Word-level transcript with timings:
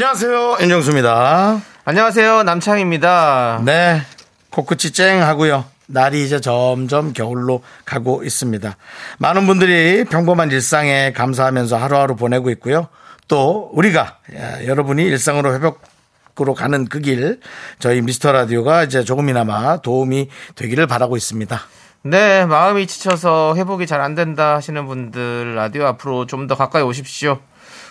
안녕하세요. 0.00 0.58
윤정수입니다. 0.60 1.58
안녕하세요. 1.86 2.42
남창입니다. 2.42 3.62
네. 3.64 4.02
코끝이 4.50 4.92
쨍 4.92 5.22
하고요. 5.22 5.64
날이 5.86 6.22
이제 6.22 6.38
점점 6.38 7.14
겨울로 7.14 7.62
가고 7.86 8.22
있습니다. 8.22 8.76
많은 9.16 9.46
분들이 9.46 10.04
평범한 10.04 10.50
일상에 10.50 11.12
감사하면서 11.14 11.78
하루하루 11.78 12.14
보내고 12.14 12.50
있고요. 12.50 12.88
또 13.26 13.70
우리가 13.72 14.18
야, 14.36 14.66
여러분이 14.66 15.02
일상으로 15.02 15.54
회복으로 15.54 16.52
가는 16.52 16.84
그 16.84 17.00
길 17.00 17.40
저희 17.78 18.02
미스터 18.02 18.32
라디오가 18.32 18.82
이제 18.84 19.02
조금이나마 19.02 19.78
도움이 19.78 20.28
되기를 20.56 20.86
바라고 20.86 21.16
있습니다. 21.16 21.58
네, 22.02 22.44
마음이 22.44 22.86
지쳐서 22.86 23.54
회복이 23.56 23.86
잘 23.86 24.02
안 24.02 24.14
된다 24.14 24.56
하시는 24.56 24.84
분들 24.86 25.54
라디오 25.54 25.86
앞으로 25.86 26.26
좀 26.26 26.46
더 26.48 26.54
가까이 26.54 26.82
오십시오. 26.82 27.40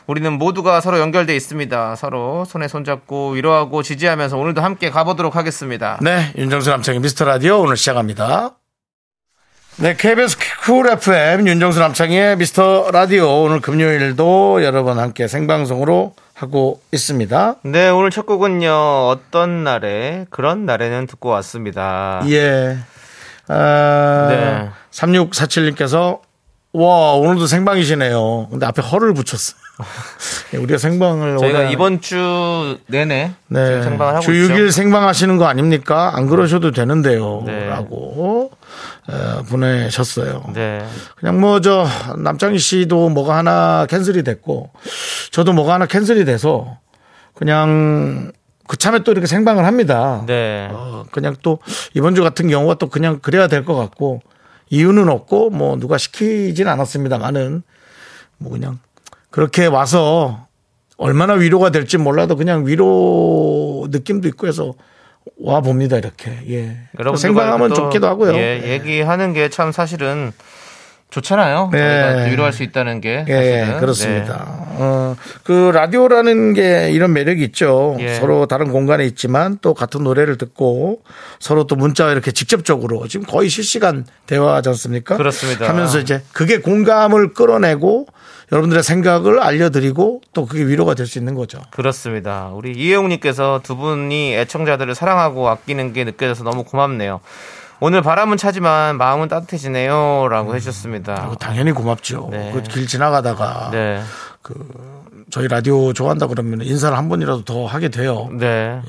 우리는 0.08 0.32
모두가 0.34 0.82
서로 0.82 1.00
연결돼 1.00 1.36
있습니다. 1.36 1.96
서로 1.96 2.46
손에 2.46 2.68
손잡고 2.68 3.32
위로하고 3.32 3.82
지지하면서 3.82 4.38
오늘도 4.38 4.62
함께 4.62 4.90
가보도록 4.90 5.36
하겠습니다. 5.36 5.98
네, 6.02 6.32
윤정수 6.38 6.70
남창희의 6.70 7.02
미스터 7.02 7.26
라디오 7.26 7.60
오늘 7.62 7.78
시작합니다. 7.78 8.52
네, 9.78 9.96
KBS 9.98 10.38
쿨 10.64 10.88
FM 10.90 11.48
윤정수 11.48 11.80
남창희의 11.80 12.38
미스터 12.38 12.92
라디오 12.92 13.44
오늘 13.44 13.60
금요일도 13.60 14.64
여러분 14.64 15.00
함께 15.00 15.28
생방송으로 15.28 16.14
하고 16.34 16.82
있습니다. 16.92 17.56
네, 17.64 17.90
오늘 17.90 18.12
첫 18.12 18.26
곡은요. 18.26 18.72
어떤날의 18.72 20.26
그런 20.30 20.66
날에는 20.66 21.08
듣고 21.08 21.30
왔습니다. 21.30 22.22
예. 22.30 22.78
아, 23.48 24.28
네. 24.30 24.70
3647님께서 24.92 26.20
와, 26.78 27.14
오늘도 27.14 27.48
생방이시네요. 27.48 28.48
근데 28.52 28.66
앞에 28.66 28.82
허를 28.82 29.14
붙였어요. 29.14 29.56
예, 30.54 30.58
우리가 30.60 30.78
생방을 30.78 31.38
저희가 31.38 31.60
오늘- 31.60 31.72
이번 31.72 32.02
주 32.02 32.78
내내 32.88 33.32
네. 33.48 33.82
생방을 33.84 34.16
하고 34.16 34.22
주 34.26 34.34
있죠. 34.34 34.54
6일 34.54 34.72
생방하시는 34.72 35.38
거 35.38 35.46
아닙니까? 35.46 36.12
안 36.16 36.28
그러셔도 36.28 36.72
되는데요. 36.72 37.44
네. 37.46 37.68
라고 37.68 38.52
어, 39.08 39.44
보내셨어요. 39.50 40.44
네. 40.54 40.86
그냥 41.18 41.40
뭐 41.40 41.60
저 41.62 41.88
남창희 42.18 42.58
씨도 42.60 43.10
뭐가 43.10 43.38
하나 43.38 43.86
캔슬이 43.90 44.24
됐고 44.24 44.72
저도 45.32 45.54
뭐가 45.54 45.74
하나 45.76 45.86
캔슬이 45.86 46.26
돼서 46.26 46.78
그냥 47.34 48.32
그참에 48.68 49.00
또 49.04 49.12
이렇게 49.12 49.28
생방을 49.28 49.66
합니다. 49.66 50.24
네. 50.26 50.68
어, 50.72 51.06
그냥 51.12 51.36
또 51.44 51.60
이번 51.94 52.16
주 52.16 52.24
같은 52.24 52.48
경우가 52.50 52.76
또 52.76 52.90
그냥 52.90 53.20
그래야 53.22 53.48
될 53.48 53.64
것 53.64 53.76
같고 53.76 54.22
이유는 54.70 55.10
없고 55.10 55.50
뭐 55.52 55.78
누가 55.78 55.98
시키진 55.98 56.68
않았습니다만은 56.68 57.64
뭐 58.38 58.52
그냥 58.52 58.80
그렇게 59.30 59.66
와서 59.66 60.48
얼마나 60.98 61.34
위로가 61.34 61.70
될지 61.72 61.98
몰라도 61.98 62.36
그냥 62.36 62.66
위로 62.68 63.88
느낌도 63.90 64.28
있고 64.30 64.48
해서 64.48 64.74
와 65.40 65.60
봅니다 65.62 65.98
이렇게. 65.98 66.32
예. 66.50 66.78
또, 67.70 67.76
좋기도 67.76 68.08
하고요. 68.08 68.34
예, 68.36 68.62
얘기하는 68.72 69.34
게 69.34 69.50
참 69.50 69.72
사실은 69.72 70.32
좋잖아요. 71.16 71.70
네. 71.72 72.30
위로할 72.30 72.52
수 72.52 72.64
있다는 72.64 73.00
게. 73.00 73.24
예, 73.30 73.60
사실은. 73.62 73.80
그렇습니다. 73.80 74.46
어, 74.78 75.16
그 75.44 75.72
라디오라는 75.74 76.54
게 76.54 76.92
이런 76.92 77.14
매력이 77.14 77.42
있죠. 77.46 77.96
예. 78.00 78.16
서로 78.16 78.46
다른 78.46 78.70
공간에 78.72 79.06
있지만 79.06 79.58
또 79.62 79.74
같은 79.74 80.04
노래를 80.04 80.38
듣고 80.38 81.00
서로 81.40 81.66
또 81.68 81.78
문자와 81.78 82.12
이렇게 82.12 82.32
직접적으로 82.32 83.08
지금 83.08 83.26
거의 83.26 83.48
실시간 83.48 84.06
대화하지 84.28 84.70
않습니까? 84.70 85.16
그렇습니다. 85.16 85.70
하면서 85.70 86.00
이제 86.00 86.22
그게 86.34 86.60
공감을 86.60 87.34
끌어내고 87.34 88.08
여러분들의 88.52 88.84
생각을 88.84 89.40
알려드리고 89.42 90.22
또 90.34 90.46
그게 90.46 90.66
위로가 90.68 90.94
될 90.94 91.08
수 91.08 91.18
있는 91.18 91.34
거죠. 91.36 91.60
그렇습니다. 91.72 92.50
우리 92.54 92.72
이혜웅님께서 92.74 93.62
두 93.64 93.76
분이 93.78 94.36
애청자들을 94.36 94.94
사랑하고 94.94 95.48
아끼는 95.50 95.94
게 95.94 96.04
느껴져서 96.04 96.44
너무 96.44 96.64
고맙네요. 96.66 97.22
오늘 97.86 98.02
바람은 98.02 98.38
차지만 98.38 98.98
마음은 98.98 99.28
따뜻해지네요. 99.28 100.28
라고 100.32 100.56
해주셨습니다. 100.56 101.30
그 101.30 101.36
당연히 101.38 101.72
고맙죠. 101.72 102.30
네. 102.32 102.52
그길 102.52 102.88
지나가다가 102.88 103.70
네. 103.72 104.02
저희 105.30 105.48
라디오 105.48 105.94
좋아한다 105.94 106.26
그러면 106.26 106.62
인사를 106.62 106.98
한 106.98 107.10
번이라도 107.10 107.44
더 107.44 107.68
하게 107.68 107.90
돼요. 107.90 108.28
네. 108.32 108.82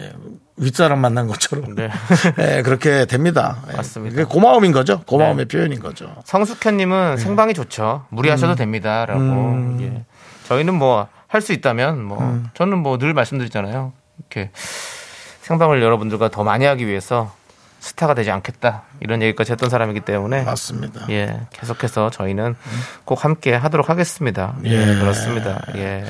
윗사람 0.57 0.99
만난 0.99 1.27
것처럼. 1.27 1.75
네. 1.75 1.91
예, 2.41 2.63
그렇게 2.63 3.05
됩니다. 3.05 3.59
예, 3.71 3.77
맞습니다. 3.77 4.15
그게 4.17 4.25
고마움인 4.25 4.73
거죠. 4.73 5.03
고마움의 5.03 5.47
네. 5.47 5.57
표현인 5.59 5.81
거죠. 5.81 6.15
성숙현님은 6.25 7.17
네. 7.17 7.23
생방이 7.23 7.53
좋죠. 7.53 8.07
무리하셔도 8.09 8.55
음. 8.55 8.57
됩니다. 8.57 9.05
라고. 9.05 9.77
예. 9.83 10.05
저희는 10.49 10.73
뭐 10.75 11.09
할 11.29 11.43
수 11.43 11.53
있다면 11.53 12.03
뭐 12.03 12.19
음. 12.23 12.47
저는 12.55 12.79
뭐 12.79 12.97
늘 12.97 13.13
말씀드리잖아요. 13.13 13.93
이렇게 14.21 14.51
생방을 15.43 15.83
여러분들과 15.83 16.31
더 16.31 16.45
많이 16.45 16.65
하기 16.65 16.87
위해서 16.87 17.35
스타가 17.81 18.15
되지 18.15 18.31
않겠다. 18.31 18.83
이런 19.01 19.23
얘기까지 19.23 19.53
했던 19.53 19.71
사람이기 19.71 20.01
때문에 20.01 20.43
맞습니다. 20.43 21.07
예, 21.11 21.41
계속해서 21.53 22.11
저희는 22.11 22.55
꼭 23.05 23.25
함께 23.25 23.55
하도록 23.55 23.89
하겠습니다. 23.89 24.55
예, 24.65 24.71
예. 24.71 24.99
그렇습니다. 24.99 25.61
예. 25.77 26.05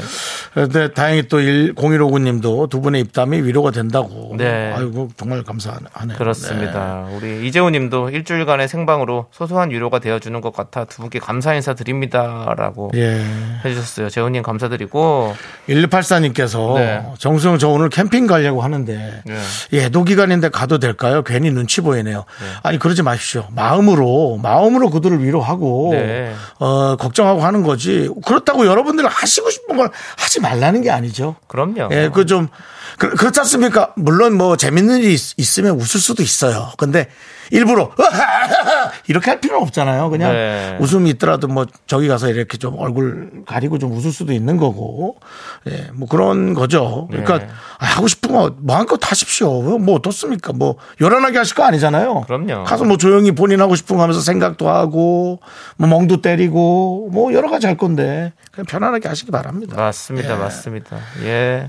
그런데 0.54 0.92
다행히 0.92 1.28
또 1.28 1.38
0159님도 1.38 2.70
두 2.70 2.80
분의 2.80 3.00
입담이 3.02 3.42
위로가 3.42 3.70
된다고. 3.70 4.34
네. 4.36 4.72
아이고, 4.74 5.10
정말 5.16 5.42
감사하네요. 5.42 6.16
그렇습니다. 6.16 7.06
우리 7.12 7.46
이재호 7.46 7.70
님도 7.70 8.10
일주일간의 8.10 8.68
생방으로 8.68 9.26
소소한 9.32 9.70
위로가 9.70 9.98
되어주는 9.98 10.40
것 10.40 10.54
같아 10.54 10.84
두 10.84 11.02
분께 11.02 11.18
감사 11.18 11.54
인사 11.54 11.74
드립니다. 11.74 12.54
라고 12.56 12.90
네. 12.92 13.00
예. 13.00 13.24
해주셨어요. 13.64 14.08
재호님 14.08 14.42
감사드리고. 14.42 15.34
1284님께서 15.68 16.74
네. 16.76 17.06
정수영 17.18 17.58
저 17.58 17.68
오늘 17.68 17.88
캠핑 17.88 18.26
가려고 18.26 18.62
하는데 18.62 19.22
네. 19.24 19.38
예도 19.72 20.04
기간인데 20.04 20.48
가도 20.48 20.78
될까요? 20.78 21.22
괜히 21.22 21.50
눈치 21.50 21.80
보이네요. 21.80 22.24
아니 22.62 22.75
그러지 22.78 23.02
마십시오. 23.02 23.46
마음으로 23.54 24.38
마음으로 24.42 24.90
그들을 24.90 25.22
위로하고 25.24 25.90
네. 25.92 26.34
어 26.58 26.96
걱정하고 26.96 27.42
하는 27.42 27.62
거지. 27.62 28.08
그렇다고 28.24 28.66
여러분들 28.66 29.06
하시고 29.06 29.50
싶은 29.50 29.76
걸 29.76 29.90
하지 30.16 30.40
말라는 30.40 30.82
게 30.82 30.90
아니죠. 30.90 31.36
그럼요. 31.48 31.88
예, 31.92 32.10
그 32.12 32.26
좀 32.26 32.48
그, 32.98 33.10
그렇지 33.10 33.40
않습니까? 33.40 33.92
물론 33.96 34.36
뭐 34.36 34.56
재밌는 34.56 34.98
일이 34.98 35.14
있, 35.14 35.38
있으면 35.38 35.76
웃을 35.76 36.00
수도 36.00 36.22
있어요. 36.22 36.72
근데 36.78 37.08
일부러 37.50 37.90
이렇게 39.08 39.30
할 39.30 39.40
필요는 39.40 39.62
없잖아요. 39.62 40.10
그냥 40.10 40.32
네. 40.32 40.76
웃음이 40.80 41.10
있더라도 41.10 41.48
뭐 41.48 41.66
저기 41.86 42.08
가서 42.08 42.30
이렇게 42.30 42.56
좀 42.56 42.76
얼굴 42.78 43.44
가리고 43.46 43.78
좀 43.78 43.92
웃을 43.92 44.12
수도 44.12 44.32
있는 44.32 44.56
거고, 44.56 45.16
예, 45.68 45.90
뭐 45.94 46.08
그런 46.08 46.54
거죠. 46.54 47.06
그러니까 47.10 47.38
네. 47.38 47.48
아, 47.78 47.86
하고 47.86 48.08
싶은 48.08 48.32
거 48.32 48.54
마음껏 48.58 48.98
하십시오. 49.02 49.78
뭐 49.78 49.96
어떻습니까? 49.96 50.52
뭐 50.52 50.76
요란하게 51.00 51.38
하실 51.38 51.54
거 51.54 51.64
아니잖아요. 51.64 52.22
그럼요. 52.22 52.64
가서 52.64 52.84
뭐 52.84 52.96
조용히 52.96 53.32
본인 53.32 53.60
하고 53.60 53.76
싶은 53.76 53.96
거 53.96 54.02
하면서 54.02 54.20
생각도 54.20 54.68
하고, 54.68 55.40
뭐 55.76 55.88
멍도 55.88 56.22
때리고, 56.22 57.10
뭐 57.12 57.32
여러 57.32 57.50
가지 57.50 57.66
할 57.66 57.76
건데 57.76 58.32
그냥 58.50 58.66
편안하게 58.66 59.08
하시기 59.08 59.30
바랍니다. 59.30 59.76
맞습니다. 59.76 60.34
예. 60.34 60.38
맞습니다. 60.38 60.96
예. 61.22 61.68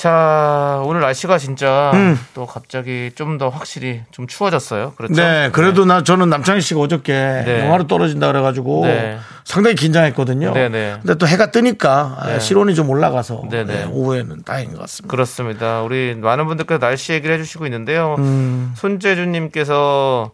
자, 0.00 0.80
오늘 0.86 1.02
날씨가 1.02 1.36
진짜 1.36 1.92
또 2.32 2.46
갑자기 2.46 3.10
좀 3.14 3.36
더 3.36 3.50
확실히 3.50 4.00
좀 4.10 4.26
추워졌어요. 4.26 4.94
그렇죠? 4.96 5.12
음. 5.12 5.16
네, 5.16 5.50
그래도 5.52 5.84
나 5.84 6.02
저는 6.02 6.30
남창희 6.30 6.62
씨가 6.62 6.80
어저께 6.80 7.12
네. 7.12 7.60
영화로 7.64 7.86
떨어진다 7.86 8.26
그래가지고 8.28 8.86
네. 8.86 9.18
상당히 9.44 9.76
긴장했거든요. 9.76 10.54
네, 10.54 10.70
네. 10.70 10.96
근데 11.02 11.16
또 11.16 11.26
해가 11.26 11.50
뜨니까 11.50 12.18
네. 12.26 12.40
실온이 12.40 12.74
좀 12.74 12.88
올라가서 12.88 13.42
네, 13.50 13.64
네. 13.64 13.74
네, 13.74 13.84
오후에는 13.84 14.42
다행인 14.44 14.72
것 14.72 14.80
같습니다. 14.80 15.10
그렇습니다. 15.10 15.82
우리 15.82 16.14
많은 16.14 16.46
분들께서 16.46 16.78
날씨 16.78 17.12
얘기를 17.12 17.34
해주시고 17.34 17.66
있는데요. 17.66 18.16
음. 18.18 18.72
손재주님께서 18.76 20.30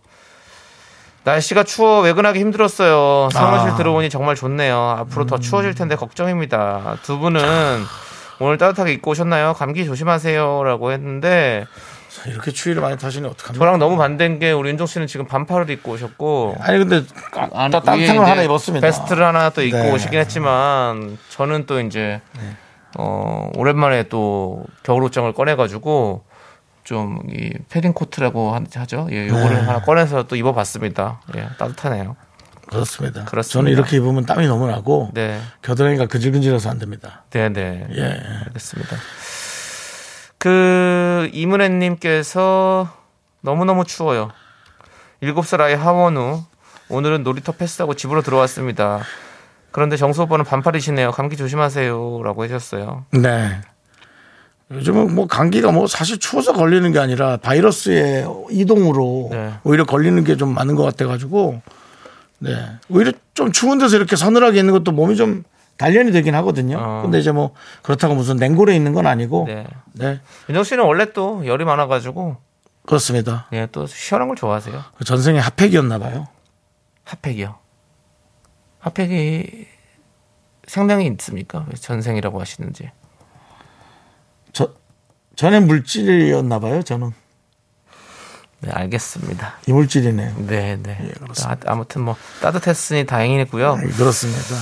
날씨가 1.24 1.64
추워 1.64 2.02
외근하기 2.02 2.38
힘들었어요. 2.38 3.30
사무실 3.32 3.70
아. 3.70 3.74
들어오니 3.74 4.10
정말 4.10 4.36
좋네요. 4.36 4.96
앞으로 5.00 5.24
음. 5.24 5.26
더 5.26 5.38
추워질 5.38 5.74
텐데 5.74 5.96
걱정입니다. 5.96 6.98
두 7.02 7.18
분은 7.18 7.42
오늘 8.38 8.58
따뜻하게 8.58 8.92
입고 8.94 9.12
오셨나요? 9.12 9.54
감기 9.54 9.84
조심하세요라고 9.84 10.92
했는데 10.92 11.66
이렇게 12.26 12.50
추위를 12.50 12.82
많이 12.82 12.96
타시니 12.98 13.26
어떡합니까? 13.26 13.64
저랑 13.64 13.78
너무 13.78 13.96
반대인 13.96 14.38
게 14.38 14.52
우리 14.52 14.70
윤종 14.70 14.86
씨는 14.86 15.06
지금 15.06 15.26
반팔을 15.26 15.70
입고 15.70 15.92
오셨고 15.92 16.56
아니 16.60 16.78
근데 16.78 17.02
안- 17.52 17.70
또 17.70 17.80
따뜻한 17.80 18.16
걸 18.16 18.26
하나 18.26 18.42
입었습니다. 18.42 18.86
베스트를 18.86 19.24
하나 19.24 19.50
또 19.50 19.62
입고 19.62 19.76
네. 19.76 19.92
오시긴 19.92 20.18
했지만 20.18 21.18
저는 21.30 21.66
또 21.66 21.80
이제 21.80 22.20
어, 22.98 23.50
오랜만에 23.56 24.04
또 24.04 24.64
겨울 24.82 25.02
옷장을 25.04 25.30
꺼내가지고 25.32 26.24
좀 26.84 27.18
이 27.32 27.50
패딩 27.68 27.92
코트라고 27.94 28.54
하- 28.54 28.60
하죠. 28.74 29.08
예, 29.10 29.26
요거를 29.26 29.56
네. 29.56 29.62
하나 29.62 29.80
꺼내서 29.82 30.22
또 30.24 30.36
입어봤습니다. 30.36 31.20
예, 31.36 31.48
따뜻하네요. 31.58 32.14
그렇습니다. 32.68 33.24
그렇습니다. 33.24 33.52
저는 33.52 33.72
이렇게 33.72 33.96
입으면 33.96 34.26
땀이 34.26 34.46
너무 34.46 34.66
나고 34.68 35.10
네, 35.14 35.40
겨드랑이가 35.62 36.06
근질근질해서 36.06 36.68
안 36.70 36.78
됩니다. 36.78 37.24
네, 37.30 37.48
네. 37.48 37.86
예. 37.96 38.22
알겠습니다. 38.46 38.96
그 40.38 41.28
이문혜 41.32 41.68
님께서 41.68 42.88
너무너무 43.40 43.84
추워요. 43.84 44.30
7살 45.22 45.60
아이 45.60 45.74
하원우 45.74 46.42
오늘은 46.88 47.22
놀이터 47.22 47.52
패스하고 47.52 47.94
집으로 47.94 48.22
들어왔습니다. 48.22 49.00
그런데 49.72 49.96
정수 49.96 50.22
오빠는 50.22 50.44
반팔이시네요. 50.44 51.10
감기 51.12 51.36
조심하세요라고 51.36 52.44
해주셨어요. 52.44 53.06
네. 53.12 53.60
요즘은 54.70 55.14
뭐 55.14 55.26
감기가 55.26 55.70
뭐 55.70 55.86
사실 55.86 56.18
추워서 56.18 56.52
걸리는 56.52 56.90
게 56.92 56.98
아니라 56.98 57.36
바이러스의 57.36 58.26
이동으로 58.50 59.28
네. 59.30 59.54
오히려 59.64 59.84
걸리는 59.84 60.22
게 60.24 60.36
좀 60.36 60.54
많은 60.54 60.74
것 60.74 60.82
같아가지고 60.82 61.62
네 62.38 62.78
오히려 62.88 63.12
좀 63.34 63.52
추운 63.52 63.78
데서 63.78 63.96
이렇게 63.96 64.16
서늘하게 64.16 64.58
있는 64.58 64.72
것도 64.72 64.92
몸이 64.92 65.16
좀 65.16 65.44
단련이 65.78 66.12
되긴 66.12 66.34
하거든요. 66.36 66.78
어. 66.78 67.02
근데 67.02 67.18
이제 67.18 67.32
뭐 67.32 67.52
그렇다고 67.82 68.14
무슨 68.14 68.36
냉골에 68.36 68.74
있는 68.74 68.92
건 68.92 69.06
아니고 69.06 69.44
네. 69.46 69.66
네 69.92 70.20
윤정 70.48 70.64
씨는 70.64 70.84
원래 70.84 71.12
또 71.12 71.46
열이 71.46 71.64
많아가지고 71.64 72.36
그렇습니다. 72.86 73.48
예, 73.52 73.66
또 73.72 73.86
시원한 73.86 74.28
걸 74.28 74.36
좋아하세요. 74.36 74.80
그 74.96 75.04
전생에 75.04 75.38
핫팩이었나 75.38 75.98
봐요. 75.98 76.28
핫팩이요. 77.04 77.56
핫팩이 78.78 79.66
생명이 80.66 81.06
있습니까? 81.06 81.66
왜 81.68 81.74
전생이라고 81.74 82.40
하시는지. 82.40 82.90
저 84.52 84.72
전에 85.34 85.60
물질이었나 85.60 86.60
봐요. 86.60 86.82
저는 86.82 87.12
네, 88.60 88.70
알겠습니다. 88.72 89.54
이물질이네요. 89.66 90.34
네, 90.46 90.78
네. 90.82 90.98
예, 91.02 91.08
그렇습니다. 91.12 91.50
아, 91.66 91.72
아무튼 91.72 92.02
뭐 92.02 92.16
따뜻했으니 92.40 93.04
다행이고요. 93.06 93.76
네, 93.76 93.86
그렇습니다. 93.88 94.54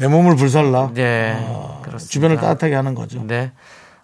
내 0.00 0.08
몸을 0.08 0.36
불살라 0.36 0.90
네, 0.94 1.36
어, 1.38 1.82
그렇습니다. 1.84 2.10
주변을 2.10 2.36
따뜻하게 2.36 2.74
하는 2.74 2.94
거죠. 2.94 3.22
네. 3.26 3.52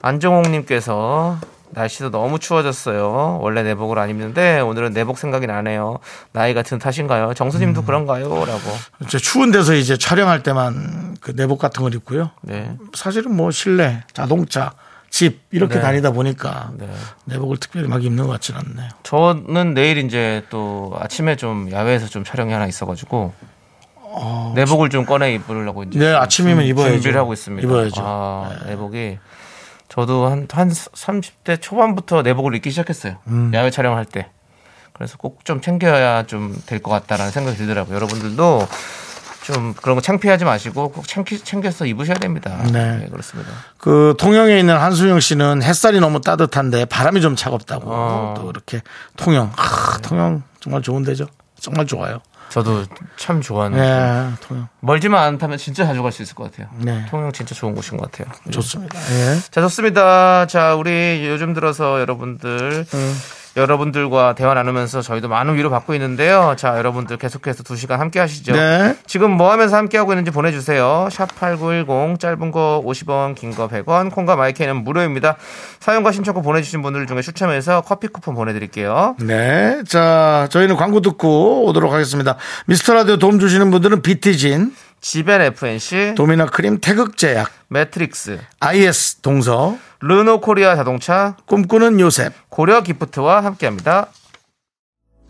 안정홍님께서 0.03 1.39
날씨도 1.71 2.11
너무 2.11 2.39
추워졌어요. 2.39 3.39
원래 3.43 3.62
내복을 3.62 3.99
안 3.99 4.09
입는데 4.11 4.61
오늘은 4.61 4.93
내복 4.93 5.19
생각이 5.19 5.47
나네요. 5.47 5.99
나이 6.33 6.55
같은 6.55 6.79
탓인가요? 6.79 7.31
음. 7.31 7.35
정수님도 7.35 7.85
그런가요? 7.85 8.29
라고. 8.45 8.61
이제 9.03 9.19
추운 9.19 9.50
데서 9.50 9.75
이제 9.75 9.97
촬영할 9.97 10.43
때만 10.43 11.17
그 11.21 11.35
내복 11.35 11.59
같은 11.59 11.83
걸 11.83 11.95
입고요. 11.95 12.31
네. 12.43 12.77
사실은 12.95 13.35
뭐 13.35 13.50
실내, 13.50 14.03
자동차, 14.12 14.73
집 15.11 15.41
이렇게 15.51 15.77
네. 15.77 15.81
다니다 15.81 16.11
보니까 16.11 16.71
네. 16.77 16.89
내복을 17.25 17.57
특별히 17.57 17.89
막 17.89 18.05
입는 18.05 18.27
것 18.27 18.33
같지는 18.33 18.61
않네요. 18.61 18.89
저는 19.03 19.75
내일 19.75 19.99
이제 19.99 20.45
또 20.51 20.95
아침에 21.01 21.37
좀 21.37 21.71
야외에서 21.73 22.07
좀 22.07 22.25
촬영이 22.25 22.53
하나 22.53 22.67
있어가지고 22.67 23.33
내복을 24.55 24.91
좀 24.91 25.05
꺼내 25.07 25.35
입으려고 25.35 25.83
이제 25.85 25.99
아, 25.99 26.03
네, 26.03 26.15
아침이면 26.15 26.59
준- 26.61 26.67
입어야죠. 26.67 26.93
준비를 26.95 27.19
하고 27.21 27.33
있습니다. 27.33 27.67
입어야죠. 27.67 28.01
네. 28.01 28.07
아, 28.07 28.51
내복이 28.67 29.19
저도 29.89 30.27
한, 30.27 30.47
한 30.51 30.69
30대 30.71 31.61
초반부터 31.61 32.23
내복을 32.23 32.55
입기 32.55 32.71
시작했어요. 32.71 33.17
음. 33.29 33.51
야외 33.55 33.71
촬영할 33.71 34.05
때. 34.05 34.29
그래서 34.93 35.17
꼭 35.17 35.45
좀 35.45 35.61
챙겨야 35.61 36.25
좀 36.25 36.55
될 36.67 36.83
것 36.83 36.91
같다라는 36.91 37.31
생각이 37.33 37.57
들더라고요. 37.57 37.95
여러분들도 37.95 38.67
좀 39.53 39.73
그런 39.75 39.97
거 39.97 40.03
창피하지 40.03 40.45
마시고 40.45 40.91
꼭 40.91 41.09
챙기, 41.09 41.39
챙겨서 41.39 41.87
입으셔야 41.87 42.17
됩니다. 42.19 42.62
네. 42.71 43.06
그렇습니다. 43.11 43.50
그 43.79 44.15
통영에 44.19 44.59
있는 44.59 44.77
한수영 44.77 45.21
씨는 45.21 45.62
햇살이 45.62 46.00
너무 46.00 46.21
따뜻한데 46.21 46.85
바람이 46.85 47.23
좀 47.23 47.35
차갑다고 47.35 47.85
어. 47.87 48.35
또 48.37 48.50
이렇게 48.50 48.83
통영, 49.17 49.50
아, 49.56 49.99
통영 50.03 50.43
정말 50.61 50.83
좋은 50.83 51.03
데죠. 51.03 51.27
정말 51.59 51.87
좋아요. 51.87 52.21
저도 52.50 52.85
참 53.17 53.41
좋아하는. 53.41 53.79
네, 53.79 54.35
통영 54.41 54.69
멀지만 54.81 55.25
않다면 55.25 55.56
진짜 55.59 55.85
자주 55.87 56.03
갈 56.03 56.12
수 56.12 56.23
있을 56.23 56.35
것 56.35 56.50
같아요. 56.50 56.69
네. 56.79 57.06
통영 57.11 57.33
진짜 57.33 57.55
좋은 57.55 57.75
곳인 57.75 57.97
것 57.99 58.11
같아요. 58.11 58.31
좋습니다. 58.50 58.99
예. 58.99 59.39
자, 59.50 59.61
좋습니다. 59.62 60.47
자, 60.47 60.75
우리 60.75 61.27
요즘 61.27 61.55
들어서 61.55 62.00
여러분들, 62.00 62.87
여러분들과 63.59 64.35
대화 64.35 64.55
나누면서 64.55 65.03
저희도 65.03 65.29
많은 65.29 65.57
위로 65.57 65.69
받고 65.71 65.93
있는데요. 65.95 66.55
자, 66.57 66.79
여러분들 66.79 67.17
계속해서 67.19 67.63
두 67.63 67.77
시간 67.77 68.01
함께 68.01 68.21
하시죠. 68.21 68.53
네. 68.55 68.97
지금 69.07 69.31
뭐 69.33 69.51
하면서 69.53 69.77
함께 69.77 69.99
하고 69.99 70.13
있는지 70.13 70.31
보내주세요. 70.31 71.09
샵8910, 71.11 72.21
짧은 72.21 72.51
거 72.51 72.83
50원, 72.87 73.35
긴 73.35 73.49
거 73.55 73.67
100원, 73.69 74.11
콩과 74.13 74.37
마이케이는 74.37 74.85
무료입니다. 74.85 75.37
사연과 75.81 76.12
신청곡 76.13 76.45
보내주신 76.45 76.81
분들 76.83 77.07
중에 77.07 77.21
추첨해서 77.23 77.81
커피 77.81 78.07
쿠폰 78.09 78.35
보내드릴게요. 78.35 79.17
네. 79.21 79.83
자, 79.89 80.47
저희는 80.51 80.77
광고 80.77 81.01
듣고 81.01 81.65
오도록 81.67 81.93
하겠습니다. 81.93 82.37
미스터 82.67 82.95
라디오 82.95 83.17
도움 83.17 83.39
주시는 83.39 83.71
분들은 83.71 84.03
비티진, 84.03 84.75
지벤 85.01 85.41
FNC, 85.41 86.15
도미나 86.17 86.47
크림, 86.47 86.79
태극제약, 86.81 87.51
매트릭스, 87.69 88.39
IS 88.61 89.17
동서, 89.17 89.77
르노 90.00 90.41
코리아 90.41 90.77
자동차, 90.77 91.37
꿈꾸는 91.47 91.99
요셉. 92.00 92.33
고려 92.49 92.83
기프트와 92.83 93.43
함께 93.45 93.67
합니다. 93.67 94.06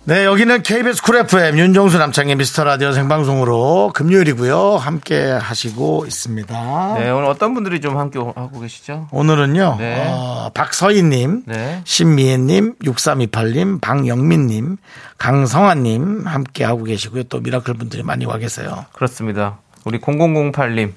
네, 0.05 0.25
여기는 0.25 0.63
KBS 0.63 1.03
쿨 1.03 1.17
FM 1.17 1.59
윤정수 1.59 1.99
남창희의 1.99 2.37
미스터 2.37 2.65
라디오 2.65 2.93
생방송으로 2.93 3.93
금요일이고요. 3.95 4.77
함께 4.77 5.23
하시고 5.23 6.07
있습니다. 6.07 6.95
네, 6.99 7.11
오늘 7.11 7.27
어떤 7.29 7.53
분들이 7.53 7.83
좀 7.83 7.99
함께 7.99 8.19
하고 8.19 8.61
계시죠? 8.61 9.09
오늘은요, 9.11 9.77
네. 9.79 10.07
어, 10.09 10.51
박서희님, 10.55 11.43
네. 11.47 11.83
신미애님, 11.85 12.77
6328님, 12.85 13.83
방영민님, 13.83 14.79
강성환님 15.19 16.27
함께 16.27 16.65
하고 16.65 16.85
계시고요. 16.85 17.25
또 17.25 17.41
미라클 17.41 17.75
분들이 17.75 18.03
많이 18.03 18.25
와 18.25 18.39
계세요. 18.39 18.87
그렇습니다. 18.95 19.59
우리 19.85 19.99
0008님 20.01 20.93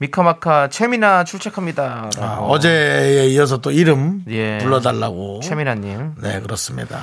미카마카 0.00 0.68
최미나 0.68 1.24
출첵합니다. 1.24 2.08
아, 2.20 2.38
어제에 2.40 3.26
이어서 3.28 3.58
또 3.58 3.70
이름 3.70 4.24
예. 4.30 4.56
불러달라고. 4.58 5.40
최미나님 5.42 6.14
네, 6.22 6.40
그렇습니다. 6.40 6.98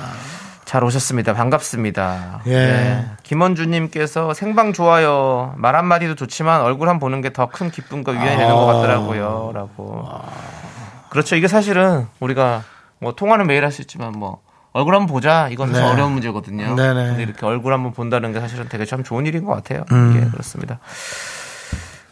잘 0.64 0.82
오셨습니다. 0.82 1.32
반갑습니다. 1.32 2.40
예. 2.48 2.52
네. 2.52 3.04
김원주님께서 3.22 4.34
생방 4.34 4.72
좋아요. 4.72 5.54
말 5.58 5.76
한마디도 5.76 6.16
좋지만 6.16 6.60
얼굴 6.62 6.88
한번 6.88 6.98
보는 6.98 7.20
게 7.22 7.30
더 7.30 7.46
큰 7.46 7.70
기쁨과 7.70 8.10
위안이 8.12 8.36
되는 8.36 8.52
것 8.52 8.66
같더라고요. 8.66 9.52
라고. 9.54 10.04
그렇죠. 11.10 11.36
이게 11.36 11.46
사실은 11.46 12.08
우리가 12.18 12.64
뭐 12.98 13.14
통화는 13.14 13.46
매일 13.46 13.62
할 13.64 13.70
수 13.70 13.80
있지만 13.80 14.10
뭐 14.12 14.40
얼굴 14.72 14.96
한번 14.96 15.06
보자. 15.06 15.48
이건 15.52 15.70
네. 15.70 15.80
어려운 15.80 16.12
문제거든요. 16.14 16.74
네네. 16.74 17.06
근데 17.10 17.22
이렇게 17.22 17.46
얼굴 17.46 17.72
한번 17.72 17.92
본다는 17.92 18.32
게 18.32 18.40
사실은 18.40 18.68
되게 18.68 18.84
참 18.84 19.04
좋은 19.04 19.24
일인 19.24 19.44
것 19.44 19.54
같아요. 19.54 19.84
음. 19.92 20.20
예, 20.20 20.28
그렇습니다. 20.30 20.80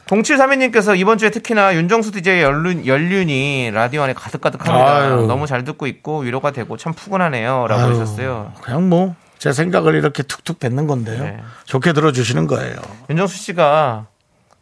0732님께서 0.07 0.99
이번 0.99 1.19
주에 1.19 1.31
특히나 1.31 1.75
윤정수 1.75 2.13
DJ의 2.13 2.43
연륜, 2.43 2.87
연륜이 2.87 3.71
라디오 3.73 4.03
안에 4.03 4.15
가득가득합니다. 4.15 4.97
아유. 4.97 5.27
너무 5.27 5.47
잘 5.47 5.65
듣고 5.65 5.87
있고 5.87 6.21
위로가 6.21 6.53
되고 6.53 6.77
참 6.77 6.93
푸근하네요. 6.93 7.67
라고 7.69 7.83
아유, 7.83 7.91
하셨어요. 7.93 8.53
그냥 8.63 8.89
뭐 8.89 9.15
제 9.39 9.53
생각을 9.53 9.95
이렇게 9.95 10.23
툭툭 10.23 10.59
뱉는 10.59 10.87
건데요. 10.87 11.23
네. 11.23 11.39
좋게 11.65 11.93
들어주시는 11.93 12.47
거예요. 12.47 12.77
윤정수 13.11 13.37
씨가 13.37 14.07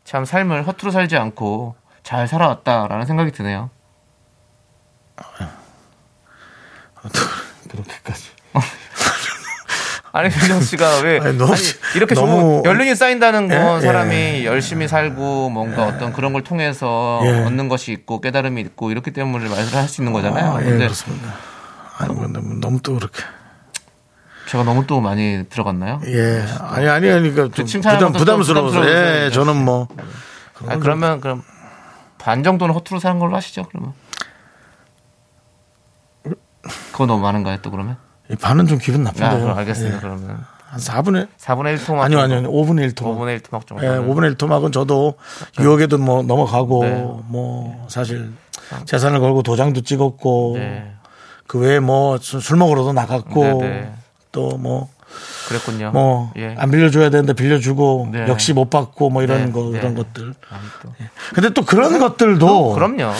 참 0.04 0.24
삶을 0.24 0.66
허투루 0.66 0.90
살지 0.90 1.16
않고 1.16 1.76
잘 2.02 2.26
살아왔다라는 2.26 3.06
생각이 3.06 3.30
드네요. 3.30 3.70
그렇게까지. 7.70 8.24
아니 10.16 10.28
윤정수 10.32 10.64
씨가 10.68 11.00
왜 11.00 11.18
아니, 11.22 11.36
너무- 11.36 11.52
아니, 11.52 11.60
이렇게 11.96 12.14
너무- 12.14 12.62
연륜이 12.64 12.94
쌓인다는 12.94 13.48
건 13.48 13.78
예, 13.78 13.80
사람이 13.80 14.14
예. 14.14 14.44
열심히 14.44 14.86
살고 14.86 15.50
뭔가 15.50 15.86
어떤 15.86 16.12
그런 16.12 16.32
걸 16.32 16.44
통해서 16.44 17.20
예. 17.24 17.42
얻는 17.44 17.68
것이 17.68 17.90
있고 17.90 18.20
깨달음이 18.20 18.60
있고 18.60 18.92
이렇기 18.92 19.10
때문에 19.10 19.48
말을 19.48 19.74
할 19.74 19.88
수 19.88 20.02
있는 20.02 20.12
거잖아요. 20.12 20.52
아, 20.54 20.60
예, 20.60 20.64
근데 20.66 20.84
그렇습니다. 20.84 21.34
아니, 21.98 22.14
뭐 22.14 22.28
너무, 22.28 22.60
너무 22.60 22.80
또 22.80 22.94
그렇게. 22.94 23.22
제가 24.48 24.62
너무 24.62 24.86
또 24.86 25.00
많이 25.00 25.44
들어갔나요? 25.50 26.00
예. 26.06 26.44
아니, 26.60 26.86
아니, 26.88 27.08
그러니까 27.08 27.48
좀 27.52 27.66
칭찬하는 27.66 28.12
부담, 28.12 28.18
부담스러워서. 28.38 28.82
좀 28.82 28.88
예, 28.88 29.30
저는 29.32 29.56
뭐. 29.64 29.88
아, 30.68 30.76
그러면 30.76 31.20
그럼 31.20 31.42
반 32.18 32.44
정도는 32.44 32.72
허투루 32.74 33.00
사는 33.00 33.18
걸로 33.18 33.34
하시죠. 33.36 33.64
그러면 33.68 33.94
그거 36.92 37.06
너무 37.06 37.20
많은가요? 37.20 37.58
또 37.62 37.70
그러면? 37.72 37.96
이 38.30 38.36
반은 38.36 38.66
좀 38.66 38.78
기분 38.78 39.02
아, 39.02 39.10
나쁜데요. 39.10 39.40
그럼 39.44 39.58
알겠습니다. 39.58 39.96
예. 39.96 40.00
그러면 40.00 40.44
한 40.68 40.80
4분의, 40.80 41.28
4분의 41.38 41.72
1 41.74 41.84
토막 41.84 42.04
아니요, 42.04 42.18
정도. 42.20 42.34
아니요, 42.36 42.50
5분의 42.50 42.82
1 42.82 42.94
토막. 42.94 43.18
5분의 43.18 43.28
1 43.34 43.40
토막 43.40 43.66
정도. 43.66 43.84
예, 43.84 43.88
5분의 43.90 44.24
1 44.24 44.34
토막은 44.36 44.72
저도 44.72 45.14
유혹에도 45.60 45.98
뭐 45.98 46.22
넘어가고, 46.22 46.84
네. 46.84 46.90
뭐, 47.26 47.86
사실 47.88 48.32
재산을 48.86 49.20
걸고 49.20 49.42
도장도 49.42 49.82
찍었고, 49.82 50.54
네. 50.58 50.90
그 51.46 51.58
외에 51.60 51.78
뭐 51.78 52.18
술 52.20 52.56
먹으러도 52.56 52.92
나갔고, 52.92 53.44
네, 53.44 53.54
네. 53.60 53.92
또 54.32 54.56
뭐, 54.56 54.88
그랬군요. 55.46 55.92
뭐, 55.92 56.32
예. 56.38 56.56
안 56.58 56.72
빌려줘야 56.72 57.08
되는데 57.10 57.34
빌려주고, 57.34 58.08
네. 58.10 58.26
역시 58.26 58.52
못 58.52 58.68
받고, 58.68 59.10
뭐 59.10 59.22
이런 59.22 59.44
네, 59.44 59.52
거, 59.52 59.70
네. 59.70 59.78
그런 59.78 59.94
것들. 59.94 60.34
아니, 60.50 60.62
또. 60.82 60.92
근데 61.34 61.50
또 61.50 61.62
그런 61.64 62.00
것들도. 62.00 62.72
그럼요. 62.72 63.12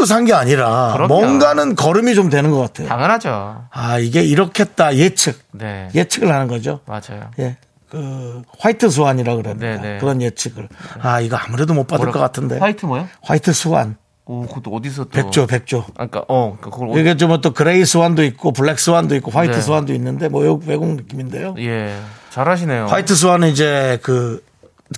허투루 0.00 0.06
산게 0.06 0.32
아니라, 0.32 0.92
그럼요. 0.94 1.08
뭔가는 1.14 1.74
거름이 1.76 2.14
좀 2.14 2.30
되는 2.30 2.50
것 2.50 2.58
같아요. 2.60 2.88
당연하죠. 2.88 3.64
아, 3.70 3.98
이게 3.98 4.22
이렇겠다. 4.22 4.96
예측. 4.96 5.38
네. 5.52 5.88
예측을 5.94 6.32
하는 6.32 6.48
거죠. 6.48 6.80
맞아요. 6.86 7.30
예. 7.38 7.56
그, 7.90 8.42
화이트 8.58 8.88
스완이라 8.88 9.36
그러니까. 9.36 9.64
네, 9.66 9.78
네. 9.78 9.98
그런 9.98 10.22
예측을. 10.22 10.68
아, 11.00 11.20
이거 11.20 11.36
아무래도 11.36 11.74
못 11.74 11.86
받을 11.86 12.06
뭐라- 12.06 12.12
것 12.12 12.18
같은데. 12.20 12.58
화이트 12.58 12.86
뭐요? 12.86 13.08
white 13.22 13.52
swan. 13.52 13.96
오, 14.26 14.46
그것도 14.46 14.70
어디서 14.74 15.04
또. 15.04 15.10
백조, 15.10 15.46
백조. 15.46 15.80
아, 15.96 16.06
그러니까, 16.06 16.24
어, 16.28 16.56
그러니까 16.60 16.70
그걸. 16.70 16.98
이게 17.00 17.16
좀또 17.16 17.52
gray 17.52 17.84
swan도 17.84 18.22
있고 18.24 18.52
black 18.52 18.78
swan도 18.78 19.14
있고 19.16 19.30
white 19.32 19.54
네. 19.56 19.60
swan도 19.60 19.92
있는데 19.94 20.28
뭐 20.28 20.42
외국, 20.64 20.94
느낌인데요. 20.94 21.54
예. 21.58 21.96
잘하시네요. 22.30 22.86
white 22.86 23.14
swan은 23.16 23.48
이제 23.48 23.98
그, 24.02 24.44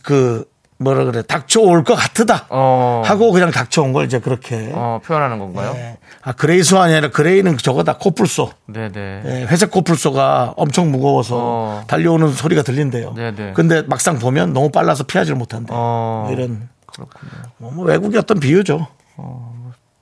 그, 0.03 0.45
뭐라 0.83 1.05
그래. 1.05 1.23
닥쳐올 1.23 1.85
것 1.85 1.95
같으다. 1.95 2.47
어. 2.51 3.03
하고 3.05 3.33
그냥 3.33 3.51
닥쳐온 3.51 3.93
걸 3.93 4.05
이제 4.05 4.19
그렇게. 4.19 4.71
어, 4.75 5.01
표현하는 5.05 5.39
건가요? 5.39 5.73
예. 5.77 5.99
아, 6.23 6.33
gray 6.33 6.63
swan이 6.63 6.93
아니라 6.93 7.11
gray는 7.11 7.57
저거다. 7.59 7.99
코뿔소. 7.99 8.51
네네. 8.67 9.23
예, 9.25 9.47
회색 9.49 9.71
코뿔소가 9.71 10.55
엄청 10.57 10.91
무거워서 10.91 11.37
어. 11.39 11.85
달려오는 11.87 12.33
소리가 12.33 12.63
들린대요. 12.63 13.15
네네. 13.15 13.53
근데 13.55 13.83
막상 13.83 14.19
보면 14.19 14.53
너무 14.53 14.71
빨라서 14.71 15.05
피하지를 15.05 15.37
못한대. 15.37 15.73
어. 15.75 16.25
뭐 16.27 16.33
이런 16.33 16.69
그렇군요. 16.87 17.33
뭐, 17.59 17.71
뭐 17.73 17.85
외국의 17.87 18.19
어떤 18.19 18.39
비유죠. 18.41 18.87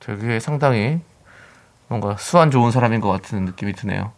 되게 0.01 0.41
상당히 0.41 1.01
뭔가 1.89 2.17
수완 2.19 2.51
좋은 2.51 2.71
사람인 2.71 3.01
것 3.01 3.09
같은 3.11 3.45
느낌이 3.45 3.75
드네요. 3.75 4.13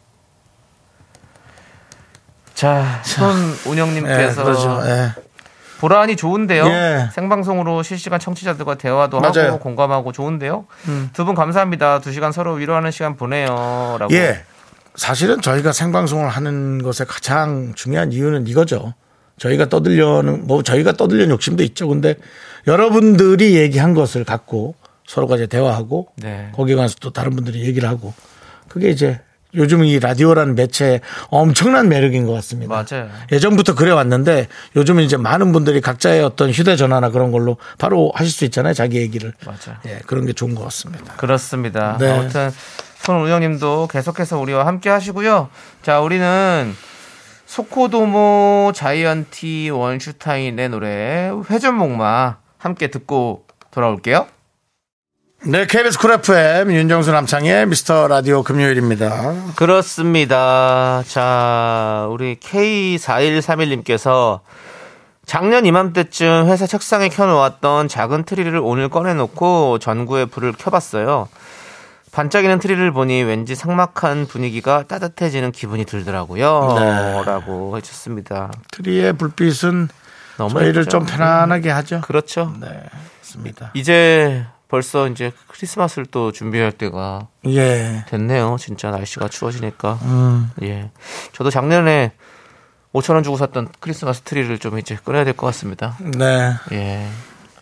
자, 2.54 3.00
예, 3.00 3.08
손운영님께서 3.08 4.44
그러죠. 4.44 4.80
예. 4.84 5.12
보라하니 5.82 6.14
좋은데요. 6.14 6.64
예. 6.64 7.08
생방송으로 7.12 7.82
실시간 7.82 8.20
청취자들과 8.20 8.76
대화도 8.76 9.18
맞아요. 9.18 9.32
음. 9.34 9.46
하고 9.46 9.58
공감하고 9.58 10.12
좋은데요. 10.12 10.66
두분 11.12 11.34
감사합니다. 11.34 11.98
두 12.00 12.12
시간 12.12 12.30
서로 12.30 12.52
위로하는 12.52 12.92
시간 12.92 13.16
보내요.라고. 13.16 14.14
예. 14.14 14.44
사실은 14.94 15.40
저희가 15.40 15.72
생방송을 15.72 16.28
하는 16.28 16.82
것의 16.82 17.08
가장 17.08 17.72
중요한 17.74 18.12
이유는 18.12 18.46
이거죠. 18.46 18.94
저희가 19.38 19.68
떠들려는, 19.68 20.46
뭐 20.46 20.62
저희가 20.62 20.92
떠들려는 20.92 21.30
욕심도 21.30 21.64
있죠. 21.64 21.88
근데 21.88 22.14
여러분들이 22.68 23.56
얘기한 23.56 23.92
것을 23.94 24.22
갖고 24.22 24.76
서로가 25.04 25.34
이제 25.34 25.48
대화하고 25.48 26.08
네. 26.16 26.52
거기 26.54 26.76
가서 26.76 26.94
또 27.00 27.10
다른 27.10 27.32
분들이 27.32 27.66
얘기를 27.66 27.88
하고 27.88 28.14
그게 28.68 28.90
이제 28.90 29.20
요즘 29.54 29.84
이 29.84 29.98
라디오라는 29.98 30.54
매체의 30.54 31.00
엄청난 31.28 31.88
매력인 31.88 32.26
것 32.26 32.32
같습니다. 32.34 32.74
맞아요. 32.74 33.08
예전부터 33.30 33.74
그래 33.74 33.90
왔는데 33.90 34.48
요즘은 34.76 35.04
이제 35.04 35.16
많은 35.16 35.52
분들이 35.52 35.80
각자의 35.80 36.22
어떤 36.22 36.50
휴대전화나 36.50 37.10
그런 37.10 37.32
걸로 37.32 37.56
바로 37.78 38.12
하실 38.14 38.32
수 38.32 38.44
있잖아요. 38.46 38.74
자기 38.74 38.98
얘기를. 38.98 39.32
맞아요. 39.44 39.78
예, 39.86 40.00
그런 40.06 40.26
게 40.26 40.32
좋은 40.32 40.54
것 40.54 40.62
같습니다. 40.64 41.14
그렇습니다. 41.16 41.96
네. 41.98 42.10
아무튼 42.10 42.50
손운영님도 43.00 43.88
계속해서 43.90 44.38
우리와 44.38 44.66
함께 44.66 44.88
하시고요. 44.88 45.48
자, 45.82 46.00
우리는 46.00 46.74
소코도모 47.46 48.72
자이언티 48.74 49.70
원슈타인의 49.70 50.70
노래 50.70 51.30
회전목마 51.50 52.36
함께 52.56 52.86
듣고 52.88 53.46
돌아올게요. 53.70 54.26
네, 55.44 55.66
KBS 55.66 55.98
쿨 55.98 56.12
FM 56.12 56.72
윤정수 56.72 57.10
남창희의 57.10 57.66
미스터 57.66 58.06
라디오 58.06 58.44
금요일입니다. 58.44 59.34
그렇습니다. 59.56 61.02
자, 61.08 62.06
우리 62.10 62.36
K4131님께서 62.36 64.38
작년 65.26 65.66
이맘때쯤 65.66 66.46
회사 66.46 66.68
책상에 66.68 67.08
켜놓았던 67.08 67.88
작은 67.88 68.22
트리를 68.22 68.56
오늘 68.62 68.88
꺼내놓고 68.88 69.80
전구에 69.80 70.26
불을 70.26 70.52
켜봤어요. 70.52 71.28
반짝이는 72.12 72.60
트리를 72.60 72.92
보니 72.92 73.24
왠지 73.24 73.56
삭막한 73.56 74.28
분위기가 74.28 74.84
따뜻해지는 74.84 75.50
기분이 75.50 75.84
들더라고요. 75.84 76.76
네. 76.78 77.24
라고 77.24 77.76
해줬습니다. 77.76 78.52
트리의 78.70 79.14
불빛은 79.14 79.88
너무 80.36 80.50
저희를 80.50 80.82
예쁘죠? 80.82 80.90
좀 80.90 81.04
편안하게 81.04 81.70
하죠. 81.70 82.00
그렇죠. 82.02 82.54
네, 82.60 82.68
맞습니다. 83.20 83.72
이제 83.74 84.46
벌써 84.72 85.06
이제 85.06 85.32
크리스마스를 85.48 86.06
또 86.06 86.32
준비할 86.32 86.72
때가 86.72 87.28
예. 87.46 88.06
됐네요. 88.08 88.56
진짜 88.58 88.90
날씨가 88.90 89.28
추워지니까. 89.28 89.98
음, 90.00 90.50
예. 90.62 90.90
저도 91.32 91.50
작년에 91.50 92.12
5천 92.94 93.12
원 93.12 93.22
주고 93.22 93.36
샀던 93.36 93.68
크리스마스 93.80 94.22
트리를 94.22 94.58
좀 94.60 94.78
이제 94.78 94.96
꺼내야 94.96 95.24
될 95.24 95.34
것 95.34 95.44
같습니다. 95.48 95.98
네. 96.00 96.54
예. 96.72 97.06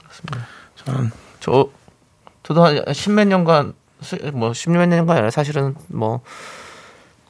그렇습니다. 0.05 0.47
저는 0.77 1.11
저 1.41 1.69
저도 2.45 2.65
한 2.65 2.81
십몇 2.93 3.27
년간 3.27 3.73
수- 4.03 4.31
뭐 4.33 4.53
십몇 4.55 4.89
년간 4.89 5.33
사실은 5.33 5.75
뭐 5.89 6.21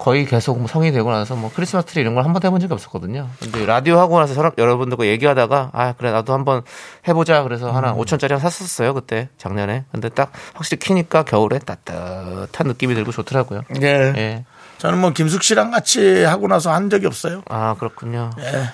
거의 0.00 0.24
계속 0.24 0.58
뭐 0.58 0.66
성인이 0.66 0.92
되고 0.94 1.10
나서 1.12 1.36
뭐 1.36 1.52
크리스마스 1.54 1.86
트리 1.88 2.00
이런 2.00 2.14
걸 2.14 2.24
한 2.24 2.32
번도 2.32 2.46
해본 2.48 2.58
적이 2.60 2.72
없었거든요. 2.72 3.28
근데 3.38 3.66
라디오 3.66 3.98
하고 3.98 4.18
나서 4.18 4.32
사람- 4.32 4.52
여러분들과 4.56 5.04
얘기하다가 5.06 5.70
아 5.74 5.92
그래 5.92 6.10
나도 6.10 6.32
한번 6.32 6.62
해보자 7.06 7.42
그래서 7.42 7.70
하나 7.70 7.94
5천짜리 7.94 8.30
하나 8.30 8.38
샀었어요 8.40 8.94
그때 8.94 9.28
작년에. 9.36 9.84
근데 9.92 10.08
딱 10.08 10.32
확실히 10.54 10.78
키니까 10.78 11.24
겨울에 11.24 11.58
따뜻한 11.58 12.66
느낌이 12.68 12.94
들고 12.94 13.12
좋더라고요. 13.12 13.60
예. 13.82 13.86
예. 14.16 14.44
저는 14.78 14.98
뭐 14.98 15.10
김숙 15.12 15.42
씨랑 15.42 15.70
같이 15.70 16.22
하고 16.24 16.48
나서 16.48 16.72
한 16.72 16.88
적이 16.88 17.06
없어요. 17.06 17.42
아 17.50 17.74
그렇군요. 17.78 18.30
예. 18.40 18.70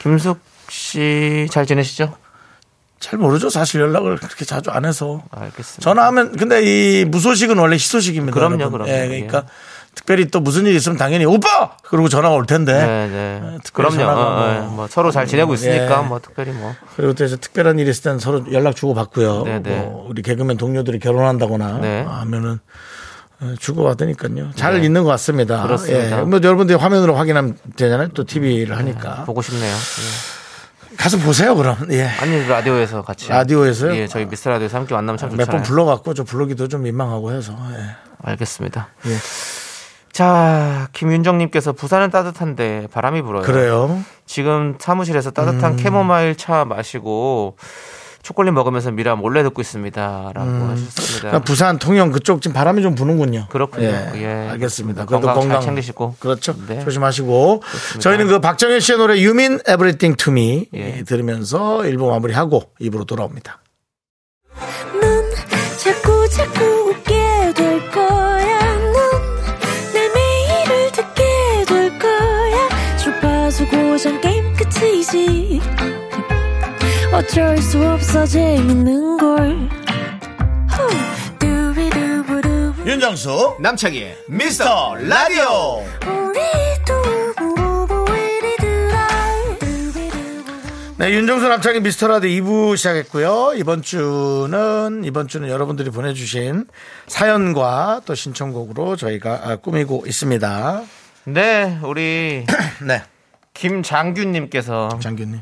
김숙 0.00 0.38
씨 0.68 1.46
잘 1.50 1.64
지내시죠? 1.64 2.14
잘 3.00 3.18
모르죠. 3.18 3.50
사실 3.50 3.80
연락을 3.80 4.16
그렇게 4.16 4.44
자주 4.44 4.70
안 4.70 4.84
해서. 4.84 5.22
알겠습니다. 5.32 5.80
전화하면 5.82 6.36
근데 6.36 6.62
이 6.62 7.04
무소식은 7.04 7.58
원래 7.58 7.74
희소식입니다. 7.74 8.32
그럼요, 8.32 8.60
여러분. 8.60 8.82
그럼요. 8.82 8.92
예, 8.92 9.08
그러니까 9.08 9.44
특별히 9.94 10.26
또 10.28 10.40
무슨 10.40 10.66
일이 10.66 10.76
있으면 10.76 10.96
당연히 10.96 11.24
오빠 11.26 11.76
그러고 11.84 12.08
전화가 12.08 12.34
올 12.34 12.46
텐데. 12.46 12.72
네, 12.72 13.08
네. 13.08 13.40
예, 13.54 13.58
특별히 13.62 13.90
그럼요. 13.96 14.10
어, 14.10 14.22
어, 14.24 14.60
뭐- 14.62 14.70
뭐 14.76 14.86
서로 14.88 15.10
잘 15.10 15.26
지내고 15.26 15.54
있으니까 15.54 16.02
예. 16.02 16.06
뭐 16.08 16.18
특별히 16.18 16.52
뭐. 16.52 16.74
그리고 16.96 17.12
또 17.12 17.24
이제 17.24 17.36
특별한 17.36 17.78
일이 17.78 17.90
있을 17.90 18.02
땐 18.04 18.18
서로 18.18 18.44
연락 18.52 18.74
주고 18.74 18.94
받고요. 18.94 19.42
네, 19.44 19.62
네. 19.62 19.76
뭐 19.80 20.06
우리 20.08 20.22
개그맨 20.22 20.56
동료들이 20.56 20.98
결혼한다거나 20.98 21.78
네. 21.80 22.02
하면은 22.02 22.58
주고 23.58 23.82
받으니까요. 23.84 24.52
잘 24.54 24.82
있는 24.84 25.02
것 25.02 25.10
같습니다. 25.10 25.62
그렇습니다. 25.64 26.20
예. 26.20 26.22
뭐 26.22 26.38
여러분들이 26.42 26.78
화면으로 26.78 27.14
확인하면 27.16 27.58
되잖아요. 27.76 28.08
또 28.14 28.24
TV를 28.24 28.76
하니까. 28.78 29.24
보고 29.24 29.42
싶네요. 29.42 29.74
예. 29.74 30.96
가서 30.96 31.16
보세요, 31.18 31.56
그럼. 31.56 31.76
예. 31.90 32.04
아니 32.06 32.46
라디오에서 32.46 33.02
같이. 33.02 33.28
라디오에서요? 33.30 33.96
예, 33.96 34.06
저희 34.06 34.26
미스터 34.26 34.50
라디오에서 34.50 34.76
함께 34.78 34.94
만나면 34.94 35.16
참몇 35.18 35.38
좋잖아요. 35.40 35.62
번 35.62 35.68
불러갖고 35.68 36.14
저 36.14 36.22
부르기도 36.22 36.68
좀 36.68 36.82
민망하고 36.82 37.32
해서. 37.32 37.56
예. 37.72 37.96
알겠습니다. 38.22 38.88
예. 39.06 39.16
자, 40.12 40.88
김윤정님께서 40.92 41.72
부산은 41.72 42.10
따뜻한데 42.10 42.88
바람이 42.92 43.22
불어요. 43.22 43.42
그래요. 43.42 44.04
지금 44.26 44.76
사무실에서 44.78 45.30
음. 45.30 45.34
따뜻한 45.34 45.76
캐모마일 45.76 46.36
차 46.36 46.64
마시고 46.64 47.56
초콜릿 48.22 48.52
먹으면서 48.52 48.92
미라 48.92 49.16
몰래 49.16 49.42
듣고 49.42 49.60
있습니다라고 49.62 50.38
하셨습니다. 50.38 51.18
그러니까 51.18 51.38
부산 51.40 51.78
통영 51.78 52.12
그쪽 52.12 52.40
지금 52.40 52.54
바람이 52.54 52.82
좀 52.82 52.94
부는군요. 52.94 53.46
그렇군요. 53.48 53.86
예, 53.86 54.12
예, 54.14 54.26
알겠습니다. 54.50 54.56
그렇습니다. 54.56 55.06
그래도 55.06 55.26
건강 55.26 55.34
잘 55.34 55.42
건강 55.42 55.60
챙기시고. 55.62 56.16
그렇죠. 56.20 56.54
네. 56.68 56.84
조심하시고 56.84 57.62
저희는 57.98 58.28
그 58.28 58.38
박정현 58.38 58.78
씨의 58.80 58.98
노래 58.98 59.14
You 59.14 59.30
Mean 59.30 59.58
Everything 59.68 60.16
to 60.16 60.32
Me 60.32 60.66
예. 60.74 61.02
들으면서 61.02 61.78
1부 61.78 62.08
마무리하고 62.10 62.62
2부로 62.80 63.06
돌아옵니다. 63.06 63.58
고정 74.02 74.20
게임 74.20 74.52
끝이지. 74.54 75.60
어쩔 77.12 77.56
수 77.58 77.86
없어 77.86 78.26
재밌는 78.26 79.16
걸. 79.16 79.68
윤정수 82.84 83.58
남창희의 83.60 84.16
미스터 84.26 84.96
라디오. 84.96 85.84
네, 90.96 91.10
윤정수 91.12 91.48
남창희 91.48 91.78
미스터 91.78 92.08
라디오 92.08 92.28
2부 92.42 92.76
시작했고요. 92.76 93.52
이번 93.54 93.82
주는 93.82 95.02
이번 95.04 95.28
주는 95.28 95.48
여러분들이 95.48 95.90
보내주신 95.90 96.66
사연과 97.06 98.00
또 98.04 98.16
신청곡으로 98.16 98.96
저희가 98.96 99.42
아, 99.44 99.56
꾸미고 99.58 100.06
있습니다. 100.08 100.82
네, 101.26 101.78
우리 101.84 102.44
네, 102.84 103.02
김장균님께서 103.54 104.98
장균님. 105.00 105.40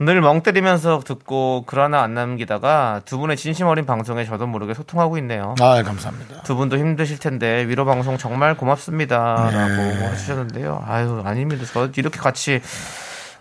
늘 0.00 0.20
멍 0.20 0.42
때리면서 0.42 1.00
듣고 1.06 1.62
글 1.66 1.78
하나 1.78 2.02
안 2.02 2.14
남기다가 2.14 3.00
두 3.04 3.16
분의 3.18 3.36
진심 3.36 3.68
어린 3.68 3.86
방송에 3.86 4.24
저도 4.24 4.46
모르게 4.48 4.74
소통하고 4.74 5.18
있네요. 5.18 5.54
아, 5.60 5.82
감사합니다. 5.84 6.42
두 6.42 6.56
분도 6.56 6.76
힘드실 6.76 7.18
텐데 7.20 7.64
위로 7.68 7.84
방송 7.84 8.18
정말 8.18 8.56
고맙습니다라고 8.56 9.52
네. 9.76 10.10
해주셨는데요. 10.12 10.82
아유 10.86 11.22
아닙니다. 11.24 11.64
저 11.72 11.88
이렇게 11.96 12.18
같이 12.18 12.60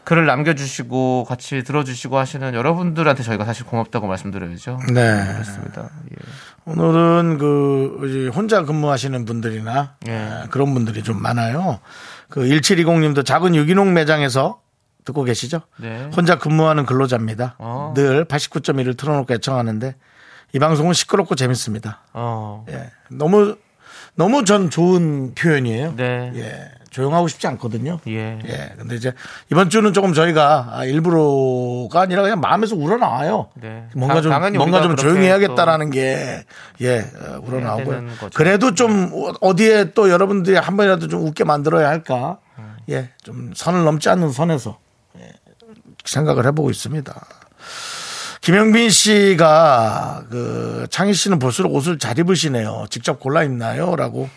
글을 0.04 0.26
남겨주시고 0.28 1.26
같이 1.28 1.64
들어주시고 1.64 2.18
하시는 2.20 2.54
여러분들한테 2.54 3.24
저희가 3.24 3.46
사실 3.46 3.66
고맙다고 3.66 4.06
말씀드려야죠. 4.06 4.80
네. 4.94 5.26
그렇습니다. 5.34 5.90
예. 6.12 6.16
오늘은 6.66 7.38
그 7.40 8.30
혼자 8.36 8.64
근무하시는 8.64 9.26
분들이나 9.26 9.96
예. 10.08 10.18
아, 10.18 10.48
그런 10.52 10.74
분들이 10.76 11.02
좀 11.04 11.20
많아요. 11.22 11.80
그 12.34 12.42
1720님도 12.42 13.24
작은 13.24 13.54
유기농 13.54 13.94
매장에서 13.94 14.60
듣고 15.06 15.24
계시죠? 15.24 15.62
네. 15.78 16.10
혼자 16.16 16.40
근무하는 16.40 16.88
근로자입니다. 16.88 17.58
어. 17.60 17.94
늘 17.96 18.26
89.1을 18.26 18.98
틀어놓고 18.98 19.32
애청하는데 19.36 19.96
이 20.54 20.58
방송은 20.58 20.94
시끄럽고 20.94 21.36
재밌습니다. 21.36 22.02
어. 22.12 22.66
예. 22.70 22.90
너무 23.12 23.58
너무 24.16 24.46
전 24.46 24.72
좋은 24.72 25.36
표현이에요. 25.36 25.96
네. 25.96 26.32
예. 26.34 26.72
조용하고 26.94 27.28
싶지 27.28 27.48
않거든요. 27.48 28.00
예. 28.08 28.40
예. 28.48 28.74
근데 28.78 28.96
이제 28.96 29.12
이번 29.52 29.70
주는 29.70 29.92
조금 29.92 30.14
저희가 30.14 30.70
아, 30.72 30.86
일부러가 30.86 32.02
아니라 32.02 32.22
그냥 32.22 32.40
마음에서 32.40 32.76
우러나와요. 32.76 33.50
네. 33.56 33.86
뭔가 33.96 34.22
당- 34.22 34.44
좀 34.54 34.54
뭔가 34.58 34.82
좀 34.82 34.96
조용히 34.96 35.26
해야겠다라는 35.26 35.90
게 35.90 36.44
예, 36.82 37.00
어, 37.00 37.40
우러나오고요. 37.44 38.04
그래도 38.36 38.74
좀 38.76 39.12
어디에 39.42 39.92
또 39.94 40.10
여러분들이 40.10 40.56
한 40.56 40.78
번이라도 40.78 41.08
좀 41.10 41.26
웃게 41.26 41.44
만들어야 41.44 41.90
할까? 41.90 42.38
예. 42.90 43.10
좀 43.24 43.52
선을 43.56 43.84
넘지 43.84 44.10
않는 44.10 44.32
선에서 44.32 44.78
예, 45.20 45.32
생각을 46.06 46.46
해 46.46 46.52
보고 46.52 46.70
있습니다. 46.70 47.14
김영빈 48.42 48.90
씨가 48.90 50.26
그 50.30 50.86
창희 50.90 51.14
씨는 51.14 51.40
볼수록 51.40 51.74
옷을 51.74 51.98
잘 51.98 52.20
입으시네요. 52.20 52.86
직접 52.90 53.20
골라 53.20 53.44
입나요? 53.44 53.96
라고 53.96 54.30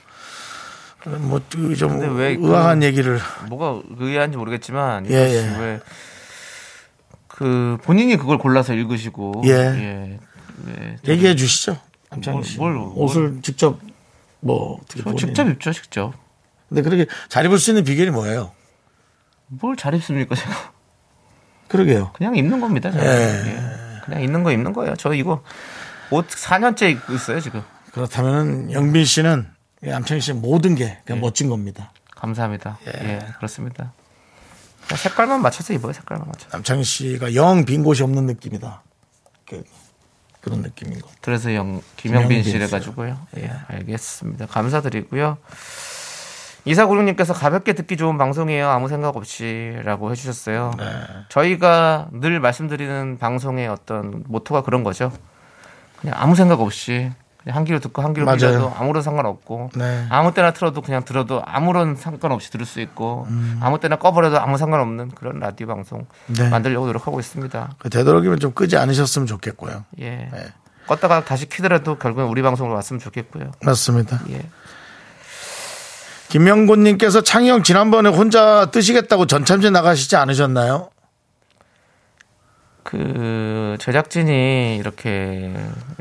뭐좀 1.06 1.76
근데 1.78 2.06
왜 2.08 2.30
의아한 2.30 2.80
그- 2.80 2.86
얘기를 2.86 3.20
뭐가 3.48 3.80
의아한지 3.98 4.36
모르겠지만 4.36 5.06
예, 5.10 5.14
예, 5.14 5.34
예. 5.34 5.80
왜그 7.28 7.78
본인이 7.82 8.16
그걸 8.16 8.38
골라서 8.38 8.74
읽으시고 8.74 9.42
예. 9.46 9.50
예. 9.50 10.18
예. 10.68 10.96
얘기해 11.06 11.36
주시죠. 11.36 11.78
남창희 12.10 12.42
씨. 12.44 12.58
뭘, 12.58 12.72
뭘, 12.74 12.92
옷을 12.96 13.38
직접 13.42 13.78
뭐 14.40 14.78
어떻게 14.82 15.02
본인- 15.02 15.18
직접 15.18 15.48
입죠, 15.48 15.72
직접. 15.72 16.12
근데 16.68 16.82
그렇게 16.82 17.06
잘 17.28 17.44
입을 17.44 17.58
수 17.58 17.70
있는 17.70 17.84
비결이 17.84 18.10
뭐예요? 18.10 18.52
뭘 19.48 19.76
잘 19.76 19.94
입습니까, 19.94 20.34
제가? 20.34 20.72
그러게요. 21.68 22.10
그냥 22.14 22.36
입는 22.36 22.60
겁니다. 22.60 22.90
저는. 22.90 23.04
예. 23.06 23.50
예. 23.52 24.00
그냥 24.04 24.22
입는 24.22 24.42
거 24.42 24.50
입는 24.52 24.72
거예요. 24.72 24.94
저 24.96 25.12
이거 25.14 25.42
옷 26.10 26.26
4년째 26.28 26.90
입고 26.90 27.12
있어요, 27.14 27.40
지금. 27.40 27.62
그렇다면 27.92 28.72
영빈 28.72 29.04
씨는 29.04 29.46
남창희 29.92 30.20
씨의 30.20 30.36
모든 30.38 30.74
게 30.74 30.98
그냥 31.04 31.20
멋진 31.20 31.48
겁니다. 31.48 31.92
감사합니다. 32.14 32.78
예, 32.86 33.18
그렇습니다. 33.36 33.92
그냥 34.86 34.98
색깔만 34.98 35.42
맞춰서 35.42 35.72
입어요, 35.74 35.92
색깔만 35.92 36.26
맞춰. 36.26 36.48
남창희 36.52 36.84
씨가 36.84 37.34
영 37.34 37.64
빈 37.64 37.82
곳이 37.84 38.02
없는 38.02 38.26
느낌이다. 38.26 38.82
그, 39.48 39.64
그런 40.40 40.62
느낌인 40.62 41.00
것. 41.00 41.10
그래서 41.20 41.52
영, 41.54 41.82
김영빈 41.96 42.28
김영빈 42.28 42.42
씨래 42.44 42.66
씨. 42.66 42.70
가지고요. 42.72 43.18
예, 43.38 43.50
알겠습니다. 43.68 44.46
감사드리고요. 44.46 45.38
이사구룡님께서 46.64 47.32
가볍게 47.32 47.74
듣기 47.74 47.96
좋은 47.96 48.18
방송이에요. 48.18 48.68
아무 48.68 48.88
생각 48.88 49.16
없이라고 49.16 50.10
해주셨어요. 50.10 50.72
네. 50.78 50.84
저희가 51.28 52.08
늘 52.12 52.40
말씀드리는 52.40 53.18
방송의 53.18 53.68
어떤 53.68 54.24
모토가 54.26 54.62
그런 54.62 54.82
거죠. 54.82 55.12
그냥 56.00 56.16
아무 56.18 56.34
생각 56.34 56.60
없이 56.60 57.12
한 57.48 57.64
귀로 57.64 57.78
듣고 57.78 58.02
한 58.02 58.12
귀로. 58.12 58.36
들려도 58.36 58.72
아무런 58.76 59.02
상관없고 59.02 59.70
네. 59.76 60.06
아무 60.10 60.34
때나 60.34 60.52
틀어도 60.52 60.82
그냥 60.82 61.04
들어도 61.04 61.42
아무런 61.44 61.94
상관없이 61.94 62.50
들을 62.50 62.66
수 62.66 62.80
있고 62.80 63.26
음. 63.30 63.58
아무 63.62 63.78
때나 63.78 63.96
꺼버려도 63.96 64.40
아무 64.40 64.58
상관없는 64.58 65.10
그런 65.10 65.38
라디오 65.38 65.66
방송 65.68 66.06
네. 66.26 66.48
만들려고 66.48 66.86
노력하고 66.86 67.20
있습니다. 67.20 67.74
그 67.78 67.88
되도록이면 67.90 68.40
좀 68.40 68.52
끄지 68.52 68.76
않으셨으면 68.76 69.26
좋겠고요. 69.26 69.84
예. 70.00 70.10
네. 70.32 70.52
껐다가 70.88 71.24
다시 71.24 71.48
키더라도 71.48 71.98
결국엔 71.98 72.28
우리 72.28 72.42
방송으로 72.42 72.74
왔으면 72.74 73.00
좋겠고요. 73.00 73.52
맞습니다. 73.62 74.20
예. 74.30 74.42
김명곤님께서 76.28 77.22
형 77.46 77.62
지난번에 77.62 78.08
혼자 78.08 78.66
뜨시겠다고 78.70 79.26
전참시 79.26 79.70
나가시지 79.70 80.16
않으셨나요? 80.16 80.90
그 82.86 83.76
제작진이 83.80 84.76
이렇게 84.76 85.52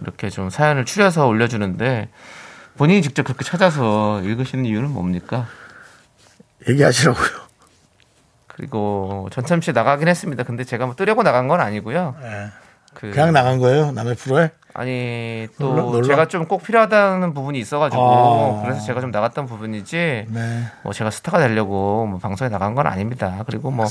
이렇게 0.04 0.30
좀 0.30 0.52
사연을 0.52 0.86
추려서 0.86 1.26
올려주는데 1.26 2.10
본인이 2.78 3.02
직접 3.02 3.24
그렇게 3.24 3.44
찾아서 3.44 4.22
읽으시는 4.22 4.66
이유는 4.66 4.92
뭡니까? 4.92 5.48
얘기하시라고요. 6.70 7.26
그리고 8.48 9.28
전참 9.32 9.62
씨 9.62 9.72
나가긴 9.74 10.08
했습니다. 10.08 10.44
근데 10.44 10.64
제가 10.64 10.86
뭐 10.86 10.94
뜨려고 10.96 11.24
나간 11.24 11.48
건 11.48 11.60
아니고요. 11.60 12.16
예. 12.22 12.48
그 12.94 13.10
그냥 13.10 13.34
나간 13.34 13.58
거예요? 13.58 13.92
남의 13.92 14.16
프로에? 14.16 14.52
아니 14.76 15.48
또 15.60 15.70
놀라- 15.74 15.82
놀라- 15.84 16.04
제가 16.08 16.28
좀 16.28 16.48
꼭 16.48 16.62
필요하다는 16.64 17.34
부분이 17.34 17.58
있어가지고 17.60 18.02
아. 18.02 18.62
그래서 18.64 18.82
제가 18.86 19.02
좀 19.02 19.10
나갔던 19.10 19.48
부분이지. 19.48 20.28
네. 20.30 20.64
뭐 20.84 20.94
제가 20.94 21.10
스타가 21.10 21.40
되려고 21.40 22.06
뭐 22.06 22.20
방송에 22.20 22.50
나간 22.50 22.76
건 22.76 22.86
아닙니다. 22.86 23.44
그리고 23.48 23.72
뭐 23.72 23.88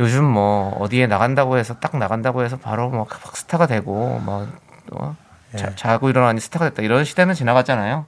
요즘 0.00 0.24
뭐 0.24 0.70
어디에 0.78 1.06
나간다고 1.06 1.58
해서 1.58 1.74
딱 1.80 1.96
나간다고 1.96 2.44
해서 2.44 2.56
바로 2.56 2.88
뭐막 2.90 3.36
스타가 3.36 3.66
되고 3.66 4.18
뭐 4.20 4.46
어? 4.92 5.16
예. 5.54 5.58
자, 5.58 5.74
자고 5.74 6.08
일어나니 6.08 6.40
스타가 6.40 6.68
됐다 6.70 6.82
이런 6.82 7.04
시대는 7.04 7.34
지나갔잖아요. 7.34 8.06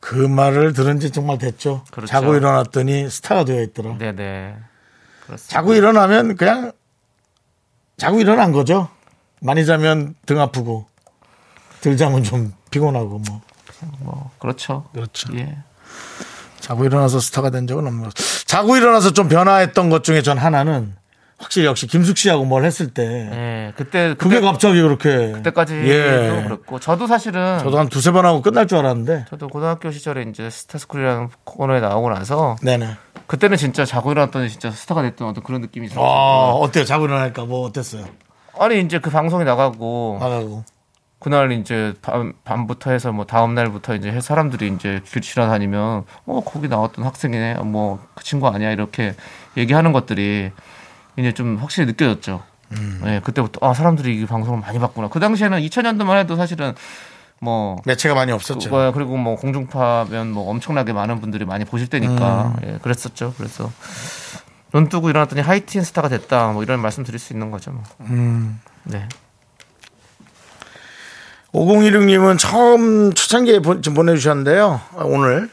그 0.00 0.14
말을 0.14 0.72
들은 0.74 1.00
지 1.00 1.10
정말 1.10 1.38
됐죠. 1.38 1.84
그렇죠. 1.90 2.08
자고 2.10 2.34
일어났더니 2.34 3.08
스타가 3.08 3.44
되어 3.44 3.62
있더라. 3.62 3.96
네네. 3.96 4.56
그렇습니다. 5.24 5.52
자고 5.52 5.74
일어나면 5.74 6.36
그냥 6.36 6.72
자고 7.96 8.20
일어난 8.20 8.52
거죠. 8.52 8.88
많이 9.40 9.64
자면 9.64 10.14
등 10.26 10.40
아프고 10.40 10.86
들 11.80 11.96
자면 11.96 12.22
좀 12.22 12.52
피곤하고 12.70 13.18
뭐 13.18 13.54
뭐 14.00 14.30
그렇죠. 14.38 14.84
그렇죠. 14.92 15.36
예. 15.36 15.56
자고 16.60 16.84
일어나서 16.84 17.20
스타가 17.20 17.50
된 17.50 17.66
적은 17.66 17.86
없는 17.86 18.04
것. 18.04 18.14
자고 18.46 18.76
일어나서 18.76 19.12
좀 19.12 19.28
변화했던 19.28 19.90
것 19.90 20.04
중에 20.04 20.22
전 20.22 20.38
하나는 20.38 20.94
확실히 21.44 21.66
역시 21.66 21.86
김숙 21.86 22.16
씨하고 22.16 22.44
뭘 22.44 22.64
했을 22.64 22.88
때 22.88 23.02
예. 23.04 23.72
그때 23.76 24.14
그게 24.14 24.36
그때 24.36 24.40
갑자기 24.40 24.80
그렇게 24.80 25.32
그때까지도 25.32 25.88
예. 25.88 26.42
그렇고 26.44 26.80
저도 26.80 27.06
사실은 27.06 27.58
저도 27.58 27.78
한 27.78 27.88
두세 27.88 28.12
번 28.12 28.24
하고 28.24 28.40
끝날 28.40 28.66
줄 28.66 28.78
알았는데 28.78 29.26
저도 29.28 29.48
고등학교 29.48 29.90
시절에 29.90 30.22
이제 30.22 30.48
스타스쿨이라는 30.48 31.28
코너에 31.44 31.80
나오고 31.80 32.10
나서 32.10 32.56
네네. 32.62 32.96
그때는 33.26 33.56
진짜 33.56 33.84
자고 33.84 34.12
일어났더니 34.12 34.48
진짜 34.48 34.70
스타가 34.70 35.02
됐던 35.02 35.28
어떤 35.28 35.44
그런 35.44 35.60
느낌이 35.60 35.86
있었어요. 35.86 36.04
아 36.04 36.50
어때요? 36.52 36.84
자고 36.84 37.04
일어나니까 37.04 37.44
뭐 37.44 37.66
어땠어요? 37.66 38.06
아니 38.58 38.80
이제 38.80 38.98
그 38.98 39.10
방송에 39.10 39.44
나가고 39.44 40.18
나가고 40.20 40.64
그날 41.18 41.52
이제 41.52 41.94
밤, 42.02 42.34
밤부터 42.44 42.90
해서 42.90 43.12
뭐 43.12 43.24
다음 43.24 43.54
날부터 43.54 43.94
이제 43.94 44.20
사람들이 44.20 44.68
이제 44.74 45.00
길 45.06 45.22
지나다니면 45.22 46.04
어 46.26 46.40
거기 46.44 46.68
나왔던 46.68 47.04
학생이네 47.04 47.56
뭐 47.64 47.98
그 48.14 48.24
친구 48.24 48.48
아니야 48.48 48.70
이렇게 48.70 49.14
얘기하는 49.56 49.92
것들이 49.92 50.50
이제 51.16 51.32
좀 51.32 51.56
확실히 51.56 51.86
느껴졌죠. 51.86 52.42
네, 53.02 53.20
그때부터 53.22 53.64
아 53.66 53.72
사람들이 53.74 54.20
이 54.20 54.26
방송을 54.26 54.60
많이 54.60 54.78
봤구나. 54.78 55.08
그 55.08 55.20
당시에는 55.20 55.60
2000년도만 55.60 56.16
해도 56.18 56.34
사실은 56.36 56.74
뭐 57.40 57.76
매체가 57.84 58.14
많이 58.14 58.32
없었죠. 58.32 58.68
그거야. 58.70 58.90
그리고 58.90 59.16
뭐 59.16 59.36
공중파면 59.36 60.30
뭐 60.32 60.50
엄청나게 60.50 60.92
많은 60.92 61.20
분들이 61.20 61.44
많이 61.44 61.64
보실 61.64 61.86
때니까 61.88 62.54
예, 62.66 62.78
그랬었죠. 62.82 63.34
그래서 63.36 63.70
눈 64.72 64.88
뜨고 64.88 65.08
일어났더니 65.10 65.40
하이틴 65.40 65.82
스타가 65.82 66.08
됐다. 66.08 66.48
뭐 66.52 66.62
이런 66.62 66.80
말씀 66.80 67.04
드릴 67.04 67.20
수 67.20 67.32
있는 67.32 67.50
거죠. 67.52 67.70
뭐. 67.70 67.82
네. 68.84 69.08
5016님은 71.52 72.38
처음 72.38 73.12
초창기에 73.14 73.60
보- 73.60 73.80
좀 73.80 73.94
보내주셨는데요. 73.94 74.80
오늘 75.04 75.48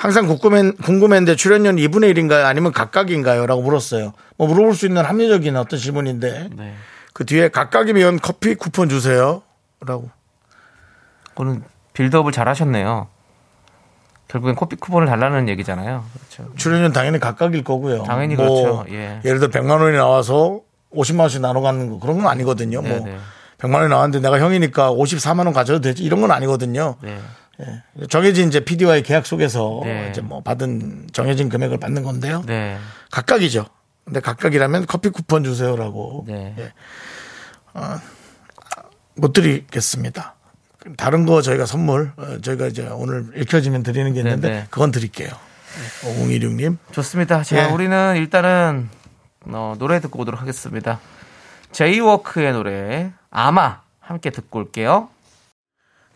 항상 0.00 0.26
궁금했, 0.26 0.78
궁금했는데 0.78 1.36
출연료 1.36 1.72
2분의 1.72 2.16
1인가요? 2.16 2.46
아니면 2.46 2.72
각각인가요? 2.72 3.44
라고 3.44 3.60
물었어요. 3.60 4.14
뭐 4.38 4.48
물어볼 4.48 4.74
수 4.74 4.86
있는 4.86 5.04
합리적인 5.04 5.54
어떤 5.58 5.78
질문인데 5.78 6.48
네. 6.56 6.74
그 7.12 7.26
뒤에 7.26 7.48
각각이면 7.48 8.20
커피 8.20 8.54
쿠폰 8.54 8.88
주세요. 8.88 9.42
라고. 9.84 10.08
그거는 11.28 11.62
빌드업을 11.92 12.32
잘 12.32 12.48
하셨네요. 12.48 13.08
결국엔 14.28 14.54
커피 14.54 14.76
쿠폰을 14.76 15.06
달라는 15.06 15.50
얘기잖아요. 15.50 16.02
그렇죠. 16.14 16.50
출연료는 16.56 16.92
당연히 16.94 17.18
각각일 17.20 17.62
거고요. 17.62 18.04
당연히 18.04 18.36
뭐 18.36 18.46
그렇죠. 18.46 18.86
예. 18.88 19.20
예를 19.22 19.38
들어 19.38 19.50
100만 19.50 19.82
원이 19.82 19.98
나와서 19.98 20.60
50만 20.94 21.20
원씩 21.20 21.42
나눠 21.42 21.60
갖는 21.60 21.90
거 21.90 21.98
그런 21.98 22.16
건 22.16 22.28
아니거든요. 22.28 22.80
뭐 22.80 22.90
네네. 22.90 23.18
100만 23.58 23.74
원이 23.74 23.90
나왔는데 23.90 24.20
내가 24.20 24.40
형이니까 24.40 24.92
54만 24.92 25.44
원 25.44 25.52
가져도 25.52 25.82
되지 25.82 26.02
이런 26.04 26.22
건 26.22 26.30
아니거든요. 26.30 26.96
네. 27.02 27.18
정해진 28.08 28.48
이제 28.48 28.60
PD와의 28.60 29.02
계약 29.02 29.26
속에서 29.26 29.80
네. 29.84 30.08
이제 30.10 30.20
뭐 30.20 30.42
받은 30.42 31.08
정해진 31.12 31.48
금액을 31.48 31.78
받는 31.78 32.02
건데요. 32.02 32.42
네. 32.46 32.78
각각이죠. 33.10 33.66
근데 34.04 34.20
각각이라면 34.20 34.86
커피 34.86 35.08
쿠폰 35.08 35.44
주세요라고. 35.44 36.24
네. 36.26 36.54
예. 36.58 36.72
어, 37.74 38.00
못 39.16 39.32
드리겠습니다. 39.32 40.34
다른 40.96 41.26
거 41.26 41.42
저희가 41.42 41.66
선물, 41.66 42.12
어, 42.16 42.38
저희가 42.40 42.66
이제 42.66 42.88
오늘 42.88 43.30
읽혀지면 43.36 43.82
드리는 43.82 44.12
게 44.12 44.20
있는데 44.20 44.48
네, 44.48 44.54
네. 44.60 44.66
그건 44.70 44.90
드릴게요. 44.90 45.30
5016님. 46.02 46.78
좋습니다. 46.92 47.42
자, 47.42 47.68
예. 47.68 47.72
우리는 47.72 48.16
일단은 48.16 48.88
어, 49.46 49.74
노래 49.78 50.00
듣고 50.00 50.20
오도록 50.20 50.40
하겠습니다. 50.40 51.00
제이워크의 51.72 52.52
노래 52.52 53.12
아마 53.30 53.82
함께 54.00 54.30
듣고 54.30 54.58
올게요. 54.58 55.08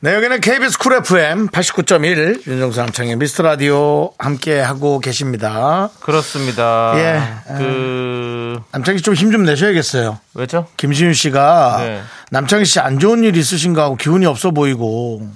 네, 0.05 0.13
여기는 0.13 0.43
KBS 0.43 0.79
쿨 0.79 0.93
FM 0.97 1.49
89.1 1.49 2.47
윤정수 2.47 2.79
남창희의 2.79 3.17
미스터 3.17 3.43
라디오 3.43 4.13
함께 4.19 4.61
하고 4.61 4.99
계십니다. 4.99 5.89
그렇습니다. 6.01 6.93
예. 6.99 7.23
그 7.57 8.61
남창희 8.73 8.99
씨 8.99 9.03
좀 9.03 9.15
힘 9.15 9.33
좀 9.33 9.45
내셔야겠어요. 9.45 10.19
왜죠? 10.35 10.67
김시윤 10.77 11.15
씨가 11.15 11.77
네. 11.79 12.03
남창희 12.33 12.67
씨 12.67 12.81
안 12.81 12.99
좋은 12.99 13.25
일 13.25 13.35
있으신가 13.35 13.85
하고 13.85 13.97
기운이 13.97 14.27
없어 14.27 14.51
보이고 14.51 15.27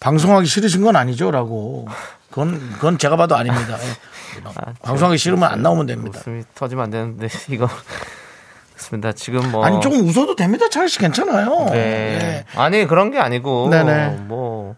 방송하기 0.00 0.46
싫으신 0.48 0.82
건 0.82 0.96
아니죠라고. 0.96 1.88
그건 2.28 2.60
그건 2.74 2.98
제가 2.98 3.16
봐도 3.16 3.36
아닙니다. 3.36 3.78
예. 3.80 4.42
방송하기 4.82 5.16
싫으면 5.16 5.50
안 5.50 5.62
나오면 5.62 5.86
됩니다. 5.86 6.18
웃음이 6.20 6.42
터지면 6.54 6.84
안 6.84 6.90
되는데 6.90 7.28
이거 7.48 7.70
그렇습니다. 8.74 9.12
지금 9.12 9.50
뭐 9.50 9.64
아니 9.64 9.80
조금 9.80 10.00
웃어도 10.00 10.36
됩니다. 10.36 10.68
창희 10.68 10.88
씨 10.88 10.98
괜찮아요. 10.98 11.66
네. 11.70 11.76
예. 11.76 12.44
아니 12.56 12.86
그런 12.86 13.10
게 13.10 13.18
아니고 13.18 13.70
네네. 13.70 14.18
뭐 14.26 14.76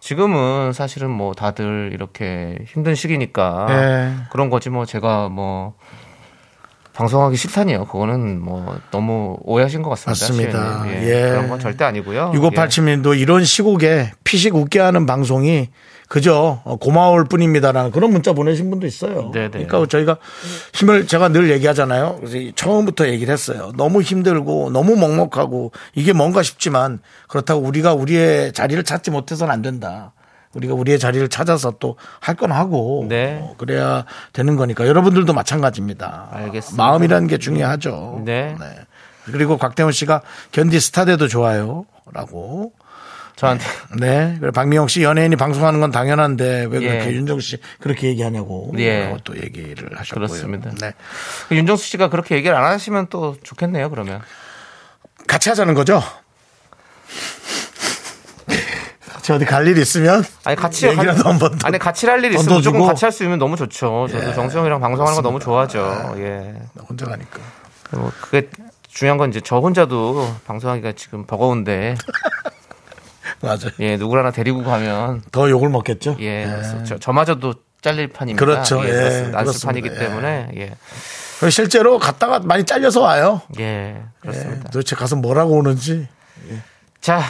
지금은 0.00 0.72
사실은 0.72 1.10
뭐 1.10 1.34
다들 1.34 1.90
이렇게 1.92 2.58
힘든 2.66 2.94
시기니까 2.94 3.66
네. 3.68 4.14
그런 4.30 4.50
거지 4.50 4.70
뭐 4.70 4.86
제가 4.86 5.28
뭐 5.28 5.74
방송하기 6.94 7.36
싫다니요. 7.36 7.84
그거는 7.86 8.40
뭐 8.40 8.78
너무 8.90 9.36
오해하신 9.42 9.82
것 9.82 9.90
같습니다. 9.90 10.10
맞습니다. 10.10 10.84
시은님. 10.84 11.08
예. 11.08 11.28
그런 11.28 11.48
건 11.48 11.58
절대 11.60 11.84
아니고요. 11.84 12.32
6587님도 12.34 13.18
이런 13.18 13.44
시국에 13.44 14.12
피식 14.24 14.54
웃게 14.54 14.80
하는 14.80 15.04
방송이 15.04 15.68
그저 16.08 16.60
어, 16.64 16.76
고마울 16.76 17.24
뿐입니다라는 17.24 17.90
그런 17.90 18.12
문자 18.12 18.32
보내신 18.32 18.70
분도 18.70 18.86
있어요. 18.86 19.30
네네. 19.32 19.48
그러니까 19.50 19.86
저희가 19.86 20.18
힘을 20.72 21.06
제가 21.06 21.28
늘 21.28 21.50
얘기하잖아요. 21.50 22.16
그래서 22.20 22.36
이 22.36 22.52
처음부터 22.54 23.08
얘기를 23.08 23.32
했어요. 23.32 23.72
너무 23.76 24.02
힘들고 24.02 24.70
너무 24.70 24.94
먹먹하고 24.96 25.72
이게 25.94 26.12
뭔가 26.12 26.42
싶지만 26.42 27.00
그렇다고 27.28 27.60
우리가 27.62 27.94
우리의 27.94 28.52
자리를 28.52 28.82
찾지 28.84 29.10
못해서는 29.10 29.52
안 29.52 29.62
된다. 29.62 30.12
우리가 30.54 30.74
우리의 30.74 30.98
자리를 30.98 31.28
찾아서 31.28 31.72
또 31.78 31.96
할 32.20 32.36
건 32.36 32.52
하고 32.52 33.04
네. 33.08 33.40
어, 33.42 33.54
그래야 33.58 34.04
되는 34.32 34.56
거니까 34.56 34.86
여러분들도 34.86 35.32
마찬가지입니다. 35.34 36.28
알겠습니다. 36.30 36.82
마음이라는 36.82 37.26
게 37.28 37.36
중요하죠. 37.38 38.22
네. 38.24 38.56
그리고 39.24 39.58
곽태훈 39.58 39.90
씨가 39.92 40.22
견디 40.52 40.78
스타대도 40.80 41.26
좋아요라고. 41.28 42.72
저한테 43.36 43.64
네. 44.00 44.36
그리고 44.40 44.52
박미영 44.52 44.88
씨 44.88 45.02
연예인이 45.02 45.36
방송하는 45.36 45.78
건 45.80 45.90
당연한데 45.90 46.62
왜 46.70 46.80
그렇게 46.80 47.06
예. 47.06 47.12
윤정 47.12 47.40
씨 47.40 47.58
그렇게 47.80 48.08
얘기하냐고 48.08 48.72
예. 48.78 49.04
라고 49.04 49.18
또 49.24 49.36
얘기를 49.36 49.90
하셨고요. 49.98 50.26
그렇습니다. 50.26 50.70
네. 50.80 50.92
윤정수 51.50 51.84
씨가 51.86 52.08
그렇게 52.08 52.34
얘기를 52.36 52.56
안 52.56 52.64
하시면 52.64 53.08
또 53.10 53.36
좋겠네요. 53.42 53.90
그러면 53.90 54.22
같이 55.26 55.48
하자는 55.50 55.74
거죠? 55.74 56.02
같이 59.12 59.32
어디 59.32 59.44
갈 59.44 59.66
일 59.66 59.76
있으면 59.78 60.24
아니 60.44 60.56
같이 60.56 60.86
얘기라도 60.86 61.24
할- 61.24 61.32
한번 61.32 61.58
더 61.58 61.66
아니 61.66 61.78
같이 61.78 62.06
할 62.06 62.24
일 62.24 62.32
있으면. 62.32 62.56
무조건 62.56 62.86
같이 62.86 63.04
할 63.04 63.12
수 63.12 63.22
있으면 63.24 63.38
너무 63.38 63.56
좋죠. 63.56 64.06
저도 64.10 64.28
예. 64.30 64.34
정수영이랑 64.34 64.80
방송하는 64.80 65.16
거 65.16 65.22
너무. 65.22 65.40
좋아하죠. 65.40 66.14
예. 66.18 66.54
혼자 66.88 67.06
가니까. 67.06 67.40
뭐 67.92 68.12
그게 68.20 68.48
중요한 68.88 69.18
건 69.18 69.30
이제 69.30 69.40
저 69.44 69.58
혼자도 69.58 70.36
방송하기가 70.46 70.92
지금 70.92 71.26
버거운데 71.26 71.96
맞아요. 73.42 73.70
예 73.80 73.96
누구를 73.96 74.22
하나 74.22 74.32
데리고 74.32 74.62
가면 74.64 75.22
더 75.32 75.48
욕을 75.50 75.68
먹겠죠? 75.68 76.16
예 76.20 76.46
그래서 76.46 76.82
저, 76.84 76.98
저마저도 76.98 77.54
잘릴 77.82 78.08
판입니다. 78.08 78.44
그렇죠. 78.44 78.82
예, 78.84 78.88
예, 78.88 79.30
그렇습니다. 79.30 79.66
판이기 79.66 79.90
예. 79.92 79.98
때문에 79.98 80.48
예, 80.56 81.50
실제로 81.50 81.98
갔다가 81.98 82.40
많이 82.40 82.64
잘려서 82.64 83.02
와요. 83.02 83.42
예 83.58 83.62
예. 83.62 84.02
그렇습니다. 84.20 84.70
도대체 84.70 84.96
가서 84.96 85.16
뭐라고 85.16 85.52
오는지. 85.52 86.08
자 87.00 87.20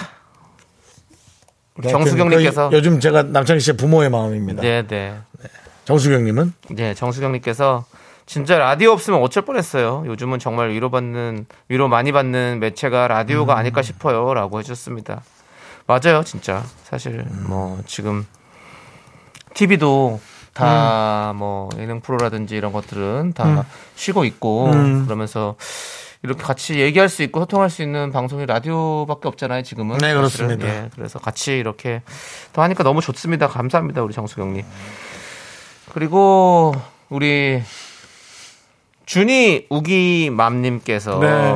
우리 1.77 1.89
정수경님께서 1.89 2.71
그 2.71 2.77
요즘 2.77 3.01
제가 3.01 3.25
남창희 3.25 3.61
씨의 3.61 3.77
부모의 3.77 4.09
마음입니다. 4.11 4.63
네 4.63 4.87
네 4.87 5.15
정수경님은 5.85 6.53
네, 6.71 6.95
정수경님께서 6.95 7.85
진짜 8.27 8.59
라디오 8.59 8.91
없으면 8.91 9.21
어쩔 9.23 9.45
뻔했어요. 9.45 10.03
요즘은 10.07 10.41
정말 10.41 10.71
위로받는 10.71 11.47
위로 11.69 11.87
많이 11.89 12.11
받는 12.11 12.59
매체가 12.59 13.07
라디오가 13.07 13.55
음. 13.55 13.59
아닐까 13.59 13.83
싶어요라고 13.83 14.59
해주셨습니다. 14.59 15.23
맞아요, 15.87 16.25
진짜 16.25 16.65
사실 16.85 17.25
뭐 17.47 17.81
지금 17.87 18.27
TV도 19.55 20.21
다 20.53 21.33
음. 21.33 21.37
뭐 21.37 21.69
예능 21.79 22.01
프로라든지 22.01 22.57
이런 22.57 22.73
것들은 22.73 23.33
다 23.35 23.65
쉬고 23.95 24.25
있고 24.25 24.67
음. 24.67 25.05
그러면서 25.05 25.57
이렇게 26.23 26.43
같이 26.43 26.81
얘기할 26.81 27.09
수 27.09 27.23
있고 27.23 27.41
소통할 27.41 27.71
수 27.71 27.83
있는 27.83 28.11
방송이 28.11 28.47
라디오밖에 28.47 29.29
없잖아요, 29.29 29.63
지금은. 29.63 29.99
네. 29.99 30.15
그렇습니다. 30.15 30.67
예, 30.67 30.91
그래서 30.95 31.19
같이 31.19 31.57
이렇게 31.57 32.03
또 32.53 32.63
하니까 32.63 32.83
너무 32.83 33.01
좋습니다. 33.01 33.49
감사합니다, 33.49 34.03
우리 34.03 34.13
정수경님. 34.13 34.65
그리고 35.93 36.75
우리 37.09 37.63
준이 39.05 39.67
우기맘님께서 39.71 41.19
네. 41.21 41.55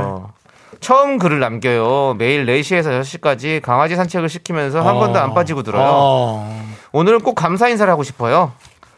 처음 0.81 1.19
글을 1.19 1.41
남겨요. 1.41 2.15
매일 2.19 2.47
4시에서 2.47 3.01
6시까지 3.01 3.61
강아지 3.61 3.97
산책을 3.97 4.29
시키면서 4.29 4.81
한 4.81 4.95
번도 4.95 5.19
안 5.19 5.35
빠지고 5.35 5.63
들어요. 5.63 5.89
어. 5.93 6.71
오늘은 6.93 7.21
꼭 7.21 7.35
감사 7.35 7.69
인사를 7.69 7.91
하고 7.91 8.03
싶어요. 8.03 8.53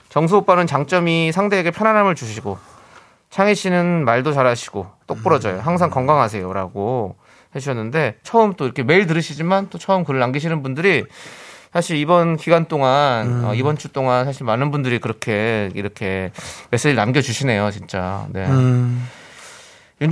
정수 0.09 0.37
오빠는 0.39 0.67
장점이 0.67 1.33
상대에게 1.33 1.71
편안함을 1.71 2.15
주시고 2.15 2.59
창희 3.31 3.55
씨는 3.55 4.05
말도 4.05 4.33
잘하시고 4.33 4.87
똑부러져요. 5.07 5.61
항상 5.61 5.91
건강하세요라고 5.91 7.17
해주셨는데 7.55 8.19
처음 8.23 8.55
또 8.55 8.65
이렇게 8.65 8.83
매일 8.83 9.07
들으시지만 9.07 9.69
또 9.71 9.79
처음 9.79 10.05
글을 10.05 10.21
남기시는 10.21 10.63
분들이 10.63 11.05
사실 11.73 11.97
이번 11.97 12.37
기간 12.37 12.67
동안 12.67 13.45
어, 13.47 13.55
이번 13.55 13.79
주 13.79 13.89
동안 13.91 14.27
사실 14.27 14.45
많은 14.45 14.71
분들이 14.71 14.99
그렇게 14.99 15.71
이렇게 15.75 16.31
메시지 16.71 16.95
남겨주시네요, 16.95 17.71
진짜. 17.71 18.27
네. 18.31 18.45
음. 18.47 19.09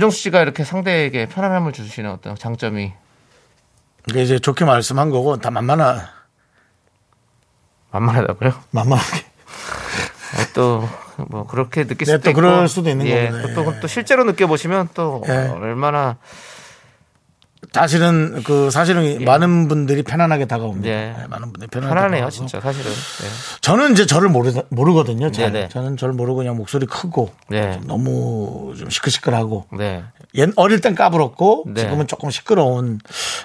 윤정수 0.01 0.17
씨가 0.17 0.41
이렇게 0.41 0.63
상대에게 0.63 1.27
편안함을 1.27 1.73
주시는 1.73 2.09
어떤 2.09 2.35
장점이 2.35 2.91
이게 4.09 4.23
이제 4.23 4.39
좋게 4.39 4.65
말씀한 4.65 5.11
거고 5.11 5.37
다 5.37 5.51
만만하 5.51 6.09
만만하다고요? 7.91 8.51
만만하게. 8.71 9.25
또 10.55 10.87
뭐 11.29 11.45
그렇게 11.45 11.85
느낄 11.85 12.05
네, 12.07 12.13
수도 12.13 12.23
또 12.23 12.29
있고 12.31 12.41
그럴 12.41 12.67
수도 12.67 12.89
있는 12.89 13.05
예, 13.05 13.29
거구나. 13.29 13.53
또, 13.53 13.75
예. 13.75 13.79
또 13.79 13.87
실제로 13.87 14.23
느껴보시면 14.23 14.89
또 14.93 15.23
예. 15.27 15.31
얼마나 15.31 16.17
사실은 17.73 18.41
그 18.43 18.69
사실은 18.71 19.23
많은 19.23 19.67
분들이 19.67 20.03
편안하게 20.03 20.45
다가옵니다. 20.45 20.89
예. 20.89 21.15
네, 21.17 21.27
많은 21.29 21.53
분들이 21.53 21.67
편안하게 21.67 21.95
편안해요, 21.95 22.19
다가와서. 22.21 22.35
진짜 22.35 22.59
사실은. 22.59 22.91
네. 22.91 23.27
저는 23.61 23.91
이제 23.93 24.05
저를 24.05 24.29
모르, 24.29 24.51
모르거든요. 24.69 25.31
잘. 25.31 25.51
네네. 25.51 25.69
저는 25.69 25.95
저를 25.95 26.13
모르고 26.13 26.37
그냥 26.37 26.57
목소리 26.57 26.85
크고 26.85 27.31
네. 27.49 27.73
좀 27.73 27.87
너무 27.87 28.73
좀 28.77 28.89
시끌시끌하고 28.89 29.67
네. 29.77 30.03
옛 30.35 30.49
어릴 30.55 30.81
땐 30.81 30.95
까불었고 30.95 31.65
네. 31.67 31.81
지금은 31.81 32.07
조금 32.07 32.29
시끄러운 32.31 32.99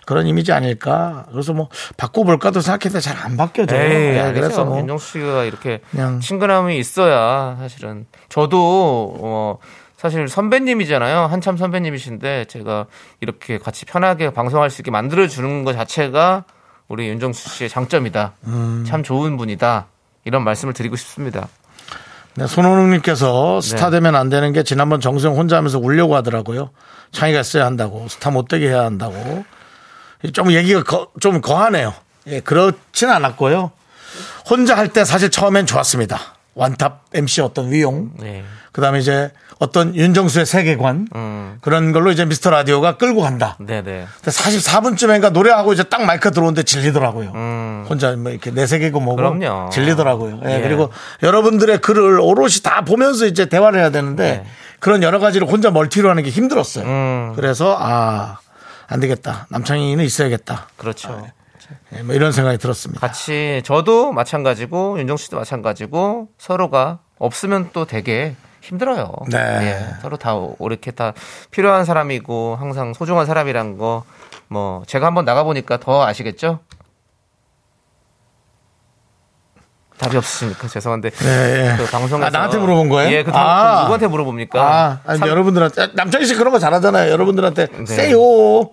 그런 0.06 0.26
이미지 0.26 0.50
아닐까. 0.52 1.26
그래서 1.30 1.52
뭐 1.52 1.68
바꿔볼까도 1.96 2.60
생각했는데 2.60 3.00
잘 3.00 3.16
안 3.16 3.36
바뀌어져요. 3.36 3.88
네, 3.88 4.20
아니죠. 4.20 4.40
그래서 4.40 4.64
뭐 4.64 4.78
윤정수 4.78 5.12
씨가 5.12 5.44
이렇게 5.44 5.80
친근함이 6.22 6.78
있어야 6.78 7.56
사실은 7.58 8.06
저도 8.28 9.16
어 9.20 9.58
사실 9.96 10.28
선배님이잖아요. 10.28 11.20
한참 11.26 11.56
선배님이신데 11.56 12.44
제가 12.46 12.86
이렇게 13.20 13.58
같이 13.58 13.84
편하게 13.86 14.30
방송할 14.30 14.68
수 14.70 14.82
있게 14.82 14.90
만들어 14.90 15.26
주는 15.26 15.64
것 15.64 15.72
자체가 15.72 16.44
우리 16.88 17.08
윤정수 17.08 17.48
씨의 17.50 17.70
장점이다. 17.70 18.34
음. 18.46 18.84
참 18.86 19.02
좋은 19.02 19.36
분이다. 19.36 19.86
이런 20.24 20.44
말씀을 20.44 20.74
드리고 20.74 20.96
싶습니다. 20.96 21.48
네, 22.34 22.46
손호능님께서 22.46 23.60
네. 23.62 23.68
스타 23.68 23.88
되면 23.90 24.14
안 24.14 24.28
되는 24.28 24.52
게 24.52 24.62
지난번 24.62 25.00
정수영 25.00 25.34
혼자 25.36 25.56
하면서 25.56 25.78
울려고 25.78 26.14
하더라고요. 26.16 26.70
창의가 27.12 27.40
있어야 27.40 27.64
한다고 27.64 28.06
스타 28.08 28.30
못되게 28.30 28.68
해야 28.68 28.84
한다고 28.84 29.44
좀 30.34 30.52
얘기가 30.52 30.82
거- 30.82 31.08
좀 31.20 31.40
거하네요. 31.40 31.94
예, 32.26 32.40
그렇진 32.40 33.08
않았고요. 33.08 33.70
혼자 34.50 34.76
할 34.76 34.88
때 34.88 35.04
사실 35.04 35.30
처음엔 35.30 35.64
좋았습니다. 35.64 36.18
완탑 36.54 37.04
MC 37.14 37.40
어떤 37.40 37.70
위용, 37.72 38.10
네. 38.18 38.44
그 38.76 38.82
다음에 38.82 38.98
이제 38.98 39.30
어떤 39.58 39.96
윤정수의 39.96 40.44
세계관 40.44 41.08
음. 41.14 41.56
그런 41.62 41.92
걸로 41.92 42.12
이제 42.12 42.26
미스터 42.26 42.50
라디오가 42.50 42.98
끌고 42.98 43.22
간다. 43.22 43.56
네, 43.58 43.80
네. 43.80 44.06
근데 44.16 44.30
44분쯤인가 44.30 45.32
노래하고 45.32 45.72
이제 45.72 45.82
딱 45.82 46.04
마이크 46.04 46.30
들어오는데 46.30 46.62
질리더라고요. 46.64 47.32
음. 47.34 47.86
혼자 47.88 48.14
뭐 48.16 48.30
이렇게 48.32 48.50
내세계고 48.50 49.00
뭐고 49.00 49.16
그럼요. 49.16 49.70
질리더라고요. 49.70 50.40
예, 50.44 50.56
예. 50.56 50.60
그리고 50.60 50.92
여러분들의 51.22 51.78
글을 51.78 52.20
오롯이 52.20 52.56
다 52.62 52.84
보면서 52.84 53.24
이제 53.24 53.46
대화를 53.46 53.80
해야 53.80 53.88
되는데 53.88 54.42
네. 54.44 54.46
그런 54.78 55.02
여러 55.02 55.20
가지를 55.20 55.48
혼자 55.48 55.70
멀티로 55.70 56.10
하는 56.10 56.22
게 56.22 56.28
힘들었어요. 56.28 56.84
음. 56.84 57.32
그래서 57.34 57.78
아, 57.80 58.40
안 58.88 59.00
되겠다. 59.00 59.46
남창희는 59.48 60.04
있어야겠다. 60.04 60.68
그렇죠. 60.76 61.26
예, 61.94 62.02
뭐 62.02 62.14
이런 62.14 62.30
생각이 62.30 62.58
들었습니다. 62.58 63.00
같이 63.00 63.62
저도 63.64 64.12
마찬가지고 64.12 64.98
윤정 64.98 65.16
씨도 65.16 65.38
마찬가지고 65.38 66.28
서로가 66.36 66.98
없으면 67.18 67.70
또 67.72 67.86
되게 67.86 68.36
힘들어요. 68.66 69.12
네. 69.30 69.38
예, 69.38 69.94
서로 70.02 70.16
다 70.16 70.32
이렇게 70.60 70.90
다 70.90 71.12
필요한 71.50 71.84
사람이고 71.84 72.56
항상 72.58 72.92
소중한 72.94 73.26
사람이란 73.26 73.78
거 73.78 74.04
뭐 74.48 74.84
제가 74.86 75.06
한번 75.08 75.24
나가 75.24 75.42
보니까 75.42 75.76
더 75.78 76.04
아시겠죠? 76.06 76.60
답이 79.98 80.14
없으시니까 80.18 80.68
죄송한데 80.68 81.08
네, 81.10 81.72
예. 81.72 81.76
그 81.78 81.90
방송에서 81.90 82.26
아, 82.26 82.30
나한테 82.30 82.58
물어본 82.58 82.90
거예요? 82.90 83.10
예, 83.12 83.22
그 83.24 83.30
아. 83.32 83.80
누구한테 83.80 84.06
물어봅니까? 84.08 84.60
아, 84.62 85.00
아니, 85.06 85.18
삼- 85.18 85.28
여러분들한테 85.28 85.82
아, 85.82 85.88
남창희 85.94 86.26
씨 86.26 86.34
그런 86.34 86.52
거 86.52 86.58
잘하잖아요. 86.58 87.10
여러분들한테 87.10 87.66
네. 87.66 87.86
세요. 87.86 88.18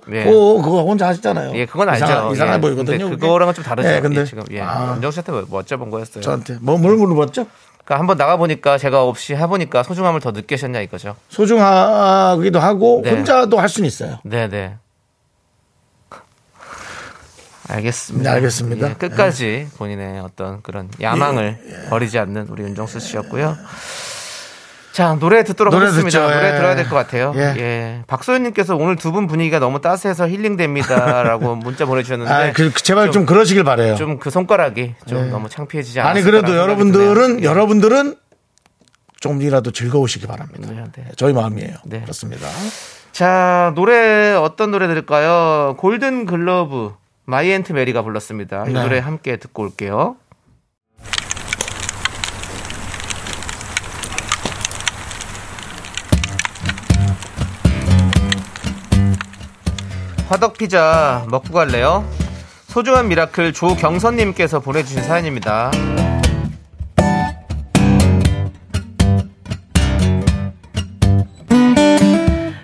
네. 0.06 0.28
오, 0.30 0.62
그거 0.62 0.84
혼자 0.84 1.08
하시잖아요. 1.08 1.56
예, 1.56 1.66
그건 1.66 1.88
알죠. 1.88 2.04
이상하, 2.06 2.32
이상해 2.34 2.54
예. 2.56 2.60
보이거든요. 2.60 3.10
그거랑은 3.12 3.54
좀 3.54 3.64
다르죠. 3.64 3.88
예, 3.90 4.02
근데 4.02 4.20
예, 4.22 4.26
지금 4.26 4.44
예. 4.52 4.60
아, 4.62 4.92
윤정 4.96 5.12
씨한테 5.12 5.32
뭐, 5.32 5.46
뭐 5.48 5.62
여쭤본 5.62 5.90
거였어요. 5.90 6.22
저한테 6.22 6.58
뭐뭘 6.62 6.98
물어봤죠? 6.98 7.48
그러니까 7.84 8.00
한번 8.00 8.18
나가 8.18 8.38
보니까 8.38 8.78
제가 8.78 9.04
없이 9.04 9.36
해 9.36 9.46
보니까 9.48 9.84
소중함을 9.84 10.20
더 10.22 10.32
느끼셨냐 10.32 10.82
이거죠. 10.82 11.16
소중하기도 11.30 12.60
하고 12.60 13.02
네. 13.04 13.12
혼자도 13.12 13.60
할 13.60 13.68
수는 13.68 13.88
있어요. 13.88 14.20
네, 14.24 14.48
네. 14.48 14.76
알겠습니다. 17.68 18.30
네, 18.30 18.36
알겠습니다. 18.36 18.90
예, 18.90 18.94
끝까지 18.94 19.68
본인의 19.78 20.20
어떤 20.20 20.62
그런 20.62 20.90
야망을 21.02 21.60
예, 21.66 21.90
버리지 21.90 22.20
않는 22.20 22.48
우리 22.50 22.64
윤정수 22.64 23.00
씨였고요. 23.00 23.58
자, 24.94 25.18
노래 25.20 25.44
듣도록 25.44 25.74
노래 25.74 25.88
하겠습니다. 25.88 26.20
듣죠, 26.28 26.32
노래 26.34 26.54
예. 26.54 26.56
들어야 26.56 26.76
될 26.76 26.88
것 26.88 26.96
같아요. 26.96 27.34
예. 27.36 27.42
예. 27.58 28.04
박소연님께서 28.08 28.76
오늘 28.76 28.96
두 28.96 29.12
분 29.12 29.26
분위기가 29.28 29.58
너무 29.60 29.82
따스해서 29.82 30.28
힐링됩니다 30.30 31.24
라고 31.24 31.56
문자 31.58 31.86
보내주셨는데. 31.86 32.32
아, 32.32 32.52
그, 32.54 32.72
제발 32.74 33.10
좀, 33.12 33.26
그러시길 33.26 33.64
바래요. 33.64 33.96
좀 33.96 34.20
그 34.20 34.30
손가락이 34.30 34.94
좀 35.08 35.30
너무 35.32 35.50
창피해지지 35.50 36.00
않았을까 36.00 36.12
아니 36.16 36.24
그래도 36.24 36.56
여러분들은 36.56 37.44
여러분들은 37.44 38.16
조금이라도 39.20 39.72
즐거우시기 39.72 40.28
바랍니다. 40.28 40.68
네, 40.72 40.84
네. 40.96 41.10
저희 41.16 41.34
마음이에요. 41.34 41.74
네. 41.86 42.02
그렇습니다. 42.02 42.48
자, 43.12 43.72
노래 43.76 44.34
어떤 44.34 44.70
노래 44.72 44.88
들을까요? 44.88 45.76
골든 45.80 46.26
글러브 46.26 46.94
마이 47.26 47.41
앤트 47.41 47.72
메리가 47.74 48.02
불렀습니다. 48.04 48.66
이 48.68 48.74
네. 48.74 48.82
노래 48.82 49.00
함께 49.00 49.38
듣고 49.38 49.64
올게요. 49.64 50.18
화덕 60.34 60.58
피자 60.58 61.28
먹고 61.30 61.54
갈래요? 61.54 62.04
소중한 62.66 63.08
미라클 63.08 63.54
조경선님께서 63.54 64.62
보내주신 64.62 65.04
사연입니다. 65.04 65.70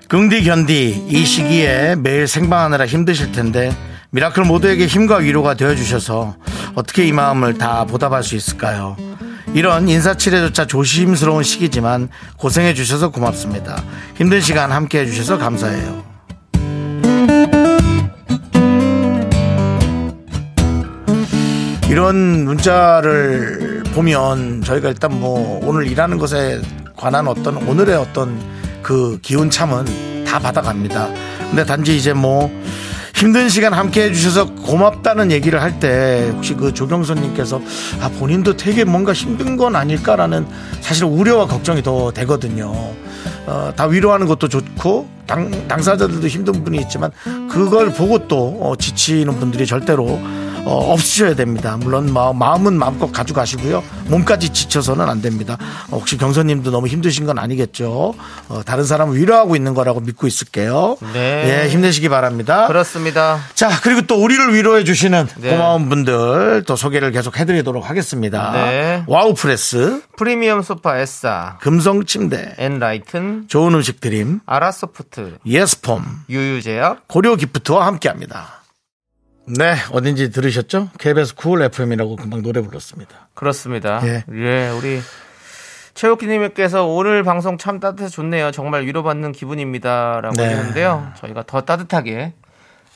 긍디 0.08 0.46
견디 0.46 1.06
이 1.10 1.24
시기에 1.24 1.96
매일 1.96 2.28
생방하느라 2.28 2.88
힘드실 2.88 3.34
텐데 3.34 3.72
미라클 4.10 4.46
모두에게 4.46 4.88
힘과 4.88 5.18
위로가 5.18 5.54
되어주셔서 5.54 6.38
어떻게 6.74 7.06
이 7.06 7.12
마음을 7.12 7.60
다 7.60 7.86
보답할 7.86 8.24
수 8.24 8.36
있을까요? 8.36 8.98
이런 9.54 9.88
인사치레조차 9.88 10.66
조심스러운 10.66 11.44
시기지만 11.44 12.10
고생해 12.38 12.74
주셔서 12.74 13.10
고맙습니다. 13.10 13.80
힘든 14.16 14.42
시간 14.42 14.72
함께 14.72 15.02
해주셔서 15.02 15.38
감사해요. 15.38 16.09
이런 21.90 22.46
문자를 22.46 23.84
보면 23.96 24.62
저희가 24.64 24.90
일단 24.90 25.20
뭐 25.20 25.60
오늘 25.64 25.88
일하는 25.88 26.20
것에 26.20 26.62
관한 26.96 27.28
어떤 27.28 27.58
오늘의 27.58 27.96
어떤 27.96 28.40
그 28.84 29.18
기운참은 29.22 30.24
다 30.26 30.38
받아갑니다. 30.38 31.10
근데 31.50 31.66
단지 31.66 31.98
이제 31.98 32.14
뭐 32.14 32.52
힘든 33.16 33.50
시간 33.50 33.74
함께 33.74 34.04
해주셔서 34.04 34.54
고맙다는 34.54 35.32
얘기를 35.32 35.62
할 35.62 35.80
때 35.80 36.30
혹시 36.34 36.54
그 36.54 36.74
조경선님께서 36.74 37.60
아 38.02 38.10
본인도 38.20 38.56
되게 38.56 38.84
뭔가 38.84 39.12
힘든 39.12 39.58
건 39.58 39.76
아닐까라는 39.76 40.46
사실 40.82 41.06
우려와 41.06 41.48
걱정이 41.48 41.82
더 41.82 42.12
되거든요. 42.12 42.72
어, 43.46 43.72
다 43.76 43.86
위로하는 43.86 44.28
것도 44.28 44.48
좋고 44.48 45.10
당, 45.26 45.68
당사자들도 45.68 46.28
힘든 46.28 46.64
분이 46.64 46.80
있지만 46.80 47.12
그걸 47.50 47.92
보고 47.92 48.28
또 48.28 48.58
어, 48.62 48.76
지치는 48.76 49.40
분들이 49.40 49.66
절대로 49.66 50.20
어, 50.66 50.94
없으셔야 50.94 51.36
됩니다. 51.36 51.78
물론 51.80 52.12
마, 52.12 52.34
마음은 52.34 52.74
마음껏 52.74 53.12
가져가시고요. 53.12 53.84
몸까지 54.08 54.50
지쳐서는 54.50 55.08
안 55.08 55.22
됩니다. 55.22 55.58
어, 55.90 55.98
혹시 55.98 56.18
경선님도 56.18 56.72
너무 56.72 56.88
힘드신 56.88 57.26
건 57.26 57.40
아니겠죠? 57.40 58.14
어, 58.50 58.62
다른 58.66 58.84
사람을 58.84 59.18
위로하고 59.18 59.56
있는 59.56 59.74
거라고 59.74 60.00
믿고 60.02 60.28
있을게요. 60.28 60.98
네. 61.14 61.64
예, 61.64 61.70
힘내시기 61.70 62.10
바랍니다. 62.10 62.68
그렇습니다. 62.68 63.40
자, 63.56 63.70
그리고 63.82 64.02
또 64.02 64.22
우리를 64.22 64.54
위로해 64.54 64.84
주시는 64.84 65.28
네. 65.38 65.52
고마운 65.52 65.90
분들 65.90 66.64
또 66.68 66.76
소개를 66.76 67.12
계속 67.12 67.40
해드리도록 67.40 67.90
하겠습니다. 67.90 68.52
네. 68.52 69.04
와우 69.08 69.34
프레스, 69.34 70.02
프리미엄 70.18 70.62
소파 70.62 70.98
에싸, 71.00 71.58
금성 71.62 72.06
침대, 72.06 72.56
엔라이튼, 72.58 73.48
좋은 73.48 73.74
음식 73.74 74.00
드림, 74.02 74.40
아라소프트, 74.46 75.40
예스폼, 75.46 76.04
유유제약, 76.30 77.08
고려 77.08 77.36
기프트와 77.36 77.88
함께 77.88 78.08
합니다. 78.08 78.62
네, 79.48 79.74
어딘지 79.92 80.30
들으셨죠? 80.30 80.92
KBS 81.00 81.34
쿨 81.34 81.64
FM이라고 81.64 82.18
금방 82.18 82.44
노래 82.44 82.62
불렀습니다. 82.62 83.30
그렇습니다. 83.34 84.00
예. 84.04 84.24
예, 84.32 84.70
우리 84.78 85.02
최욱기님께서 85.96 86.86
오늘 86.86 87.24
방송 87.24 87.58
참 87.58 87.80
따뜻해서 87.80 88.10
좋네요. 88.12 88.52
정말 88.52 88.86
위로받는 88.86 89.32
기분입니다라고 89.32 90.36
네. 90.36 90.50
했는데요. 90.50 91.12
저희가 91.20 91.44
더 91.48 91.62
따뜻하게 91.62 92.34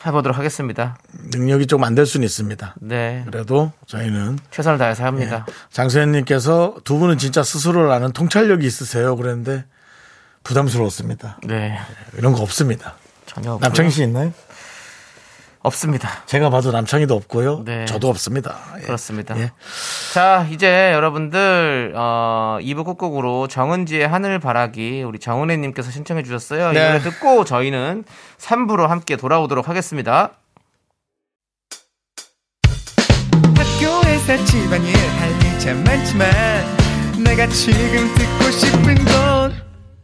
해보도록 0.06 0.38
하겠습니다. 0.38 0.96
능력이 1.34 1.66
좀 1.66 1.84
안 1.84 1.96
될 1.96 2.06
수는 2.06 2.24
있습니다. 2.26 2.76
네, 2.82 3.24
그래도 3.26 3.72
저희는 3.88 4.38
최선을 4.52 4.78
다해서 4.78 5.06
합니다. 5.06 5.46
장소연님께서 5.72 6.76
두 6.84 7.00
분은 7.00 7.18
진짜 7.18 7.42
스스로를 7.42 7.90
아는 7.90 8.12
통찰력이 8.12 8.64
있으세요. 8.66 9.16
그랬는데 9.16 9.66
부담스러웠습니다. 10.44 11.40
네, 11.44 11.78
이런 12.18 12.34
거 12.34 12.42
없습니다. 12.42 12.96
전혀 13.26 13.52
없고요. 13.54 13.68
남창희 13.68 13.90
씨 13.92 14.04
있나요? 14.04 14.34
없습니다. 15.64 16.10
제가 16.26 16.50
봐도 16.50 16.72
남창희도 16.72 17.16
없고요. 17.16 17.64
네. 17.64 17.86
저도 17.86 18.10
없습니다. 18.10 18.58
예. 18.80 18.82
그렇습니다. 18.82 19.38
예. 19.40 19.52
자, 20.14 20.46
이제 20.52 20.92
여러분들 20.94 21.94
어 21.96 22.58
2부 22.62 22.86
끝곡으로 22.86 23.48
정은지의 23.48 24.06
하늘바라기 24.08 25.04
우리 25.04 25.20
정은혜 25.20 25.56
님께서 25.58 25.90
신청해 25.90 26.24
주셨어요. 26.24 26.72
이 26.72 26.74
네. 26.74 26.88
노래 26.88 27.00
듣고 27.00 27.46
저희는 27.46 28.04
3부로 28.40 28.88
함께 28.88 29.16
돌아오도록 29.16 29.70
하겠습니다. 29.70 30.32
학교에서 33.56 34.44
집안일 34.46 34.96
할일참 34.98 35.84
많지만 35.86 36.30
내가 37.24 37.48
지금 37.48 38.14
듣고 38.16 38.52
싶은 38.52 38.96
건 38.96 39.33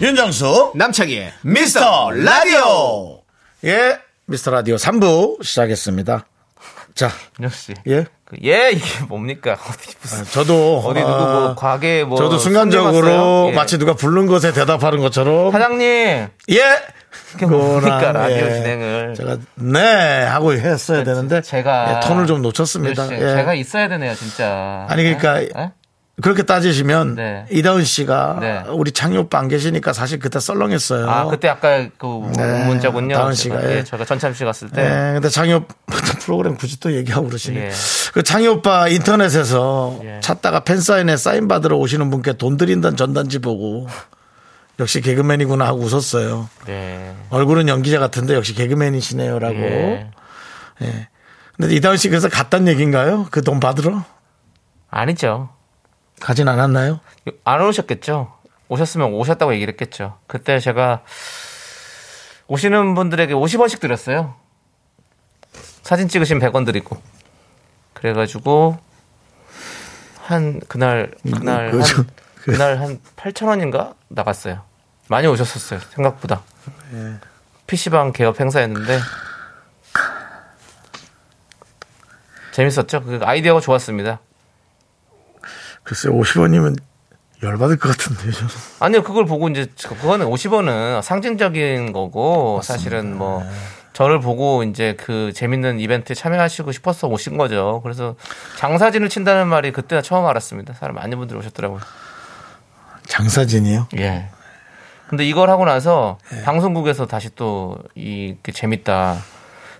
윤정수 0.00 0.72
남창희의 0.76 1.32
미스터 1.42 2.10
라디오. 2.12 3.20
예, 3.64 3.98
미스터 4.26 4.52
라디오 4.52 4.76
3부 4.76 5.42
시작했습니다. 5.42 6.24
자, 6.94 7.10
역시 7.42 7.74
예. 7.88 8.06
그, 8.24 8.36
예 8.44 8.70
이게 8.72 8.84
뭡니까 9.08 9.52
어디 9.68 9.94
무슨 10.00 10.24
저도 10.24 10.78
어디 10.84 11.00
누구 11.00 11.12
아, 11.12 11.40
뭐 11.40 11.54
과거에 11.56 12.04
뭐 12.04 12.16
저도 12.16 12.38
순간적으로? 12.38 13.48
예. 13.50 13.54
마치 13.56 13.78
누가 13.78 13.94
부른 13.94 14.26
것에 14.26 14.52
대답하는 14.52 15.00
것처럼 15.00 15.50
사장님 15.50 15.80
예. 15.86 16.28
그게 17.32 17.46
뭡니까 17.46 18.12
라디오 18.12 18.36
예. 18.46 18.54
진행을 18.54 19.14
제가 19.16 19.38
네 19.56 20.24
하고 20.24 20.52
했어야 20.52 21.02
되는데 21.02 21.40
제가 21.40 21.96
예, 22.04 22.06
톤을 22.06 22.26
좀 22.26 22.42
놓쳤습니다. 22.42 23.12
예. 23.12 23.18
제가 23.18 23.54
있어야 23.54 23.88
되네요 23.88 24.14
진짜 24.14 24.86
아니, 24.88 25.02
그러니까 25.02 25.42
예? 25.42 25.72
그렇게 26.20 26.42
따지시면 26.42 27.14
네. 27.14 27.46
이다은 27.50 27.84
씨가 27.84 28.38
네. 28.40 28.62
우리 28.70 28.90
창희 28.90 29.16
오빠 29.18 29.38
안 29.38 29.46
계시니까 29.46 29.92
사실 29.92 30.18
그때 30.18 30.40
썰렁했어요. 30.40 31.08
아, 31.08 31.26
그때 31.26 31.48
아까 31.48 31.86
그 31.96 32.28
네, 32.36 32.64
문자군요. 32.66 33.14
다은 33.14 33.34
씨가, 33.34 33.62
예. 33.70 33.76
예, 33.76 33.84
제가 33.84 34.04
전참 34.04 34.34
씨 34.34 34.44
갔을 34.44 34.68
때. 34.68 34.82
네, 34.82 35.12
근데 35.14 35.28
창희 35.28 35.52
오빠 35.52 35.74
프로그램 36.20 36.56
굳이 36.56 36.80
또 36.80 36.92
얘기하고 36.92 37.26
그러시네. 37.28 37.66
예. 37.66 37.70
그 38.14 38.22
창희 38.24 38.48
오빠 38.48 38.88
인터넷에서 38.88 40.00
예. 40.02 40.20
찾다가 40.20 40.60
팬 40.60 40.80
사인회 40.80 41.16
사인 41.16 41.46
받으러 41.46 41.76
오시는 41.76 42.10
분께 42.10 42.32
돈 42.32 42.56
드린다는 42.56 42.96
전단지 42.96 43.38
보고 43.38 43.86
역시 44.80 45.00
개그맨이구나 45.00 45.66
하고 45.66 45.80
웃었어요. 45.80 46.48
네. 46.66 47.14
얼굴은 47.30 47.68
연기자 47.68 47.98
같은데 48.00 48.34
역시 48.34 48.54
개그맨이시네요라고. 48.54 49.54
예. 49.56 50.08
근데 51.56 51.74
이다은 51.74 51.96
씨 51.96 52.08
그래서 52.08 52.28
갔단 52.28 52.66
얘기인가요? 52.68 53.26
그 53.30 53.42
돈 53.42 53.60
받으러? 53.60 54.04
아니죠. 54.90 55.50
가진 56.20 56.48
않았나요? 56.48 57.00
안 57.44 57.60
오셨겠죠. 57.62 58.32
오셨으면 58.68 59.12
오셨다고 59.12 59.54
얘기를 59.54 59.72
했겠죠. 59.72 60.18
그때 60.26 60.58
제가 60.60 61.02
오시는 62.48 62.94
분들에게 62.94 63.32
50원씩 63.34 63.80
드렸어요. 63.80 64.34
사진 65.82 66.08
찍으시면 66.08 66.42
100원 66.42 66.66
드리고. 66.66 67.00
그래가지고 67.94 68.78
한 70.22 70.60
그날 70.68 71.12
그날 71.24 71.70
그, 71.70 71.78
한 71.78 71.84
저, 71.86 71.96
그- 72.02 72.52
그날 72.52 72.78
한 72.80 73.00
8천 73.16 73.48
원인가 73.48 73.94
나갔어요. 74.08 74.62
많이 75.08 75.26
오셨었어요. 75.26 75.80
생각보다. 75.94 76.42
PC방 77.66 78.12
개업 78.12 78.38
행사였는데 78.40 78.98
재밌었죠. 82.52 83.02
그 83.04 83.20
아이디어가 83.22 83.60
좋았습니다. 83.60 84.20
글쎄 85.88 86.10
50원이면 86.10 86.78
열받을 87.42 87.78
것 87.78 87.88
같은데요. 87.96 88.30
저는. 88.30 88.50
아니요, 88.80 89.02
그걸 89.02 89.24
보고 89.24 89.48
이제 89.48 89.66
그거는 89.82 90.26
50원은 90.26 91.00
상징적인 91.00 91.94
거고 91.94 92.60
사실은 92.62 93.16
뭐 93.16 93.42
저를 93.94 94.20
보고 94.20 94.64
이제 94.64 94.94
그 94.98 95.32
재밌는 95.32 95.80
이벤트에 95.80 96.14
참여하시고 96.14 96.72
싶어서 96.72 97.08
오신 97.08 97.38
거죠. 97.38 97.80
그래서 97.82 98.16
장사진을 98.58 99.08
친다는 99.08 99.48
말이 99.48 99.72
그때 99.72 100.02
처음 100.02 100.26
알았습니다. 100.26 100.74
사람 100.74 100.96
많은 100.96 101.16
분들이 101.16 101.38
오셨더라고요. 101.38 101.80
장사진이요? 103.06 103.88
예. 103.96 104.28
근데 105.08 105.26
이걸 105.26 105.48
하고 105.48 105.64
나서 105.64 106.18
방송국에서 106.44 107.06
다시 107.06 107.30
또 107.34 107.78
이게 107.94 108.52
재밌다. 108.52 109.16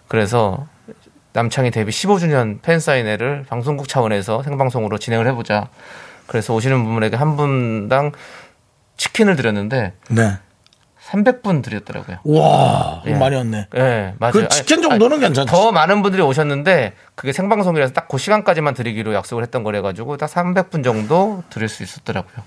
그래서 0.09 0.67
남창희 1.39 1.71
데뷔 1.71 1.93
15주년 1.93 2.61
팬사인회를 2.63 3.45
방송국 3.49 3.87
차원에서 3.87 4.43
생방송으로 4.43 4.99
진행을 4.99 5.29
해보자. 5.29 5.69
그래서 6.27 6.53
오시는 6.53 6.85
분에게 6.85 7.15
한 7.17 7.37
분당 7.37 8.11
치킨을 8.97 9.37
드렸는데 9.37 9.93
네. 10.11 10.33
300분 11.09 11.63
드렸더라고요. 11.63 12.19
와, 12.25 13.03
예. 13.07 13.15
많이 13.15 13.37
왔네. 13.37 13.69
예, 13.77 14.15
맞아요. 14.19 14.33
그 14.33 14.49
치킨 14.49 14.83
정도는 14.83 15.21
괜찮죠. 15.21 15.49
더 15.51 15.71
많은 15.71 16.03
분들이 16.03 16.21
오셨는데 16.23 16.95
그게 17.15 17.33
생방송이라서 17.33 17.93
딱 17.95 18.09
그 18.09 18.19
시간까지만 18.19 18.75
드리기로 18.75 19.15
약속을 19.15 19.45
했던 19.45 19.63
거래 19.63 19.81
가지고 19.81 20.17
딱 20.17 20.29
300분 20.29 20.83
정도 20.83 21.45
드릴 21.51 21.69
수 21.69 21.85
있었더라고요. 21.85 22.43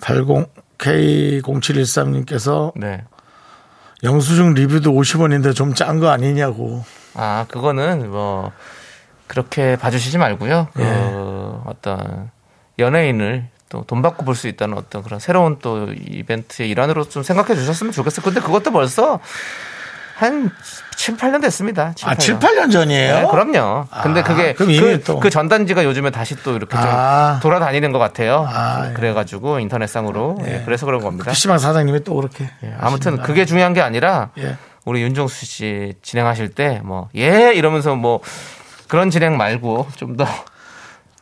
80K0713님께서 0.00 2.72
네. 2.74 3.04
영수증 4.02 4.54
리뷰도 4.54 4.92
50원인데 4.92 5.54
좀 5.54 5.74
짠 5.74 6.00
거 6.00 6.08
아니냐고. 6.08 6.82
아, 7.14 7.46
그거는 7.48 8.10
뭐 8.10 8.52
그렇게 9.26 9.76
봐주시지 9.76 10.18
말고요. 10.18 10.68
그 10.74 10.82
예. 10.82 11.62
어떤 11.66 12.30
연예인을 12.78 13.48
또 13.68 13.84
돈 13.86 14.02
받고 14.02 14.24
볼 14.26 14.34
수 14.34 14.48
있다는 14.48 14.76
어떤 14.76 15.02
그런 15.02 15.18
새로운 15.18 15.58
또 15.62 15.88
이벤트의 15.92 16.68
일환으로 16.70 17.04
좀 17.08 17.22
생각해 17.22 17.54
주셨으면 17.54 17.92
좋겠어요. 17.92 18.22
근데 18.22 18.40
그것도 18.40 18.70
벌써 18.70 19.18
한 20.16 20.50
7, 20.96 21.16
8년 21.16 21.40
됐습니다. 21.40 21.92
7, 21.96 22.08
아, 22.08 22.14
7, 22.14 22.38
8년 22.38 22.70
전이에요? 22.70 23.14
네, 23.14 23.26
그럼요. 23.30 23.86
근데 24.02 24.20
아, 24.20 24.22
그게 24.22 24.52
그, 24.52 25.00
또- 25.02 25.18
그 25.18 25.30
전단지가 25.30 25.84
요즘에 25.84 26.10
다시 26.10 26.36
또 26.42 26.54
이렇게 26.54 26.76
좀 26.76 26.84
아. 26.86 27.40
돌아다니는 27.42 27.92
것 27.92 27.98
같아요. 27.98 28.46
아, 28.48 28.90
예. 28.90 28.92
그래가지고 28.92 29.58
인터넷상으로 29.58 30.36
예, 30.46 30.62
그래서 30.66 30.84
그런 30.86 31.00
겁니다. 31.00 31.30
PC방 31.30 31.58
사장님이 31.58 32.04
또 32.04 32.14
그렇게. 32.14 32.50
예, 32.62 32.74
아무튼 32.78 33.22
그게 33.22 33.46
중요한 33.46 33.72
게 33.72 33.80
아니라 33.80 34.28
예. 34.38 34.56
우리 34.84 35.02
윤정수 35.02 35.46
씨 35.46 35.94
진행하실 36.02 36.50
때 36.54 36.80
뭐 36.84 37.08
예 37.14 37.52
이러면서 37.54 37.94
뭐 37.94 38.20
그런 38.88 39.10
진행 39.10 39.36
말고 39.36 39.88
좀 39.96 40.16
더 40.16 40.26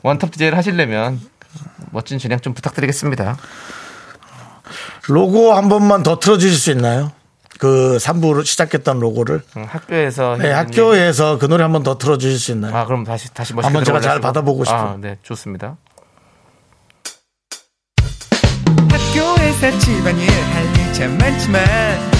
원톱 0.03 0.31
DJ를 0.33 0.57
하시려면 0.57 1.21
멋진 1.91 2.19
진행 2.19 2.41
좀 2.41 2.55
부탁드리겠습니다. 2.55 3.37
로고 5.09 5.53
한 5.53 5.69
번만 5.69 6.03
더 6.03 6.19
틀어주실 6.19 6.57
수 6.59 6.71
있나요? 6.71 7.13
그 7.59 7.99
3부로 8.01 8.45
시작했던 8.47 8.99
로고를. 9.01 9.43
음, 9.59 9.65
학교에서 9.69 10.37
네, 10.39 10.51
학교에서 10.51 11.37
그 11.39 11.45
노래 11.47 11.63
한 11.63 11.73
번 11.73 11.83
더 11.83 11.99
틀어주실 11.99 12.39
수 12.39 12.53
있나요? 12.53 12.75
아 12.75 12.87
그럼 12.87 13.05
다시 13.05 13.33
다시 13.35 13.53
멋있게 13.53 13.67
한번 13.67 13.85
제가 13.85 14.01
잘 14.01 14.21
받아보고 14.21 14.65
싶어요. 14.65 14.81
아, 14.81 14.97
네 14.99 15.19
좋습니다. 15.23 15.77
학교에서 18.91 19.79
집안일 19.79 20.31
할일참 20.31 21.19
많지만 21.19 22.20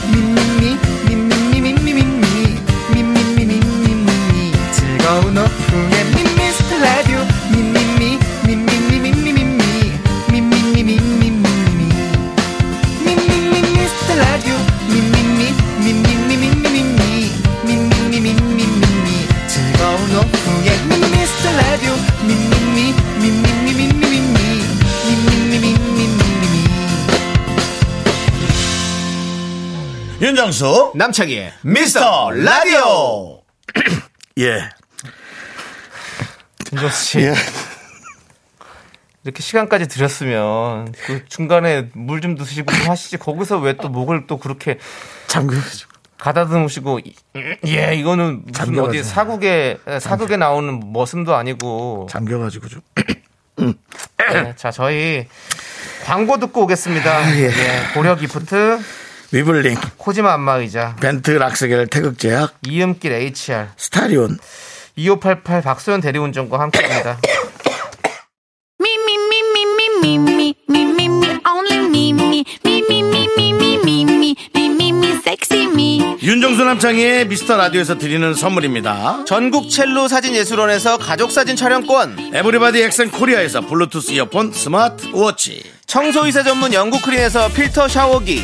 윤정수. 30.45 30.93
남창희의 30.95 31.53
미스터 31.61 32.31
라디오. 32.31 33.41
예. 34.39 34.69
윤정수 36.73 37.05
씨 37.05 37.19
예. 37.19 37.33
이렇게 39.23 39.39
시간까지 39.43 39.87
드렸으면 39.87 40.93
그 41.05 41.23
중간에 41.29 41.89
물 41.93 42.21
좀 42.21 42.35
드시고 42.35 42.71
좀 42.73 42.89
하시지 42.89 43.17
거기서 43.17 43.59
왜 43.59 43.73
또 43.73 43.89
목을 43.89 44.25
또 44.25 44.37
그렇게 44.37 44.79
잠그가지고. 45.27 45.91
가다듬으시고 46.17 46.99
예 47.67 47.93
이거는 47.95 48.41
무슨 48.45 48.53
잠겨가지고. 48.53 48.85
어디 48.87 49.03
사국에 49.03 49.77
사극에 49.99 50.37
나오는 50.37 50.91
머슴도 50.91 51.35
아니고 51.35 52.07
잠겨가지고 52.09 52.67
좀. 52.67 52.81
네, 54.33 54.53
자 54.55 54.71
저희 54.71 55.27
광고 56.05 56.39
듣고 56.39 56.63
오겠습니다. 56.63 57.37
예. 57.37 57.43
예, 57.45 57.93
고려 57.93 58.15
기프트 58.15 58.79
위블링, 59.33 59.77
코지마 59.97 60.33
안마의자, 60.33 60.97
벤트 60.99 61.31
락스겔 61.31 61.87
태극제약, 61.87 62.55
이음길 62.67 63.13
HR, 63.13 63.67
스타리온, 63.77 64.37
2588 64.97 65.61
박소연 65.61 66.01
대리운전과 66.01 66.59
함께합니다. 66.59 67.17
윤정수 76.23 76.63
남창희의 76.63 77.27
미스터 77.27 77.57
라디오에서 77.57 77.97
드리는 77.97 78.33
선물입니다. 78.33 79.23
전국 79.25 79.69
첼로 79.69 80.07
사진 80.07 80.35
예술원에서 80.35 80.97
가족 80.97 81.31
사진 81.31 81.55
촬영권. 81.55 82.31
에브리바디 82.33 82.83
엑센 82.83 83.09
코리아에서 83.09 83.61
블루투스 83.61 84.11
이어폰 84.11 84.51
스마트 84.51 85.07
워치. 85.13 85.63
청소이사 85.87 86.43
전문 86.43 86.73
영국 86.73 87.01
크린에서 87.01 87.49
필터 87.49 87.87
샤워기. 87.87 88.43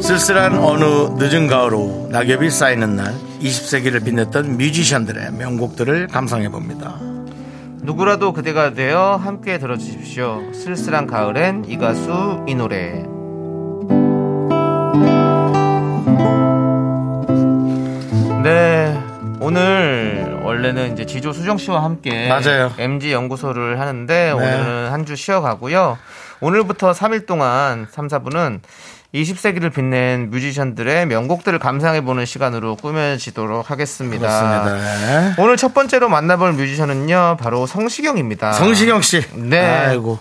쓸쓸한 0.00 0.58
어느 0.58 0.84
늦은 1.24 1.46
가을 1.46 1.72
오후 1.74 2.08
낙엽이 2.10 2.50
쌓이는 2.50 2.96
날 2.96 3.14
20세기를 3.40 4.04
빛냈던 4.04 4.56
뮤지션들의 4.56 5.32
명곡들을 5.32 6.08
감상해 6.08 6.48
봅니다. 6.48 6.98
누구라도 7.82 8.32
그대가 8.32 8.74
되어 8.74 9.14
함께 9.14 9.58
들어주십시오. 9.58 10.52
쓸쓸한 10.52 11.06
가을엔 11.06 11.64
이 11.68 11.78
가수 11.78 12.44
이 12.48 12.56
노래. 12.56 13.04
네, 18.42 18.98
오늘 19.40 20.29
원래는 20.50 20.92
이제 20.94 21.06
지조 21.06 21.32
수정 21.32 21.58
씨와 21.58 21.84
함께 21.84 22.28
맞아요. 22.28 22.72
MG 22.78 23.12
연구소를 23.12 23.78
하는데 23.78 24.30
오늘은 24.32 24.90
한 24.92 25.00
주 25.06 25.14
쉬어 25.16 25.40
가고요. 25.40 25.96
오늘부터 26.40 26.92
3일 26.92 27.26
동안 27.26 27.86
3, 27.90 28.08
4분은 28.08 28.60
20세기를 29.14 29.72
빛낸 29.72 30.30
뮤지션들의 30.30 31.06
명곡들을 31.06 31.58
감상해 31.58 32.00
보는 32.02 32.26
시간으로 32.26 32.76
꾸며지도록 32.76 33.70
하겠습니다. 33.70 34.18
그렇습니다. 34.26 35.30
네. 35.30 35.34
오늘 35.38 35.56
첫 35.56 35.72
번째로 35.74 36.08
만나볼 36.08 36.52
뮤지션은요, 36.52 37.38
바로 37.40 37.66
성시경입니다. 37.66 38.52
성시경 38.52 39.00
씨. 39.02 39.22
네. 39.34 39.60
아이고. 39.66 40.18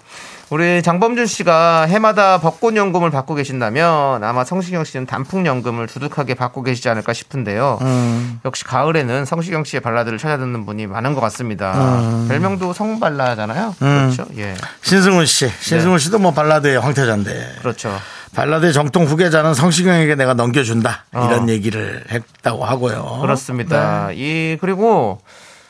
우리 0.49 0.81
장범준 0.81 1.27
씨가 1.27 1.83
해마다 1.83 2.39
벚꽃 2.39 2.75
연금을 2.75 3.11
받고 3.11 3.35
계신다면 3.35 4.23
아마 4.23 4.43
성시경 4.43 4.83
씨는 4.83 5.05
단풍 5.05 5.45
연금을 5.45 5.85
두둑하게 5.85 6.33
받고 6.33 6.63
계시지 6.63 6.89
않을까 6.89 7.13
싶은데요. 7.13 7.77
음. 7.81 8.39
역시 8.43 8.63
가을에는 8.63 9.25
성시경 9.25 9.63
씨의 9.63 9.81
발라드를 9.81 10.17
찾아듣는 10.17 10.65
분이 10.65 10.87
많은 10.87 11.13
것 11.13 11.21
같습니다. 11.21 11.73
음. 11.99 12.27
별명도 12.27 12.73
성발라잖아요. 12.73 13.75
그렇죠. 13.77 14.25
예. 14.37 14.55
신승훈 14.81 15.27
씨. 15.27 15.49
신승훈 15.59 15.97
네. 15.97 16.03
씨도 16.03 16.17
뭐 16.17 16.31
발라드의 16.31 16.79
황태자인데. 16.79 17.57
그렇죠. 17.59 17.95
발라드의 18.33 18.73
정통 18.73 19.05
후계자는 19.05 19.53
성시경에게 19.53 20.15
내가 20.15 20.33
넘겨준다. 20.33 21.05
어. 21.13 21.27
이런 21.27 21.49
얘기를 21.49 22.03
했다고 22.09 22.65
하고요. 22.65 23.19
그렇습니다. 23.21 24.07
네. 24.07 24.15
이 24.15 24.57
그리고 24.59 25.19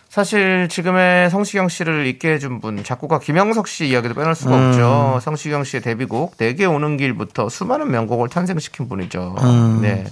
사실 0.09 0.67
지금의 0.69 1.29
성시경 1.29 1.69
씨를 1.69 2.07
있게 2.07 2.33
해준 2.33 2.59
분 2.59 2.83
작곡가 2.83 3.19
김영석 3.19 3.67
씨 3.67 3.87
이야기도 3.87 4.15
빼놓을 4.15 4.33
수가 4.33 4.55
음. 4.55 4.67
없죠. 4.69 5.19
성시경 5.21 5.63
씨의 5.63 5.81
데뷔곡 5.83 6.37
내게 6.37 6.65
오는 6.65 6.97
길부터 6.97 7.47
수많은 7.49 7.91
명곡을 7.91 8.27
탄생시킨 8.29 8.89
분이죠. 8.89 9.35
음. 9.39 9.79
네, 9.81 10.05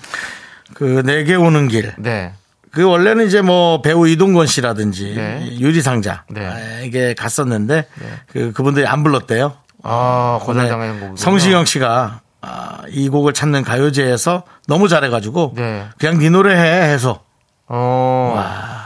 그 0.76 1.02
내게 1.04 1.34
오는 1.34 1.68
길. 1.68 1.94
네, 1.98 2.34
그 2.72 2.84
원래는 2.84 3.26
이제 3.26 3.42
뭐 3.42 3.82
배우 3.82 4.08
이동건 4.08 4.46
씨라든지 4.46 5.16
네. 5.16 5.58
유리상자 5.60 6.26
네. 6.30 6.84
이게 6.86 7.16
갔었는데 7.16 7.88
그 8.32 8.54
그분들이 8.54 8.86
안 8.86 9.02
불렀대요. 9.02 9.54
아 9.82 10.38
네. 10.40 10.46
거절당한 10.46 11.00
곡. 11.00 11.18
성시경 11.18 11.66
씨가 11.66 12.22
아, 12.42 12.82
이 12.90 13.10
곡을 13.10 13.34
찾는 13.34 13.64
가요제에서 13.64 14.44
너무 14.68 14.90
잘해가지고 14.90 15.54
네. 15.56 15.88
그냥 15.98 16.20
네 16.20 16.30
노래 16.30 16.56
해 16.56 16.94
해서 16.94 17.24
어. 17.68 18.77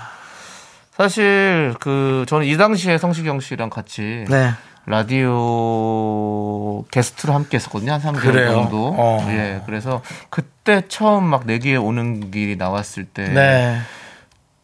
사실 1.01 1.73
그 1.79 2.25
저는 2.27 2.45
이 2.45 2.57
당시에 2.57 2.99
성시경 2.99 3.39
씨랑 3.39 3.71
같이 3.71 4.23
네 4.29 4.51
라디오 4.85 6.83
게스트로 6.91 7.33
함께 7.33 7.57
했었거든요. 7.57 7.93
한 7.93 8.01
3개월 8.01 8.19
그래요? 8.19 8.51
정도. 8.51 8.93
어. 8.95 9.25
예. 9.29 9.63
그래서 9.65 10.03
그때 10.29 10.83
처음 10.87 11.23
막 11.23 11.47
내기에 11.47 11.75
오는 11.77 12.29
길이 12.29 12.55
나왔을 12.55 13.05
때 13.05 13.29
네. 13.29 13.79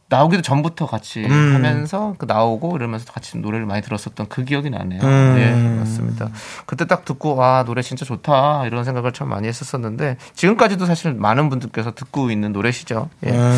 나오기도 0.10 0.44
전부터 0.44 0.86
같이 0.86 1.26
음. 1.26 1.56
하면서 1.56 2.14
그 2.20 2.26
나오고 2.26 2.78
이러면서 2.78 3.12
같이 3.12 3.40
노래를 3.40 3.66
많이 3.66 3.82
들었었던 3.82 4.28
그 4.30 4.46
기억이 4.46 4.70
나네요. 4.70 5.02
음. 5.02 5.36
예, 5.40 5.80
맞습니다. 5.80 6.30
그때 6.68 6.86
딱 6.86 7.04
듣고 7.04 7.36
와 7.36 7.64
노래 7.66 7.82
진짜 7.82 8.06
좋다 8.06 8.68
이런 8.68 8.84
생각을 8.84 9.12
참 9.12 9.28
많이 9.28 9.48
했었었는데 9.48 10.18
지금까지도 10.36 10.86
사실 10.86 11.14
많은 11.14 11.50
분들께서 11.50 11.96
듣고 11.96 12.30
있는 12.30 12.54
노래시죠. 12.54 13.10
예. 13.26 13.32
음. 13.32 13.56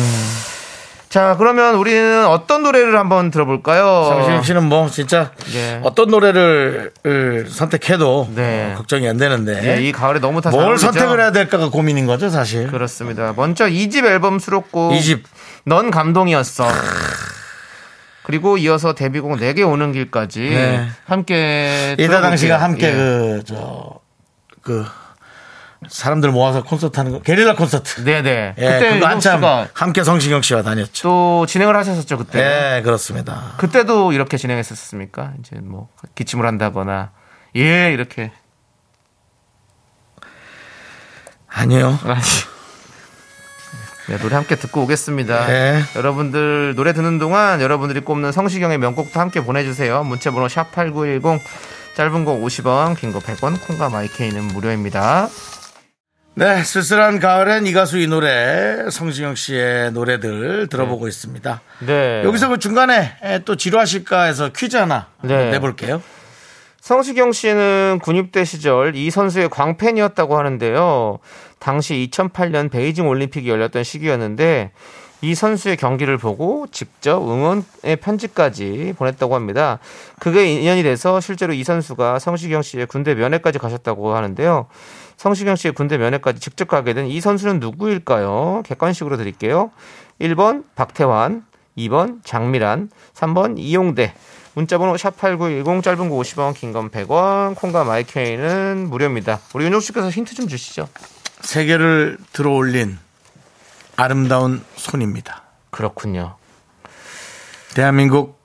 자 1.10 1.34
그러면 1.36 1.74
우리는 1.74 2.24
어떤 2.28 2.62
노래를 2.62 2.96
한번 2.96 3.32
들어볼까요? 3.32 4.04
성시경 4.08 4.42
씨는 4.44 4.64
뭐 4.68 4.88
진짜 4.88 5.32
예. 5.52 5.80
어떤 5.82 6.08
노래를 6.08 6.92
을 7.04 7.50
선택해도 7.50 8.28
네. 8.32 8.72
어, 8.72 8.76
걱정이 8.76 9.08
안 9.08 9.16
되는데 9.16 9.76
예, 9.76 9.82
이 9.82 9.90
가을에 9.90 10.20
너무 10.20 10.40
다잘 10.40 10.56
뭘 10.56 10.68
어울리죠? 10.68 10.86
선택을 10.86 11.18
해야 11.18 11.32
될까가 11.32 11.68
고민인 11.68 12.06
거죠 12.06 12.30
사실. 12.30 12.68
그렇습니다. 12.68 13.32
먼저 13.34 13.66
2집 13.66 14.04
앨범 14.04 14.38
수록곡 14.38 14.94
이 14.94 15.02
집. 15.02 15.24
넌 15.64 15.90
감동이었어. 15.90 16.68
그리고 18.22 18.56
이어서 18.58 18.92
데뷔곡 18.94 19.40
내게 19.40 19.64
오는 19.64 19.90
길까지 19.92 20.40
네. 20.40 20.88
함께 21.06 21.96
이다 21.98 22.20
당시가. 22.20 22.58
함께 22.58 22.86
예. 22.86 23.40
그저그 23.40 24.86
사람들 25.88 26.30
모아서 26.30 26.62
콘서트 26.62 26.98
하는 26.98 27.12
거 27.12 27.20
게릴라 27.20 27.54
콘서트. 27.54 28.04
네네. 28.04 28.54
예, 28.58 28.62
그때 28.62 28.94
그거 28.94 29.06
한참 29.06 29.42
함께 29.72 30.04
성시경 30.04 30.42
씨와 30.42 30.62
다녔죠. 30.62 31.02
또 31.02 31.46
진행을 31.46 31.74
하셨었죠 31.76 32.18
그때. 32.18 32.76
예, 32.76 32.82
그렇습니다. 32.82 33.54
그때도 33.56 34.12
이렇게 34.12 34.36
진행했었습니까? 34.36 35.32
이제 35.40 35.56
뭐 35.62 35.88
기침을 36.14 36.46
한다거나 36.46 37.12
예 37.56 37.92
이렇게 37.92 38.30
아니요. 41.48 41.98
아니. 42.04 42.20
네, 44.08 44.18
노래 44.18 44.34
함께 44.34 44.56
듣고 44.56 44.82
오겠습니다. 44.82 45.46
네. 45.46 45.82
여러분들 45.94 46.74
노래 46.74 46.92
듣는 46.92 47.18
동안 47.18 47.60
여러분들이 47.60 48.00
꼽는 48.00 48.32
성시경의 48.32 48.78
명곡도 48.78 49.18
함께 49.20 49.40
보내주세요. 49.42 50.02
문자번호 50.02 50.48
샵 50.48 50.72
#8910 50.72 51.40
짧은 51.96 52.24
거 52.24 52.32
50원, 52.32 52.98
긴 52.98 53.12
거 53.12 53.18
100원, 53.20 53.60
콩과 53.66 53.88
마이케이는 53.88 54.48
무료입니다. 54.48 55.28
네, 56.40 56.64
쓸쓸한 56.64 57.20
가을엔 57.20 57.66
이 57.66 57.72
가수 57.74 57.98
이 57.98 58.06
노래 58.06 58.88
성시경 58.90 59.34
씨의 59.34 59.92
노래들 59.92 60.68
들어보고 60.68 61.06
있습니다. 61.06 61.60
네. 61.80 62.22
여기서 62.24 62.48
그 62.48 62.58
중간에 62.58 63.12
에, 63.22 63.40
또 63.40 63.56
지루하실까 63.56 64.22
해서 64.22 64.48
퀴즈 64.48 64.78
하나 64.78 65.08
네. 65.20 65.50
내볼게요. 65.50 66.02
성시경 66.80 67.32
씨는 67.32 67.98
군입대 68.02 68.46
시절 68.46 68.96
이 68.96 69.10
선수의 69.10 69.50
광팬이었다고 69.50 70.38
하는데요. 70.38 71.18
당시 71.58 72.08
2008년 72.10 72.70
베이징 72.70 73.06
올림픽이 73.06 73.46
열렸던 73.50 73.84
시기였는데 73.84 74.70
이 75.20 75.34
선수의 75.34 75.76
경기를 75.76 76.16
보고 76.16 76.66
직접 76.70 77.22
응원의 77.22 77.96
편지까지 78.00 78.94
보냈다고 78.96 79.34
합니다. 79.34 79.78
그게 80.18 80.46
인연이 80.46 80.82
돼서 80.82 81.20
실제로 81.20 81.52
이 81.52 81.64
선수가 81.64 82.18
성시경 82.18 82.62
씨의 82.62 82.86
군대 82.86 83.14
면회까지 83.14 83.58
가셨다고 83.58 84.14
하는데요. 84.16 84.68
성시경 85.20 85.54
씨의 85.54 85.74
군대 85.74 85.98
면회까지 85.98 86.40
직접 86.40 86.66
가게 86.66 86.94
된 86.94 87.06
이 87.06 87.20
선수는 87.20 87.60
누구일까요? 87.60 88.62
객관식으로 88.64 89.18
드릴게요. 89.18 89.70
1번 90.18 90.64
박태환, 90.74 91.44
2번 91.76 92.24
장미란, 92.24 92.88
3번 93.12 93.56
이용대. 93.58 94.14
문자번호 94.54 94.94
샵8910 94.94 95.82
짧은 95.82 96.08
거 96.08 96.16
50원, 96.16 96.54
긴 96.54 96.72
건 96.72 96.88
100원, 96.90 97.54
콩과 97.54 97.84
마이케이는 97.84 98.88
무료입니다. 98.88 99.40
우리 99.52 99.66
윤종 99.66 99.80
씨께서 99.80 100.08
힌트 100.08 100.34
좀 100.34 100.48
주시죠. 100.48 100.88
세계를 101.42 102.16
들어 102.32 102.52
올린 102.52 102.98
아름다운 103.96 104.64
손입니다. 104.76 105.42
그렇군요. 105.68 106.36
대한민국 107.74 108.39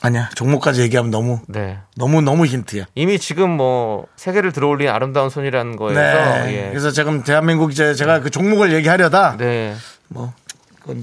아니야 0.00 0.28
종목까지 0.36 0.82
얘기하면 0.82 1.10
너무 1.10 1.40
네. 1.48 1.78
너무 1.96 2.22
너무 2.22 2.46
힌트야. 2.46 2.84
이미 2.94 3.18
지금 3.18 3.50
뭐 3.50 4.06
세계를 4.16 4.52
들어올린 4.52 4.88
아름다운 4.88 5.28
손이라는 5.28 5.76
거에서 5.76 6.00
네. 6.00 6.66
예. 6.66 6.68
그래서 6.70 6.90
지금 6.92 7.24
대한민국 7.24 7.72
이제 7.72 7.94
제가 7.94 8.20
그 8.20 8.30
종목을 8.30 8.72
얘기하려다 8.74 9.36
네. 9.38 9.74
뭐 10.08 10.32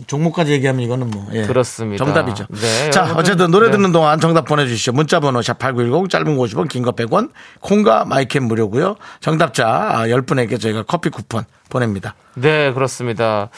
종목까지 0.07 0.51
얘기하면 0.53 0.81
이거는 0.81 1.11
뭐 1.11 1.27
예. 1.33 1.45
그렇습니다. 1.45 2.03
정답이죠. 2.03 2.45
네, 2.49 2.89
자, 2.89 3.01
여러분들, 3.01 3.19
어쨌든 3.21 3.51
노래 3.51 3.67
네. 3.67 3.73
듣는 3.73 3.91
동안 3.91 4.19
정답 4.19 4.45
보내주시죠. 4.45 4.93
문자번호 4.93 5.41
샵 5.43 5.59
8910 5.59 6.09
짧은 6.09 6.37
거 6.37 6.43
50원, 6.43 6.67
긴 6.69 6.81
거 6.83 6.91
100원, 6.93 7.29
콩과 7.59 8.05
마이캠 8.05 8.45
무료고요. 8.45 8.95
정답자 9.19 9.91
10분에게 10.07 10.59
저희가 10.59 10.83
커피 10.83 11.09
쿠폰 11.09 11.43
보냅니다. 11.69 12.15
네, 12.33 12.71
그렇습니다. 12.73 13.49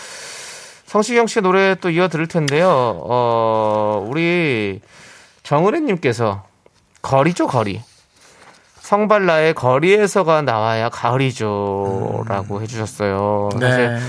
성시경 0.85 1.27
씨 1.27 1.39
노래 1.39 1.75
또 1.75 1.89
이어 1.89 2.09
들을 2.09 2.27
텐데요. 2.27 2.69
어, 3.05 4.05
우리 4.09 4.81
정은혜님께서 5.47 6.43
거리죠, 7.01 7.47
거리. 7.47 7.81
성발라의 8.81 9.53
거리에서가 9.53 10.41
나와야 10.41 10.89
가을이죠. 10.89 12.25
라고 12.27 12.61
해주셨어요. 12.61 13.51
사실 13.57 13.93
네. 13.93 13.99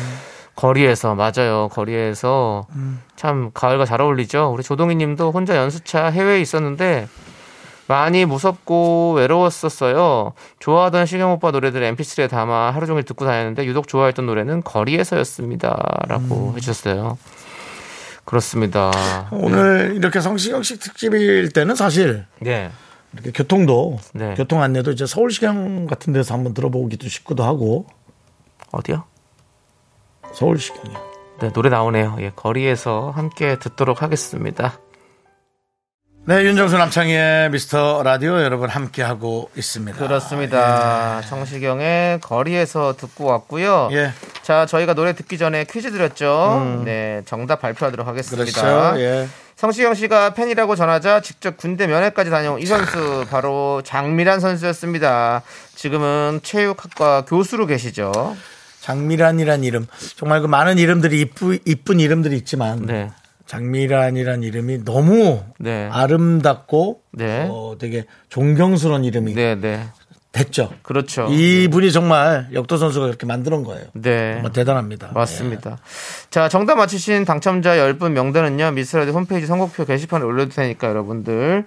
거리에서, 0.57 1.15
맞아요. 1.15 1.69
거리에서 1.71 2.67
참 3.15 3.53
가을과 3.55 3.85
잘 3.85 4.01
어울리죠. 4.01 4.51
우리 4.53 4.65
조동희 4.65 4.97
님도 4.97 5.31
혼자 5.31 5.57
연수차 5.57 6.07
해외에 6.07 6.41
있었는데 6.41 7.07
많이 7.87 8.25
무섭고 8.25 9.15
외로웠었어요. 9.19 10.33
좋아하던 10.59 11.07
시경 11.07 11.31
오빠 11.31 11.53
노래들 11.53 11.83
mp3에 11.95 12.29
담아 12.29 12.73
하루 12.73 12.87
종일 12.87 13.05
듣고 13.05 13.25
다녔는데 13.25 13.65
유독 13.65 13.87
좋아했던 13.87 14.27
노래는 14.27 14.65
거리에서였습니다. 14.65 16.01
라고 16.09 16.55
해주셨어요. 16.57 17.17
그렇습니다. 18.29 18.91
오늘 19.33 19.95
이렇게 19.97 20.21
성시경 20.21 20.63
씨 20.63 20.79
특집일 20.79 21.49
때는 21.51 21.75
사실 21.75 22.27
네. 22.41 22.71
이렇게 23.15 23.33
교통도 23.33 23.99
네. 24.13 24.35
교통 24.35 24.61
안내도 24.61 24.91
이제 24.91 25.07
서울시경 25.07 25.87
같은 25.87 26.13
데서 26.13 26.35
한번 26.35 26.53
들어보기도 26.53 27.09
싶기도 27.09 27.43
하고 27.43 27.87
어디요? 28.71 29.05
서울시경이요. 30.35 30.99
네, 31.41 31.53
노래 31.55 31.71
나오네요. 31.71 32.19
예, 32.21 32.31
거리에서 32.37 33.13
함께 33.17 33.59
듣도록 33.59 34.03
하겠습니다. 34.03 34.79
네, 36.29 36.45
윤정수 36.45 36.77
남창희의 36.77 37.49
미스터 37.53 38.03
라디오 38.03 38.43
여러분 38.43 38.69
함께 38.69 39.03
하고 39.03 39.49
있습니다. 39.57 39.97
그렇습니다. 39.97 41.23
성시경의 41.23 42.21
거리에서 42.21 42.95
듣고 42.99 43.25
왔고요. 43.25 43.89
예, 43.93 44.13
자, 44.43 44.67
저희가 44.67 44.93
노래 44.93 45.15
듣기 45.15 45.39
전에 45.39 45.65
퀴즈 45.65 45.91
드렸죠. 45.91 46.83
네, 46.85 47.23
정답 47.25 47.63
발표하도록 47.63 48.07
하겠습니다. 48.07 48.45
그렇죠. 48.45 49.01
예. 49.01 49.27
성시경 49.57 49.95
씨가 49.95 50.35
팬이라고 50.35 50.77
전하자 50.77 51.23
직접 51.23 51.57
군대 51.57 51.87
면회까지 51.87 52.29
다녀온 52.29 52.61
이 52.61 52.67
선수 52.67 53.25
바로 53.31 53.81
장미란 53.83 54.41
선수였습니다. 54.41 55.41
지금은 55.77 56.41
체육학과 56.43 57.25
교수로 57.25 57.65
계시죠. 57.65 58.37
장미란이란 58.83 59.65
이름 59.65 59.87
정말 60.17 60.43
그 60.43 60.47
많은 60.47 60.77
이름들이 60.77 61.23
이쁘, 61.23 61.59
이쁜 61.65 62.01
이름들이 62.01 62.37
있지만 62.37 62.85
네. 62.85 63.11
장미란이란 63.49 64.43
이름이 64.43 64.85
너무 64.85 65.43
네. 65.59 65.89
아름답고 65.91 67.01
네. 67.13 67.49
어, 67.51 67.77
되게 67.79 68.05
존경스러운 68.29 69.05
이름이 69.05 69.35
네, 69.35 69.55
네. 69.55 69.85
됐죠. 70.33 70.71
그렇죠. 70.83 71.27
이분이 71.31 71.91
정말 71.91 72.49
역도 72.53 72.77
선수가 72.77 73.07
그렇게 73.07 73.25
만드는 73.25 73.65
거예요. 73.65 73.87
네. 73.95 74.35
정말 74.35 74.53
대단합니다. 74.53 75.13
맞습니다. 75.15 75.79
자, 76.29 76.51
정답 76.51 76.75
맞히신 76.75 77.25
당첨자 77.25 77.75
10분 77.77 78.11
명단은요, 78.11 78.73
미스라디 78.73 79.13
홈페이지 79.13 79.47
선곡표 79.47 79.87
게시판에 79.87 80.27
올려둘 80.27 80.55
테니까 80.55 80.87
여러분들 80.87 81.65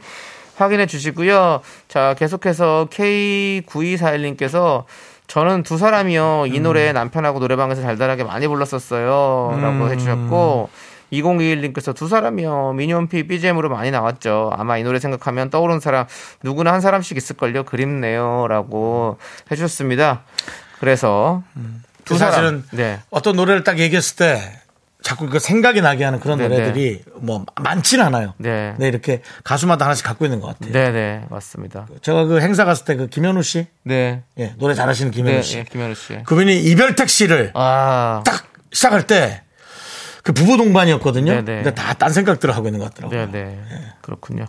확인해 0.57 0.85
주시고요. 0.85 1.61
자, 1.87 2.13
계속해서 2.13 2.89
K9241님께서 2.91 4.83
저는 5.25 5.63
두 5.63 5.79
사람이요, 5.79 6.45
이 6.47 6.59
노래 6.59 6.93
남편하고 6.93 7.39
노래방에서 7.39 7.81
달달하게 7.81 8.23
많이 8.23 8.47
불렀었어요. 8.47 9.57
라고 9.59 9.89
해주셨고, 9.89 10.69
2021님께서 11.11 11.95
두 11.95 12.07
사람이요, 12.07 12.73
미니홈피 12.73 13.27
BGM으로 13.27 13.69
많이 13.69 13.91
나왔죠. 13.91 14.51
아마 14.55 14.77
이 14.77 14.83
노래 14.83 14.99
생각하면 14.99 15.49
떠오르는 15.49 15.79
사람, 15.79 16.05
누구나 16.43 16.73
한 16.73 16.81
사람씩 16.81 17.17
있을걸요. 17.17 17.63
그립네요. 17.63 18.47
라고 18.47 19.17
해주셨습니다. 19.51 20.21
그래서, 20.79 21.43
두 22.05 22.17
사람. 22.17 22.33
사실은 22.33 22.63
네. 22.71 22.99
어떤 23.09 23.35
노래를 23.35 23.63
딱 23.63 23.77
얘기했을 23.79 24.15
때 24.15 24.41
자꾸 25.03 25.27
그 25.27 25.39
생각이 25.39 25.81
나게 25.81 26.03
하는 26.03 26.19
그런 26.19 26.37
네, 26.37 26.47
노래들이 26.47 27.01
뭐 27.15 27.43
많지는 27.59 28.05
않아요. 28.05 28.33
네. 28.37 28.75
이렇게 28.79 29.21
가수마다 29.43 29.85
하나씩 29.85 30.05
갖고 30.05 30.25
있는 30.25 30.39
것 30.39 30.47
같아요. 30.47 30.71
네 30.71 30.91
네 30.91 31.25
맞습니다. 31.29 31.87
제가 32.03 32.25
그 32.25 32.39
행사 32.39 32.65
갔을 32.65 32.85
때 32.85 32.95
그 32.95 33.07
김현우 33.07 33.41
씨, 33.41 33.65
네. 33.83 34.21
예, 34.37 34.53
노래 34.59 34.75
잘하시는 34.75 35.11
김현우 35.11 35.37
네, 35.37 35.41
씨, 35.41 35.57
예, 35.57 35.63
김현우 35.63 35.95
씨. 35.95 36.21
그분이 36.23 36.55
이별 36.63 36.95
택시를 36.95 37.51
아, 37.55 38.21
딱 38.25 38.45
시작할 38.71 39.07
때 39.07 39.41
그 40.23 40.33
부부 40.33 40.57
동반이었거든요. 40.57 41.31
네네. 41.31 41.63
근데 41.63 41.73
다 41.73 41.93
딴 41.93 42.11
생각들을 42.13 42.55
하고 42.55 42.67
있는 42.67 42.79
것 42.79 42.93
같더라고요. 42.93 43.31
네네. 43.31 43.59
그렇군요. 44.01 44.45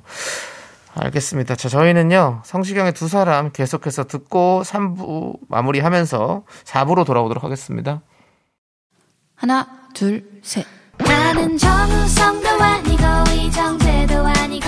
알겠습니다. 0.95 1.55
자, 1.57 1.69
저희는요, 1.71 2.43
성시경의 2.45 2.93
두 2.93 3.09
사람 3.09 3.51
계속해서 3.51 4.05
듣고 4.05 4.63
3부 4.65 5.39
마무리하면서 5.49 6.45
4부로 6.65 7.07
돌아오도록 7.07 7.45
하겠습니다. 7.45 8.03
하나, 9.35 9.67
둘, 9.95 10.29
셋. 10.43 10.67
나는 10.99 11.57
정우성도 11.57 12.49
아니고 12.49 13.03
이정재도 13.35 14.19
아니고 14.27 14.67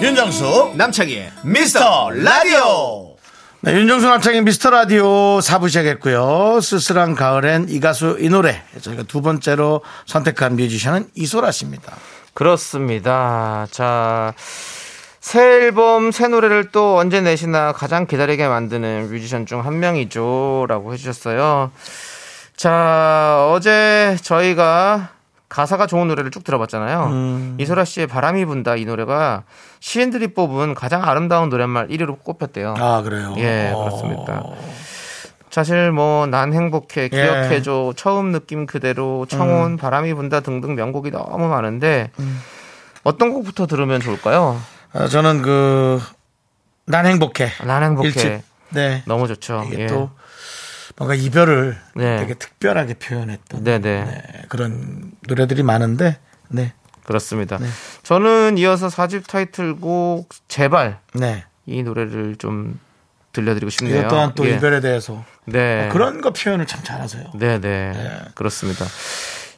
윤정수 0.00 0.72
남창희의 0.76 1.32
미스터 1.44 2.10
라디오. 2.10 3.14
네, 3.62 3.72
윤정수 3.72 4.06
남창의 4.06 4.42
미스터 4.42 4.70
라디오 4.70 5.38
4부 5.38 5.68
시작했고요. 5.68 6.60
쓸쓸한 6.60 7.14
가을엔 7.14 7.66
이 7.70 7.80
가수 7.80 8.18
이 8.20 8.28
노래 8.28 8.62
저희가 8.80 9.04
두 9.04 9.22
번째로 9.22 9.82
선택한 10.06 10.56
뮤지션은 10.56 11.08
이소라 11.14 11.50
씨입니다. 11.50 11.94
그렇습니다. 12.34 13.66
자, 13.70 14.34
새 15.20 15.40
앨범, 15.40 16.10
새 16.12 16.28
노래를 16.28 16.70
또 16.70 16.98
언제 16.98 17.20
내시나 17.22 17.72
가장 17.72 18.06
기다리게 18.06 18.46
만드는 18.46 19.08
뮤지션 19.10 19.46
중 19.46 19.60
한 19.64 19.78
명이죠. 19.78 20.66
라고 20.68 20.92
해주셨어요. 20.92 21.70
자, 22.56 23.48
어제 23.50 24.16
저희가 24.22 25.10
가사가 25.54 25.86
좋은 25.86 26.08
노래를 26.08 26.32
쭉 26.32 26.42
들어봤잖아요. 26.42 27.54
이소라 27.58 27.84
씨의 27.84 28.08
바람이 28.08 28.44
분다 28.44 28.74
이 28.74 28.84
노래가 28.84 29.44
시인들이 29.78 30.34
뽑은 30.34 30.74
가장 30.74 31.04
아름다운 31.04 31.48
노랫말 31.48 31.86
1위로 31.88 32.18
꼽혔대요. 32.24 32.74
아 32.76 33.02
그래요. 33.02 33.34
예, 33.38 33.70
어. 33.72 33.84
그렇습니다. 33.84 34.42
사실 35.50 35.92
뭐 35.92 36.26
난 36.26 36.52
행복해, 36.52 37.08
기억해줘, 37.08 37.92
처음 37.96 38.32
느낌 38.32 38.66
그대로, 38.66 39.26
청혼, 39.28 39.76
바람이 39.76 40.12
분다 40.14 40.40
등등 40.40 40.74
명곡이 40.74 41.12
너무 41.12 41.46
많은데 41.46 42.10
어떤 43.04 43.32
곡부터 43.32 43.66
들으면 43.68 44.00
좋을까요? 44.00 44.60
아, 44.92 45.06
저는 45.06 45.42
그 45.42 46.00
난 46.86 47.06
행복해. 47.06 47.48
난 47.64 47.82
행복해. 47.82 48.08
일집. 48.08 48.42
네. 48.70 49.02
너무 49.06 49.26
좋죠. 49.28 49.64
이게 49.72 49.84
예. 49.84 49.86
또 49.86 50.10
뭔가 50.96 51.14
이별을 51.14 51.76
네. 51.96 52.18
되게 52.18 52.34
특별하게 52.34 52.94
표현했던 52.94 53.64
네네. 53.64 54.04
네, 54.04 54.22
그런 54.48 55.12
노래들이 55.26 55.62
많은데 55.62 56.18
네. 56.48 56.72
그렇습니다. 57.04 57.58
저는 58.02 58.58
이어서 58.58 58.88
사집 58.88 59.26
타이틀곡 59.26 60.28
제발 60.48 61.00
네. 61.14 61.44
이 61.66 61.82
노래를 61.82 62.36
좀 62.36 62.78
들려드리고 63.32 63.70
싶네요. 63.70 64.00
이것 64.00 64.08
또한 64.08 64.32
또 64.34 64.48
예. 64.48 64.54
이별에 64.54 64.80
대해서 64.80 65.24
네. 65.44 65.88
그런 65.92 66.20
거 66.20 66.32
표현을 66.32 66.66
참 66.66 66.82
잘하세요. 66.82 67.32
네네. 67.34 68.30
그렇습니다. 68.34 68.86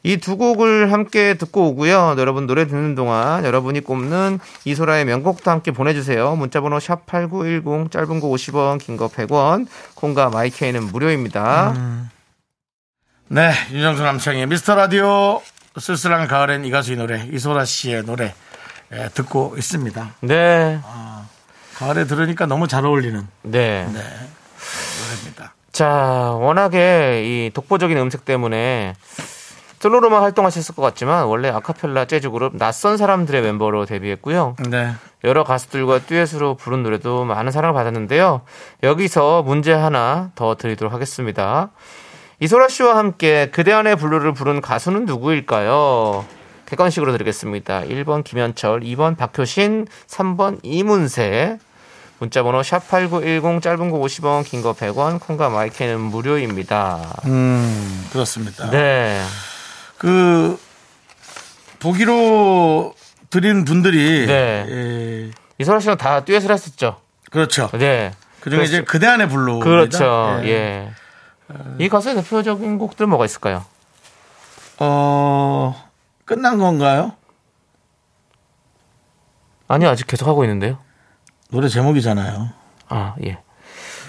이 0.03 0.17
두 0.19 0.37
곡을 0.37 0.93
함께 0.93 1.35
듣고 1.35 1.69
오고요. 1.71 2.15
여러분 2.19 2.47
노래 2.47 2.67
듣는 2.67 2.95
동안 2.95 3.45
여러분이 3.45 3.81
꼽는 3.81 4.39
이소라의 4.65 5.05
명곡도 5.05 5.51
함께 5.51 5.73
보내주세요. 5.73 6.37
문자번호 6.37 6.79
샵 6.81 7.07
8910 7.07 7.91
짧은 7.91 8.21
거 8.21 8.29
50원, 8.29 8.79
긴 8.79 8.97
거 8.97 9.09
100원, 9.09 9.67
콩과 9.95 10.31
마이케이는 10.31 10.85
무료입니다. 10.85 11.75
네, 13.29 13.53
윤정수 13.73 14.03
남창의 14.05 14.47
미스터 14.47 14.75
라디오 14.77 15.43
쓸쓸한 15.79 16.29
가을엔 16.29 16.65
이 16.65 16.71
가수 16.71 16.93
이 16.93 16.97
노래 16.97 17.29
이소라 17.33 17.65
씨의 17.65 18.05
노래 18.05 18.35
예, 18.93 19.09
듣고 19.13 19.55
있습니다. 19.59 20.15
네. 20.21 20.79
가을에 21.75 22.05
들으니까 22.07 22.47
너무 22.47 22.69
잘 22.69 22.87
어울리는 22.87 23.27
네. 23.43 23.85
노래입니다. 23.85 25.55
자, 25.73 25.89
워낙에 25.89 27.23
이 27.25 27.51
독보적인 27.53 27.99
음색 27.99 28.25
때문에 28.25 28.95
솔로로만 29.81 30.23
활동하셨을 30.23 30.75
것 30.75 30.83
같지만 30.83 31.25
원래 31.25 31.49
아카펠라 31.51 32.07
재즈 32.07 32.31
그룹 32.31 32.57
낯선 32.57 32.97
사람들의 32.97 33.43
멤버로 33.43 33.85
데뷔했고요. 33.87 34.57
네. 34.71 34.93
여러 35.25 35.45
가수들과 35.45 36.01
듀엣으로 36.01 36.55
부른 36.57 36.83
노래도 36.83 37.25
많은 37.25 37.53
사랑을 37.53 37.75
받았는데요. 37.75 38.43
여기서 38.83 39.43
문제 39.43 39.73
하나 39.73 40.31
더 40.35 40.55
드리도록 40.55 40.93
하겠습니다. 40.93 41.71
이소라 42.41 42.69
씨와 42.69 42.97
함께 42.97 43.51
그대 43.51 43.73
안의 43.73 43.97
블루를 43.97 44.33
부른 44.35 44.61
가수는 44.61 45.05
누구일까요? 45.07 46.25
객관식으로 46.67 47.13
드리겠습니다. 47.13 47.83
1번 47.83 48.25
김현철, 48.25 48.81
2번 48.81 49.17
박효신, 49.17 49.87
3번 50.09 50.59
이문세. 50.63 51.59
문자번호 52.19 52.61
샵8910 52.63 53.63
짧은 53.63 53.91
거 53.91 53.99
50원, 53.99 54.45
긴 54.45 54.63
거 54.63 54.73
100원, 54.73 55.21
콩과 55.21 55.51
마이크는 55.51 56.01
무료입니다. 56.01 56.99
음, 57.27 58.07
그렇습니다. 58.13 58.71
네. 58.71 59.21
그 59.99 60.59
보기로 61.79 62.95
드린 63.31 63.65
분들이 63.65 64.27
네. 64.27 64.67
예, 64.69 65.31
이소라 65.59 65.81
씨랑 65.81 65.97
다 65.97 66.25
듀엣을 66.25 66.51
했었죠. 66.51 67.01
그렇죠. 67.31 67.69
네. 67.73 68.13
그중에 68.41 68.65
이제 68.65 68.83
그대 68.85 69.07
안에 69.07 69.29
블루. 69.29 69.61
그렇죠. 69.61 70.41
예. 70.45 70.93
이 71.79 71.89
가수의 71.89 72.15
대표적인 72.17 72.79
곡들 72.79 73.07
뭐가 73.07 73.25
있을까요? 73.25 73.65
어 74.79 75.75
끝난 76.25 76.59
건가요? 76.59 77.13
아니 79.69 79.87
아직 79.87 80.07
계속 80.07 80.29
하고 80.29 80.45
있는데요. 80.45 80.79
노래 81.51 81.69
제목이잖아요. 81.69 82.51
아 82.89 83.15
예. 83.25 83.39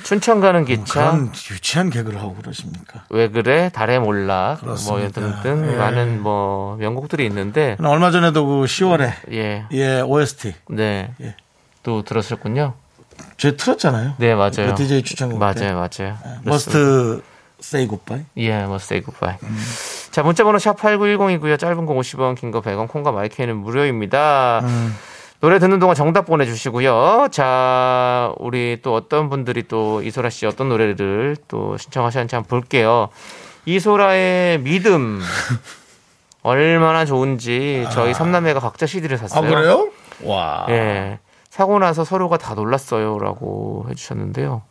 춘천 0.07 0.39
가는 0.39 0.63
기차, 0.63 1.11
그런 1.11 1.31
유치한 1.51 1.89
개그를 1.89 2.17
하고 2.21 2.33
그러십니까? 2.35 3.03
왜 3.09 3.27
그래, 3.29 3.69
달의 3.73 3.99
몰락, 3.99 4.63
뭐 4.63 4.75
그렇습니다. 4.75 5.19
등등 5.43 5.69
예. 5.69 5.75
많은 5.75 6.21
뭐 6.23 6.77
명곡들이 6.77 7.25
있는데 7.25 7.75
얼마 7.83 8.09
전에도 8.09 8.45
그 8.45 8.65
10월에 8.65 9.11
예, 9.33 9.65
예 9.73 9.99
OST 9.99 10.53
네, 10.69 11.11
예. 11.21 11.35
또 11.83 12.03
들었었군요. 12.03 12.73
제 13.35 13.57
틀었잖아요. 13.57 14.13
네, 14.17 14.33
맞아요. 14.33 14.51
그 14.67 14.75
DJ 14.75 15.03
추천곡. 15.03 15.39
때. 15.39 15.45
맞아요, 15.45 15.75
맞아요. 15.75 16.17
Must 16.43 17.21
Say 17.59 17.87
Goodbye. 17.87 18.21
예, 18.37 18.63
뭐 18.63 18.77
say 18.77 19.03
goodbye. 19.03 19.37
자, 20.11 20.23
문자 20.23 20.45
번호 20.45 20.57
샵 20.57 20.77
8910이고요. 20.77 21.59
짧은 21.59 21.85
거 21.85 21.93
50원, 21.95 22.35
긴 22.37 22.51
거 22.51 22.61
100원, 22.61 22.87
콩과 22.87 23.11
마이크는 23.11 23.57
무료입니다. 23.57 24.61
노래 25.39 25.59
듣는 25.59 25.79
동안 25.79 25.95
정답 25.95 26.25
보내주시고요. 26.25 27.27
자, 27.31 28.33
우리 28.39 28.79
또 28.81 28.95
어떤 28.95 29.29
분들이 29.29 29.67
또 29.67 30.01
이소라 30.01 30.29
씨 30.29 30.45
어떤 30.47 30.69
노래를 30.69 31.37
또 31.47 31.77
신청하셨는지 31.77 32.35
한번 32.35 32.49
볼게요. 32.49 33.09
이소라의 33.65 34.59
믿음. 34.59 35.21
얼마나 36.41 37.05
좋은지 37.05 37.85
저희 37.91 38.13
삼남매가 38.13 38.61
각자 38.61 38.85
CD를 38.85 39.15
아, 39.17 39.27
샀어요. 39.27 39.49
그래요? 39.49 39.89
와. 40.23 40.65
예. 40.69 41.19
사고 41.49 41.77
나서 41.77 42.03
서로가 42.03 42.37
다 42.37 42.55
놀랐어요. 42.55 43.19
라고 43.19 43.85
해주셨는데요. 43.89 44.61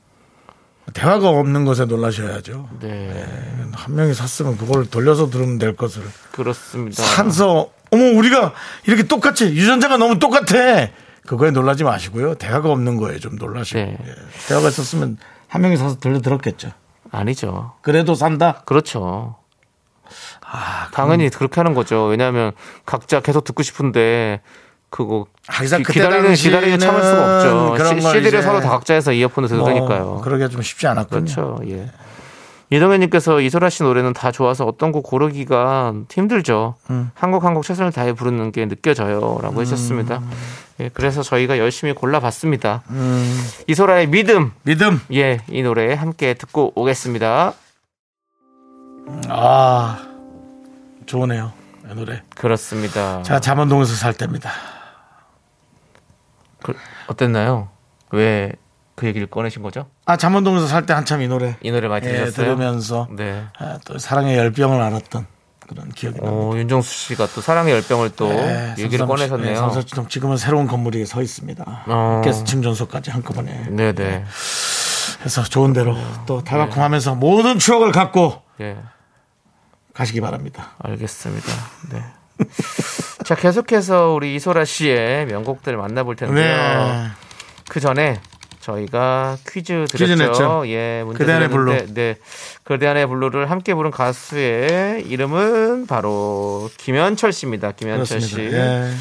대화가 0.93 1.29
없는 1.29 1.65
것에 1.65 1.85
놀라셔야죠. 1.85 2.69
네. 2.81 3.27
한 3.73 3.95
명이 3.95 4.15
샀으면 4.15 4.57
그걸 4.57 4.87
돌려서 4.87 5.29
들으면 5.29 5.59
될 5.59 5.77
것을. 5.77 6.03
그렇습니다. 6.31 7.03
산서, 7.03 7.71
어머, 7.91 8.05
우리가 8.17 8.53
이렇게 8.87 9.03
똑같이, 9.03 9.47
유전자가 9.47 9.97
너무 9.97 10.19
똑같아. 10.19 10.89
그거에 11.27 11.51
놀라지 11.51 11.85
마시고요. 11.85 12.37
대화가 12.37 12.71
없는 12.71 12.97
거에 12.97 13.19
좀 13.19 13.37
놀라시고. 13.37 13.81
네. 13.81 13.99
예. 14.01 14.15
대화가 14.49 14.69
있었으면 14.69 15.19
한 15.49 15.63
명이 15.63 15.77
사서 15.77 15.99
들려 15.99 16.21
들었겠죠. 16.21 16.71
아니죠. 17.11 17.73
그래도 17.83 18.15
산다? 18.15 18.63
그렇죠. 18.65 19.37
당연히 20.93 21.29
그렇게 21.31 21.61
하는 21.61 21.75
거죠. 21.75 22.05
왜냐하면 22.05 22.53
각자 22.85 23.21
계속 23.21 23.45
듣고 23.45 23.63
싶은데 23.63 24.41
그거 24.91 25.27
하기사 25.49 25.79
기- 25.79 25.83
그때 25.85 26.01
기다리는 26.01 26.35
기다리는 26.35 26.79
참을 26.79 27.03
수가 27.03 27.37
없죠. 27.37 27.75
그런 27.77 28.01
시- 28.01 28.03
걸 28.07 28.15
CD를 28.15 28.43
서로 28.43 28.61
다 28.61 28.71
각자해서 28.71 29.13
이어폰을 29.13 29.49
들으니까요. 29.49 30.05
뭐, 30.05 30.21
그러기가 30.21 30.49
좀 30.49 30.63
쉽지 30.63 30.87
않았군요. 30.87 31.21
그렇죠. 31.25 31.59
예. 31.69 31.91
이동현님께서 32.71 33.41
이소라 33.43 33.71
씨 33.71 33.85
노래는 33.85 34.13
다 34.13 34.33
좋아서 34.33 34.65
어떤 34.65 34.91
곡 34.91 35.03
고르기가 35.05 35.93
힘들죠. 36.11 36.75
음. 36.91 37.11
한곡 37.15 37.45
한 37.45 37.55
곡 37.55 37.63
최선을 37.65 37.93
다해 37.93 38.13
부르는 38.13 38.51
게 38.51 38.67
느껴져요라고 38.67 39.61
해주셨습니다. 39.61 40.21
예, 40.81 40.91
그래서 40.93 41.23
저희가 41.23 41.59
열심히 41.59 41.93
골라봤습니다. 41.93 42.83
음. 42.91 43.45
이소라의 43.69 44.09
믿음, 44.09 44.51
믿음. 44.65 45.01
예, 45.13 45.39
이 45.49 45.63
노래 45.63 45.95
함께 45.95 46.35
듣고 46.35 46.73
오겠습니다. 46.75 47.53
아, 49.29 49.99
좋으네요. 51.07 51.53
이 51.89 51.95
노래. 51.95 52.23
그렇습니다. 52.35 53.23
제가 53.23 53.39
잠원동에서 53.39 53.95
살 53.95 54.13
때입니다. 54.13 54.51
그, 56.67 56.77
어땠나요? 57.09 57.69
왜 58.13 58.53
그 58.97 59.07
얘기를 59.07 59.27
꺼내신 59.27 59.63
거죠? 59.63 59.85
아, 60.07 60.17
잠원동에서 60.17 60.67
살 60.67 60.87
때 60.87 60.95
한참 60.95 61.21
이 61.21 61.29
노래. 61.29 61.57
이 61.61 61.71
노래 61.71 61.87
많이 61.87 62.07
예, 62.07 62.13
들으셨어요? 62.13 62.47
들으면서 62.57 63.09
네. 63.15 63.45
아, 63.59 63.79
또 63.85 63.99
사랑의 63.99 64.39
열병을 64.39 64.81
알았던 64.81 65.27
그런 65.69 65.91
기억이 65.91 66.19
납니다. 66.19 66.35
어, 66.35 66.57
윤정수 66.57 66.91
씨가 67.09 67.27
또 67.35 67.43
사랑의 67.43 67.75
열병을 67.75 68.13
또 68.17 68.29
네, 68.31 68.75
얘기를 68.79 69.05
삼삼- 69.05 69.09
꺼내셨네요. 69.09 69.51
네, 69.51 69.55
삼삼七지금은 69.57 70.39
새로운 70.39 70.67
건물이 70.67 71.05
서 71.05 71.21
있습니다. 71.21 71.85
어. 71.89 72.23
가스 72.25 72.45
충전소까지 72.45 73.11
한꺼번에. 73.11 73.67
네네. 73.69 74.25
해서 75.27 75.43
좋은 75.43 75.75
대로 75.75 75.95
또 76.25 76.43
달콤하면서 76.43 77.17
모든 77.17 77.59
추억을 77.59 77.93
갖고 77.93 78.41
예. 78.63 78.79
가시기 79.93 80.23
바랍니다. 80.23 80.71
알겠습니다. 80.79 81.53
네. 81.93 82.03
자, 83.27 83.35
계속해서 83.35 84.13
우리 84.13 84.37
이소라 84.37 84.65
씨의 84.65 85.27
명곡들을 85.27 85.77
만나볼 85.77 86.15
텐데요. 86.15 86.45
네. 86.47 87.09
그 87.69 87.81
전에 87.81 88.21
저희가 88.61 89.37
퀴즈 89.49 89.85
드렸죠. 89.91 90.63
예, 90.69 91.03
문제 91.05 91.19
그대 91.19 91.33
안의 91.33 91.49
드렸는데, 91.49 91.93
네. 91.93 92.21
그대 92.63 92.87
안의 92.87 93.09
블루를 93.09 93.51
함께 93.51 93.75
부른 93.75 93.91
가수의 93.91 95.03
이름은 95.09 95.89
바로 95.89 96.71
김현철 96.77 97.33
씨입니다. 97.33 97.73
김현철 97.73 98.21
씨. 98.21 98.37
그렇습니다. 98.37 98.59
예. 98.59 98.93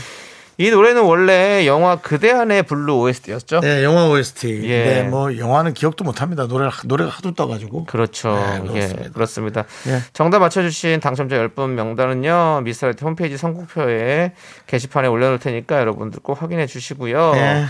이 0.58 0.72
노래는 0.72 1.03
원래 1.03 1.66
영화 1.68 1.97
그대 1.97 2.32
안의 2.32 2.64
블루 2.64 2.95
OST였죠? 2.99 3.60
네, 3.60 3.84
영화 3.84 4.08
OST. 4.08 4.62
예. 4.64 4.86
네, 4.86 5.03
뭐 5.03 5.38
영화는 5.38 5.74
기억도 5.74 6.03
못 6.03 6.22
합니다. 6.22 6.47
노래 6.47 6.70
노래가 6.86 7.10
하도 7.10 7.34
떠 7.34 7.47
가지고. 7.47 7.86
그렇죠. 7.86 8.34
네, 8.34 8.62
예, 8.64 8.70
그렇습니다. 8.70 9.10
그렇습니다. 9.12 9.66
예. 9.88 9.99
정답 10.14 10.39
맞춰 10.39 10.62
주신 10.62 10.99
당첨자 10.99 11.36
10분 11.36 11.72
명단은요, 11.72 12.62
미스터 12.64 12.88
라디오 12.88 13.03
홈페이지 13.03 13.38
선곡표에 13.38 14.32
게시판에 14.68 15.08
올려 15.08 15.28
놓을 15.28 15.39
테니까 15.39 15.80
여러분들 15.80 16.22
꼭 16.22 16.41
확인해 16.41 16.68
주시고요. 16.68 17.34
예. 17.36 17.66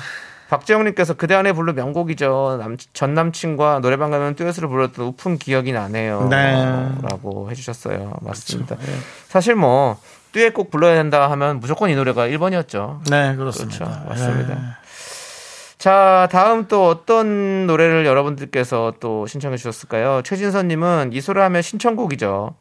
박재영님께서 0.50 1.16
그대 1.16 1.34
안에 1.34 1.54
블루 1.54 1.74
명곡이죠. 1.74 2.58
남, 2.60 2.78
전 2.94 3.16
남친과 3.16 3.80
노래방 3.80 4.12
가면 4.12 4.36
듀엣으로 4.36 4.70
불렀던 4.70 5.06
웃픈 5.06 5.40
기억이 5.40 5.72
나네요. 5.72 6.28
네. 6.30 6.54
라고 7.02 7.50
해주셨어요. 7.50 8.14
맞습니다. 8.22 8.76
그렇죠. 8.76 8.92
예. 8.92 8.96
사실 9.28 9.56
뭐, 9.56 9.98
듀엣 10.36 10.54
꼭 10.54 10.70
불러야 10.70 10.96
된다 10.96 11.32
하면 11.32 11.62
무조건 11.62 11.90
이 11.90 11.96
노래가 11.96 12.28
1번이었죠. 12.28 13.10
네, 13.10 13.38
그렇습니다. 13.38 13.86
그렇죠. 13.86 14.06
맞습니다. 14.10 14.54
예. 14.54 14.58
자, 15.78 16.28
다음 16.30 16.68
또 16.68 16.90
어떤 16.90 17.68
노래를 17.68 18.06
여러분들께서 18.06 18.96
또 19.00 19.28
신청해 19.28 19.56
주셨을까요? 19.56 20.24
최진선 20.26 20.68
님은 20.68 21.12
이소라 21.14 21.46
하면 21.46 21.62
신청곡이죠. 21.62 22.54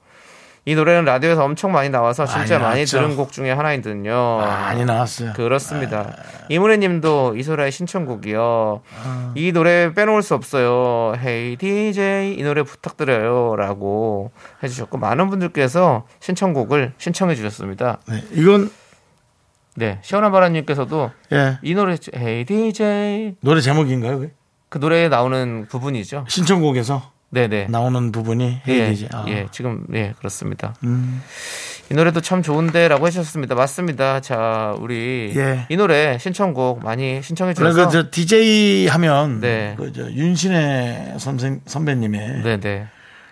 이 0.66 0.74
노래는 0.74 1.04
라디오에서 1.04 1.44
엄청 1.44 1.72
많이 1.72 1.90
나와서 1.90 2.24
진짜 2.24 2.58
많이 2.58 2.70
많이. 2.70 2.84
들은 2.86 3.16
곡 3.16 3.32
중에 3.32 3.52
하나이거든요. 3.52 4.38
많이 4.38 4.84
나왔어요. 4.84 5.34
그렇습니다. 5.34 6.16
이문혜 6.48 6.78
님도 6.78 7.36
이소라의 7.36 7.70
신청곡이요. 7.70 8.80
아. 9.04 9.32
이 9.34 9.52
노래 9.52 9.92
빼놓을 9.92 10.22
수 10.22 10.34
없어요. 10.34 11.14
Hey 11.18 11.56
DJ 11.56 12.38
이 12.38 12.42
노래 12.42 12.62
부탁드려요. 12.62 13.56
라고 13.56 14.30
해주셨고, 14.62 14.96
많은 14.96 15.28
분들께서 15.28 16.06
신청곡을 16.20 16.94
신청해 16.96 17.34
주셨습니다. 17.34 17.98
네, 18.08 18.24
이건 18.32 18.70
네. 19.76 19.98
시원한 20.02 20.32
바람님께서도 20.32 21.10
예. 21.32 21.58
이 21.62 21.74
노래, 21.74 21.96
Hey 22.14 22.44
DJ 22.46 23.36
노래 23.40 23.60
제목인가요? 23.60 24.18
그게? 24.18 24.32
그 24.70 24.78
노래에 24.78 25.08
나오는 25.08 25.66
부분이죠. 25.68 26.24
신청곡에서 26.28 27.13
네네. 27.34 27.66
나오는 27.68 28.12
부분이 28.12 28.60
예, 28.68 28.72
헤이디지. 28.72 29.08
아. 29.12 29.24
예, 29.28 29.48
지금, 29.50 29.84
예, 29.92 30.14
그렇습니다. 30.18 30.74
음. 30.84 31.20
이 31.90 31.94
노래도 31.94 32.20
참 32.20 32.42
좋은데 32.42 32.88
라고 32.88 33.06
해주셨습니다. 33.06 33.54
맞습니다. 33.54 34.20
자, 34.20 34.74
우리 34.78 35.32
예. 35.36 35.66
이 35.68 35.76
노래 35.76 36.16
신청곡 36.18 36.82
많이 36.82 37.20
신청해 37.22 37.54
주셔서. 37.54 37.86
그저 37.86 38.10
DJ 38.10 38.86
하면 38.86 39.40
네. 39.40 39.74
그저 39.76 40.10
윤시내 40.10 41.16
선생 41.18 41.60
선배님의 41.66 42.42
네네. 42.42 42.86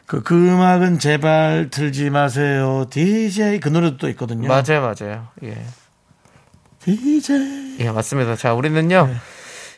그, 0.04 0.22
그 0.22 0.34
음악은 0.34 0.98
제발 0.98 1.68
틀지 1.70 2.10
마세요. 2.10 2.84
DJ 2.90 3.60
그 3.60 3.68
노래도 3.68 3.96
또 3.96 4.08
있거든요. 4.10 4.48
맞아요, 4.48 4.82
맞아요. 4.82 5.28
예. 5.44 5.56
DJ. 6.80 7.76
예, 7.78 7.90
맞습니다. 7.90 8.36
자, 8.36 8.52
우리는요. 8.54 9.08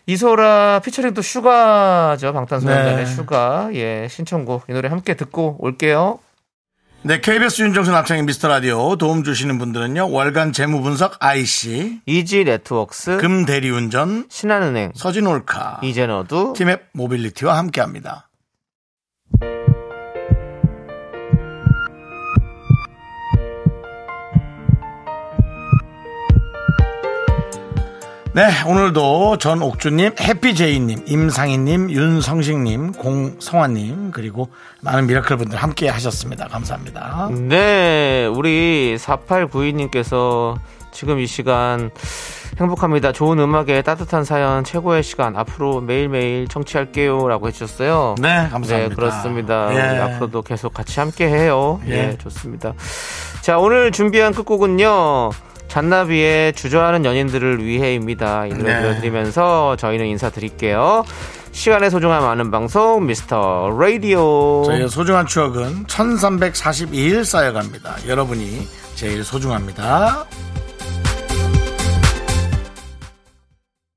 이소라 0.07 0.81
피처링 0.85 1.15
또 1.15 1.23
슈가죠. 1.23 2.33
방탄소년단의 2.33 3.05
네. 3.05 3.07
슈가. 3.07 3.71
예, 3.75 4.09
신청곡. 4.11 4.65
이 4.69 4.73
노래 4.73 4.89
함께 4.89 5.15
듣고 5.15 5.57
올게요. 5.61 6.19
네, 7.07 7.21
KBS 7.21 7.61
윤정수 7.61 7.91
남창희의 7.91 8.23
미스터 8.23 8.49
라디오 8.49 8.97
도움 8.97 9.25
주시는 9.25 9.59
분들은요. 9.59 10.11
월간 10.11 10.55
재무 10.55 10.81
분석 10.81 11.17
IC, 11.23 12.01
이지 12.07 12.45
네트웍스, 12.45 13.19
금 13.19 13.45
대리운전, 13.45 14.27
신한은행, 14.31 14.93
서진올카, 14.95 15.81
이제너두, 15.83 16.55
티맵 16.57 16.89
모빌리티와 16.95 17.59
함께합니다. 17.59 18.31
네, 28.35 28.51
오늘도 28.67 29.39
전옥주님, 29.39 30.17
해피제이님, 30.21 31.05
임상희님, 31.07 31.89
윤성식님, 31.89 32.91
공성환님, 32.95 34.11
그리고 34.11 34.49
많은 34.81 35.07
미라클 35.07 35.37
분들 35.37 35.57
함께 35.57 35.89
하셨습니다. 35.89 36.49
감사합니다. 36.49 37.29
네, 37.31 38.27
우리 38.27 38.97
4892님께서 38.99 40.57
지금 40.91 41.21
이 41.21 41.29
시간 41.29 41.93
행복합니다. 42.59 43.13
좋은 43.13 43.39
음악에 43.39 43.83
따뜻한 43.83 44.25
사연 44.25 44.65
최고의 44.65 45.05
시간 45.05 45.37
앞으로 45.37 45.81
매일매일 45.81 46.49
청취할게요 46.49 47.29
라고 47.29 47.47
해주셨어요. 47.47 48.17
네, 48.21 48.49
감사합니다. 48.51 48.77
네, 48.77 48.89
그렇습니다. 48.89 49.75
예. 49.75 50.01
앞으로도 50.01 50.43
계속 50.43 50.75
같이 50.75 50.99
함께 50.99 51.29
해요. 51.29 51.81
예. 51.87 51.93
예, 51.93 52.19
좋습니다. 52.19 52.75
자, 53.43 53.59
오늘 53.59 53.93
준비한 53.93 54.33
끝곡은요. 54.33 55.31
잔나비의 55.75 56.53
주저하는 56.53 57.05
연인들을 57.05 57.65
위해입니다. 57.65 58.47
이 58.47 58.51
노래 58.51 58.75
네. 58.75 58.81
들려드리면서 58.81 59.75
저희는 59.75 60.07
인사드릴게요. 60.07 61.05
시간의 61.51 61.91
소중함 61.91 62.25
아는 62.25 62.53
방송 62.53 63.07
미스터 63.07 63.77
라디오. 63.77 64.63
저희의 64.67 64.89
소중한 64.89 65.27
추억은 65.27 65.87
1342일 65.87 67.25
쌓여갑니다. 67.25 68.07
여러분이 68.07 68.69
제일 68.95 69.25
소중합니다. 69.25 70.27